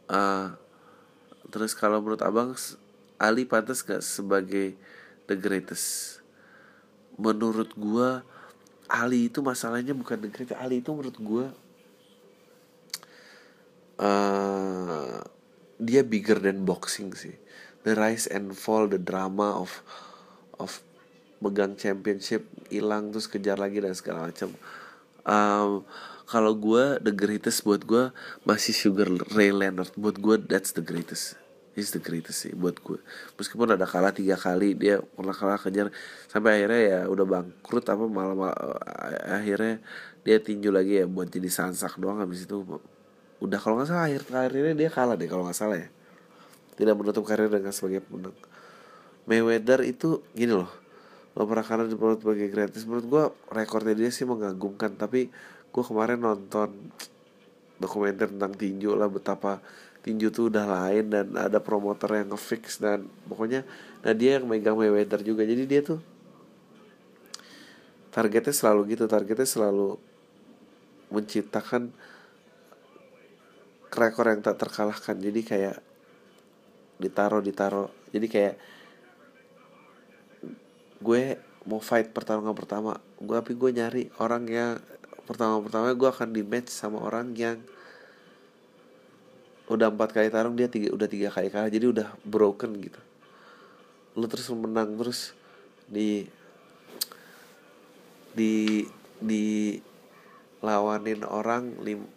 Uh, 0.08 0.56
terus 1.52 1.76
kalau 1.76 2.00
menurut 2.00 2.24
abang 2.24 2.56
Ali 3.20 3.44
pantas 3.44 3.84
gak 3.84 4.00
sebagai 4.00 4.80
the 5.28 5.36
greatest? 5.36 6.24
Menurut 7.20 7.76
gua 7.76 8.24
Ali 8.88 9.28
itu 9.28 9.44
masalahnya 9.44 9.92
bukan 9.92 10.28
greatest 10.32 10.60
Ali 10.60 10.80
itu 10.80 10.92
menurut 10.96 11.18
gua 11.20 11.46
uh, 14.00 15.20
dia 15.78 16.02
bigger 16.02 16.42
than 16.42 16.66
boxing 16.66 17.14
sih. 17.14 17.36
The 17.86 17.96
rise 17.96 18.28
and 18.28 18.52
fall 18.58 18.90
the 18.90 19.00
drama 19.00 19.58
of 19.62 19.84
of 20.58 20.82
megang 21.40 21.78
championship 21.78 22.50
hilang 22.68 23.14
terus 23.14 23.30
kejar 23.30 23.62
lagi 23.62 23.80
dan 23.80 23.94
segala 23.94 24.28
macam. 24.28 24.52
Um, 25.28 25.86
kalau 26.28 26.56
gue 26.56 27.00
the 27.00 27.14
greatest 27.14 27.64
buat 27.64 27.88
gue 27.88 28.12
masih 28.44 28.74
Sugar 28.76 29.08
Ray 29.32 29.56
Leonard. 29.56 29.94
Buat 29.96 30.20
gue 30.20 30.36
that's 30.44 30.76
the 30.76 30.84
greatest 30.84 31.40
is 31.78 31.94
the 31.94 32.02
greatest 32.02 32.50
sih 32.50 32.54
buat 32.58 32.82
gue. 32.82 32.98
Meskipun 33.38 33.78
ada 33.78 33.86
kalah 33.86 34.10
tiga 34.10 34.34
kali 34.34 34.74
dia 34.74 34.98
pernah 35.14 35.32
kalah 35.32 35.62
kejar 35.62 35.94
sampai 36.26 36.60
akhirnya 36.62 36.82
ya 36.82 37.00
udah 37.06 37.26
bangkrut 37.30 37.86
apa 37.86 38.04
malah, 38.10 38.36
malah 38.36 38.58
akhirnya 39.30 39.78
dia 40.26 40.42
tinju 40.42 40.74
lagi 40.74 41.00
ya 41.00 41.06
buat 41.06 41.30
jadi 41.30 41.48
sansak 41.48 42.02
doang 42.02 42.18
habis 42.18 42.50
itu 42.50 42.66
udah 43.38 43.60
kalau 43.62 43.78
nggak 43.78 43.94
salah 43.94 44.10
akhir 44.10 44.26
karirnya 44.26 44.74
dia 44.74 44.90
kalah 44.90 45.14
deh 45.14 45.30
kalau 45.30 45.46
nggak 45.46 45.56
salah 45.56 45.78
ya. 45.78 45.88
Tidak 46.74 46.94
menutup 46.98 47.22
karir 47.24 47.48
dengan 47.48 47.70
sebagai 47.70 48.02
pemenang. 48.02 48.36
Mayweather 49.30 49.86
itu 49.86 50.26
gini 50.34 50.58
loh 50.58 50.70
lo 51.38 51.46
pernah 51.46 51.62
kalah 51.62 51.86
di 51.86 51.94
sebagai 51.94 52.50
gratis 52.50 52.82
menurut 52.90 53.06
gue 53.06 53.24
rekornya 53.54 53.94
dia 53.94 54.10
sih 54.10 54.26
mengagumkan 54.26 54.98
tapi 54.98 55.30
gue 55.70 55.84
kemarin 55.86 56.18
nonton 56.18 56.74
dokumenter 57.78 58.34
tentang 58.34 58.58
tinju 58.58 58.98
lah 58.98 59.06
betapa 59.06 59.62
tinju 60.06 60.32
tuh 60.32 60.50
udah 60.54 60.66
lain 60.66 61.12
dan 61.12 61.26
ada 61.36 61.60
promotor 61.60 62.16
yang 62.16 62.32
ngefix 62.32 62.80
dan 62.80 63.06
pokoknya 63.28 63.68
nah 64.06 64.14
dia 64.16 64.40
yang 64.40 64.46
megang 64.48 64.78
Mayweather 64.78 65.22
juga. 65.26 65.44
Jadi 65.44 65.64
dia 65.68 65.82
tuh 65.84 66.00
targetnya 68.14 68.54
selalu 68.56 68.82
gitu 68.98 69.06
targetnya 69.06 69.46
selalu 69.46 70.00
menciptakan 71.14 71.92
rekor 73.92 74.26
yang 74.30 74.42
tak 74.46 74.58
terkalahkan. 74.62 75.16
Jadi 75.18 75.42
kayak 75.44 75.78
ditaruh 77.02 77.42
ditaruh. 77.42 77.90
Jadi 78.14 78.28
kayak 78.30 78.56
gue 80.98 81.38
mau 81.68 81.84
fight 81.84 82.10
pertarungan 82.10 82.56
pertama 82.58 82.98
gue 83.22 83.36
tapi 83.38 83.54
gue 83.54 83.70
nyari 83.76 84.04
orang 84.18 84.44
yang 84.50 84.74
pertama-pertama 85.28 85.94
gue 85.94 86.10
akan 86.10 86.30
di 86.32 86.42
match 86.42 86.72
sama 86.72 87.04
orang 87.04 87.36
yang 87.36 87.60
udah 89.68 89.92
empat 89.92 90.16
kali 90.16 90.32
tarung 90.32 90.56
dia 90.56 90.72
tiga 90.72 90.96
udah 90.96 91.08
tiga 91.12 91.28
kali 91.28 91.52
kalah 91.52 91.68
jadi 91.68 91.92
udah 91.92 92.08
broken 92.24 92.80
gitu. 92.80 93.00
Lu 94.16 94.26
terus 94.32 94.48
menang 94.56 94.96
terus 94.96 95.36
di 95.88 96.28
di 98.32 98.86
di 99.20 99.76
lawanin 100.64 101.26
orang 101.28 101.84
lim 101.84 102.08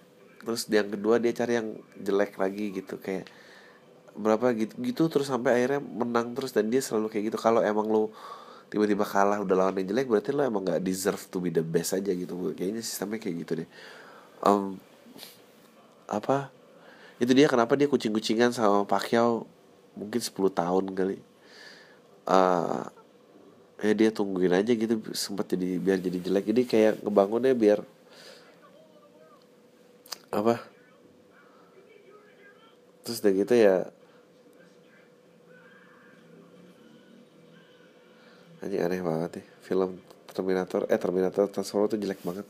terus 0.40 0.64
yang 0.72 0.88
kedua 0.88 1.20
dia 1.20 1.32
cari 1.36 1.61
yang 1.61 1.76
jelek 2.01 2.40
lagi 2.40 2.72
gitu 2.72 2.96
kayak 2.96 3.28
berapa 4.16 4.53
gitu 4.57 4.74
gitu 4.80 5.03
terus 5.12 5.28
sampai 5.28 5.61
akhirnya 5.61 5.80
menang 5.84 6.32
terus 6.32 6.55
dan 6.55 6.70
dia 6.70 6.78
selalu 6.78 7.11
kayak 7.11 7.34
gitu. 7.34 7.38
Kalau 7.40 7.61
emang 7.66 7.90
lo 7.90 8.14
tiba-tiba 8.70 9.03
kalah 9.03 9.42
udah 9.42 9.57
lawan 9.59 9.82
yang 9.82 9.90
jelek 9.90 10.07
berarti 10.07 10.30
lo 10.30 10.46
emang 10.46 10.62
gak 10.62 10.82
deserve 10.86 11.26
to 11.26 11.42
be 11.42 11.51
the 11.51 11.64
best 11.66 11.98
aja 11.98 12.14
gitu. 12.14 12.55
Kayaknya 12.55 12.82
sistemnya 12.86 13.18
kayak 13.18 13.36
gitu 13.42 13.53
deh. 13.64 13.68
Um, 14.40 14.78
apa 16.11 16.51
itu 17.20 17.32
dia 17.36 17.46
kenapa 17.52 17.76
dia 17.76 17.84
kucing-kucingan 17.84 18.56
sama 18.56 18.88
Pacquiao 18.88 19.44
mungkin 19.92 20.20
10 20.24 20.32
tahun 20.56 20.84
kali. 20.96 21.18
Uh, 22.24 22.88
ya 23.80 23.92
dia 23.92 24.10
tungguin 24.12 24.56
aja 24.56 24.72
gitu 24.72 25.04
sempat 25.12 25.52
jadi 25.52 25.76
biar 25.76 26.00
jadi 26.00 26.16
jelek. 26.16 26.44
Jadi 26.48 26.62
kayak 26.64 26.94
ngebangunnya 27.04 27.52
biar 27.52 27.84
apa? 30.32 30.64
Terus 33.04 33.20
udah 33.20 33.32
gitu 33.36 33.54
ya 33.56 33.76
anjing 38.60 38.80
aneh 38.84 39.00
banget 39.00 39.30
nih 39.40 39.46
film 39.64 39.90
Terminator 40.30 40.84
eh 40.92 41.00
Terminator 41.00 41.48
Transformer 41.48 41.88
tuh 41.88 42.00
jelek 42.00 42.20
banget. 42.24 42.46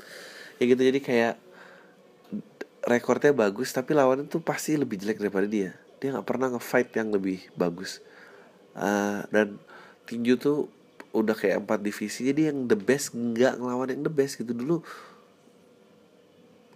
Ya 0.58 0.64
gitu 0.66 0.82
jadi 0.82 1.00
kayak 1.00 1.34
rekornya 2.84 3.32
bagus 3.36 3.72
tapi 3.76 3.92
lawannya 3.92 4.28
tuh 4.28 4.40
pasti 4.40 4.76
lebih 4.76 4.96
jelek 5.00 5.20
daripada 5.20 5.46
dia. 5.48 5.76
Dia 6.00 6.16
nggak 6.16 6.26
pernah 6.28 6.48
ngefight 6.56 6.90
yang 6.96 7.12
lebih 7.12 7.44
bagus. 7.52 8.00
Uh, 8.72 9.26
dan 9.28 9.60
tinju 10.08 10.38
tuh 10.40 10.70
udah 11.10 11.34
kayak 11.34 11.66
empat 11.66 11.82
divisi 11.82 12.30
jadi 12.30 12.54
yang 12.54 12.70
the 12.70 12.78
best 12.78 13.10
nggak 13.12 13.58
ngelawan 13.58 13.90
yang 13.92 14.02
the 14.06 14.12
best 14.12 14.40
gitu. 14.40 14.56
Dulu 14.56 14.80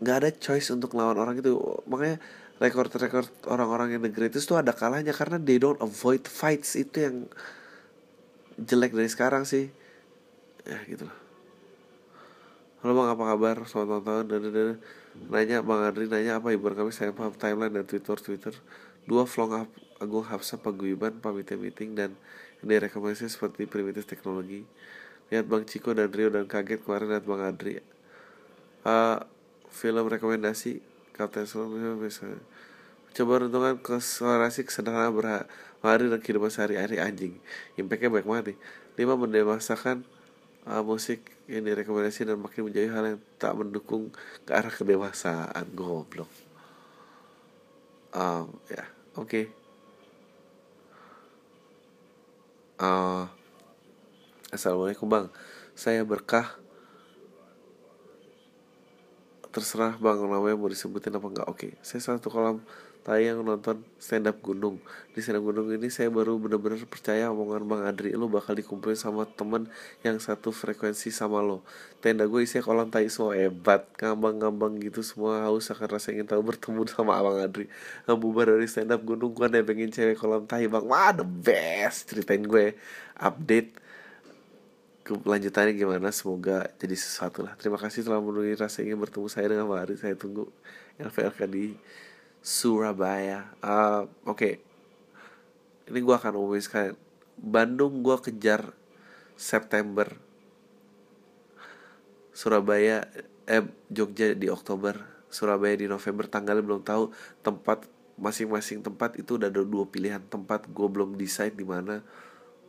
nggak 0.05 0.17
ada 0.21 0.31
choice 0.35 0.69
untuk 0.75 0.93
ngelawan 0.93 1.17
orang 1.17 1.35
itu. 1.41 1.57
Makanya 1.89 2.21
rekor-rekor 2.61 3.25
orang-orang 3.49 3.97
yang 3.97 4.03
the 4.05 4.13
greatest 4.13 4.47
tuh 4.47 4.61
ada 4.61 4.77
kalahnya 4.77 5.17
karena 5.17 5.41
they 5.41 5.57
don't 5.57 5.81
avoid 5.81 6.29
fights. 6.29 6.77
Itu 6.77 7.01
yang 7.01 7.17
jelek 8.61 8.93
dari 8.93 9.09
sekarang 9.09 9.49
sih. 9.49 9.73
Ya 10.69 10.79
gitu 10.85 11.09
loh. 11.09 11.19
Halo 12.85 12.93
bang. 12.93 13.09
Apa 13.17 13.25
kabar? 13.33 13.57
Selamat 13.65 14.05
tahun. 14.05 14.25
Dan 14.29 14.41
nanya 15.31 15.63
bang 15.63 15.81
Adri 15.91 16.07
nanya 16.11 16.43
apa 16.43 16.51
ibu 16.51 16.67
kami? 16.71 16.91
Saya 16.91 17.15
paham 17.15 17.35
timeline 17.35 17.73
dan 17.73 17.85
twitter 17.87 18.19
twitter. 18.19 18.55
Dua 19.05 19.29
vlog 19.29 19.69
Agung 20.01 20.27
Hapsa 20.27 20.59
paguyuban 20.59 21.21
pamit 21.23 21.49
meeting 21.55 21.95
dan 21.95 22.17
ini 22.65 22.81
rekomendasi 22.81 23.29
seperti 23.29 23.69
primitif 23.69 24.09
teknologi. 24.09 24.65
Lihat 25.29 25.49
Bang 25.49 25.65
Ciko 25.65 25.93
dan 25.93 26.09
Rio 26.13 26.33
dan 26.33 26.49
kaget 26.49 26.85
kemarin 26.85 27.13
lihat 27.13 27.25
Bang 27.25 27.41
Adri 27.41 27.95
uh, 28.85 29.19
film 29.73 30.05
rekomendasi 30.07 30.79
Captain 31.17 31.49
Slow 31.49 31.73
bisa 31.99 32.29
coba 33.15 33.47
renungan 33.47 33.79
konsentrasi 33.79 34.67
kesederhanaan 34.67 35.15
berhak 35.15 35.45
hari 35.85 36.11
dan 36.11 36.19
kehidupan 36.19 36.51
sehari-hari 36.51 36.99
anjing. 36.99 37.39
Impactnya 37.79 38.11
baik 38.11 38.27
banget 38.27 38.45
nih. 38.55 38.59
Lima 38.99 39.15
mendemasakan 39.15 40.03
uh, 40.67 40.83
musik 40.83 41.34
yang 41.45 41.65
direkomendasi 41.65 42.25
dan 42.25 42.41
makin 42.41 42.69
menjadi 42.69 42.89
hal 42.89 43.05
yang 43.05 43.21
tak 43.37 43.53
mendukung 43.53 44.09
ke 44.49 44.51
arah 44.57 44.73
kedewasaan 44.73 45.69
goblok 45.77 46.31
um, 48.17 48.49
ya 48.71 48.85
oke 49.19 49.29
okay. 49.29 49.45
uh, 52.81 53.29
assalamualaikum 54.49 55.05
bang 55.05 55.27
saya 55.77 56.01
berkah 56.07 56.57
terserah 59.53 59.95
bang 60.01 60.19
namanya 60.25 60.57
mau 60.57 60.73
disebutin 60.73 61.15
apa 61.15 61.27
enggak 61.29 61.49
oke 61.51 61.59
okay. 61.61 61.73
saya 61.85 62.01
satu 62.01 62.33
kolam 62.33 62.65
tayang 63.05 63.45
nonton 63.45 63.85
stand 64.01 64.25
up 64.25 64.41
gunung. 64.41 64.81
Di 65.13 65.21
stand 65.21 65.39
up 65.39 65.45
gunung 65.45 65.69
ini 65.69 65.93
saya 65.93 66.09
baru 66.09 66.41
bener-bener 66.41 66.81
percaya 66.89 67.29
omongan 67.29 67.69
bang 67.69 67.83
Adri 67.85 68.11
lo 68.17 68.33
bakal 68.33 68.57
dikumpulin 68.57 68.97
sama 68.97 69.29
temen 69.29 69.69
yang 70.01 70.17
satu 70.17 70.49
frekuensi 70.51 71.13
sama 71.13 71.45
lo. 71.45 71.61
Tenda 72.01 72.25
gue 72.25 72.41
isinya 72.41 72.65
kolam 72.65 72.89
tai 72.89 73.13
semua 73.13 73.37
hebat 73.37 73.85
ngambang-ngambang 74.01 74.81
gitu 74.81 75.05
semua 75.05 75.45
haus 75.45 75.69
akan 75.69 76.01
rasa 76.01 76.17
ingin 76.17 76.25
tahu 76.25 76.41
bertemu 76.41 76.81
sama 76.97 77.21
abang 77.21 77.37
Adri. 77.37 77.69
Bubar 78.09 78.57
dari 78.57 78.65
stand 78.65 78.89
up 78.97 79.05
gunung 79.05 79.37
gue 79.37 79.47
nebengin 79.53 79.93
cewek 79.93 80.17
kolam 80.17 80.49
tai 80.49 80.65
bang. 80.65 80.85
Wah 80.89 81.13
the 81.13 81.29
best 81.29 82.09
ceritain 82.09 82.41
gue. 82.41 82.73
Update. 83.21 83.85
Kelanjutannya 85.05 85.77
gimana? 85.77 86.09
Semoga 86.09 86.73
jadi 86.81 86.97
sesuatu 86.97 87.45
lah. 87.45 87.53
Terima 87.61 87.77
kasih 87.77 88.09
telah 88.09 88.25
menunggu 88.25 88.57
rasa 88.57 88.81
ingin 88.81 88.97
bertemu 88.97 89.29
saya 89.29 89.53
dengan 89.53 89.69
Pak 89.69 89.81
Ari 89.85 89.95
saya 90.01 90.17
tunggu 90.17 90.49
LVLK 90.97 91.45
di 91.45 91.77
Surabaya. 92.45 93.49
Uh, 93.65 94.05
oke. 94.29 94.37
Okay. 94.37 94.55
ini 95.89 96.05
gue 96.05 96.13
akan 96.13 96.37
umumin 96.37 96.61
sekalian. 96.61 96.93
Bandung 97.41 98.05
gue 98.05 98.21
kejar 98.21 98.77
September. 99.33 100.13
Surabaya 102.37 103.09
eh 103.49 103.65
Jogja 103.89 104.37
di 104.37 104.53
Oktober. 104.53 105.01
Surabaya 105.33 105.73
di 105.73 105.89
November 105.89 106.29
tanggalnya 106.29 106.61
belum 106.61 106.85
tahu. 106.85 107.09
Tempat 107.41 107.89
masing-masing 108.21 108.85
tempat 108.85 109.17
itu 109.17 109.41
udah 109.41 109.49
ada 109.49 109.65
dua 109.65 109.89
pilihan 109.89 110.21
tempat. 110.29 110.69
Gue 110.69 110.93
belum 110.93 111.17
decide 111.17 111.57
di 111.57 111.65
mana. 111.65 112.05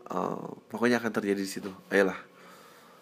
Uh, 0.07 0.55
pokoknya 0.71 1.03
akan 1.03 1.11
terjadi 1.11 1.43
di 1.43 1.51
situ. 1.51 1.71
Ayolah. 1.91 2.17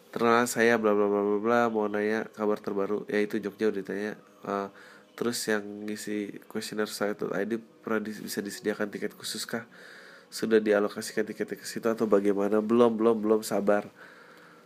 Terkenal 0.09 0.49
saya 0.49 0.81
bla 0.81 0.97
bla 0.97 1.05
bla 1.05 1.21
bla 1.21 1.37
bla. 1.37 1.61
Mau 1.69 1.85
nanya 1.85 2.25
kabar 2.33 2.57
terbaru. 2.57 3.05
Yaitu 3.05 3.37
Jogja 3.37 3.69
udah 3.69 3.77
ditanya. 3.77 4.13
Uh, 4.41 4.73
terus 5.13 5.37
yang 5.45 5.61
ngisi 5.85 6.41
kuesioner 6.49 6.89
saya 6.89 7.13
tuh 7.13 7.29
ID 7.33 7.61
pernah 7.85 8.01
di, 8.01 8.11
bisa 8.13 8.41
disediakan 8.41 8.89
tiket 8.89 9.13
khusus 9.13 9.45
kah? 9.45 9.65
Sudah 10.33 10.57
dialokasikan 10.57 11.29
tiket 11.29 11.57
ke 11.57 11.65
situ 11.65 11.85
atau 11.85 12.09
bagaimana? 12.09 12.59
Belum 12.59 12.93
belum 12.93 13.21
belum 13.21 13.41
sabar. 13.45 13.85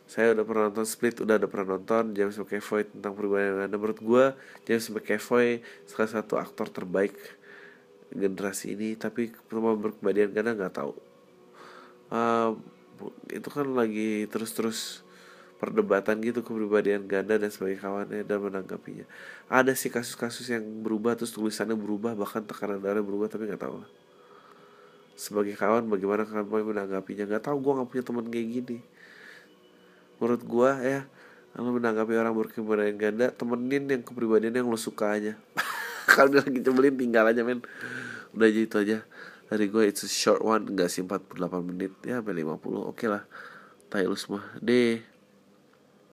Saya 0.07 0.31
udah 0.31 0.45
pernah 0.47 0.63
nonton 0.71 0.87
Split 0.87 1.19
udah 1.19 1.35
ada 1.35 1.51
pernah 1.51 1.75
nonton 1.75 2.15
James 2.15 2.39
McAvoy 2.39 2.87
tentang 2.87 3.11
perubahan 3.11 3.67
menurut 3.67 3.99
gue 3.99 4.25
James 4.63 4.87
McAvoy 4.87 5.59
salah 5.83 6.07
satu 6.07 6.39
aktor 6.39 6.71
terbaik 6.71 7.11
generasi 8.15 8.71
ini 8.71 8.95
tapi 8.95 9.35
cuma 9.51 9.75
berkebahagiaan 9.75 10.31
karena 10.31 10.55
nggak 10.55 10.73
tahu. 10.79 10.95
Uh, 12.07 12.55
itu 13.35 13.49
kan 13.51 13.67
lagi 13.67 14.25
terus-terus 14.31 15.03
perdebatan 15.57 16.21
gitu 16.21 16.45
kepribadian 16.45 17.09
ganda 17.09 17.37
dan 17.37 17.49
sebagai 17.49 17.81
kawannya 17.81 18.21
dan 18.21 18.37
menanggapinya. 18.41 19.05
Ada 19.49 19.73
sih 19.73 19.89
kasus-kasus 19.89 20.53
yang 20.53 20.63
berubah 20.85 21.17
terus 21.17 21.33
tulisannya 21.33 21.73
berubah 21.73 22.13
bahkan 22.13 22.45
tekanan 22.45 22.77
darah 22.77 23.01
berubah 23.01 23.25
tapi 23.25 23.49
nggak 23.49 23.61
tahu 23.65 23.81
sebagai 25.17 25.57
kawan 25.57 25.89
bagaimana 25.89 26.29
kawan 26.29 26.45
menanggapinya? 26.45 27.25
Nggak 27.25 27.43
tahu 27.49 27.57
gue 27.57 27.73
nggak 27.73 27.89
punya 27.89 28.03
teman 28.05 28.25
kayak 28.29 28.47
gini. 28.53 28.77
Menurut 30.21 30.41
gue 30.45 30.71
ya 30.85 31.01
kalau 31.57 31.73
menanggapi 31.73 32.13
orang 32.13 32.37
berkepribadian 32.37 32.97
ganda 33.01 33.27
temenin 33.33 33.89
yang 33.89 34.05
kepribadian 34.05 34.53
yang 34.53 34.69
lo 34.69 34.77
suka 34.77 35.17
aja. 35.17 35.33
Kalau 36.07 36.29
dia 36.29 36.45
lagi 36.45 36.61
cebelin 36.61 36.93
tinggal 36.93 37.25
aja 37.25 37.41
men. 37.41 37.65
Udah 38.31 38.45
aja 38.45 38.61
itu 38.61 38.77
aja. 38.77 38.97
Dari 39.49 39.65
gue 39.65 39.83
it's 39.89 40.05
a 40.05 40.09
short 40.09 40.45
one. 40.45 40.69
Enggak 40.69 40.93
sih 40.93 41.01
48 41.01 41.33
menit. 41.65 41.97
Ya 42.05 42.21
sampai 42.21 42.45
50 42.45 42.45
oke 42.45 42.93
okay 42.93 43.09
lah 43.09 43.25
tayo 43.89 44.13
semua. 44.13 44.45
Deh 44.61 45.01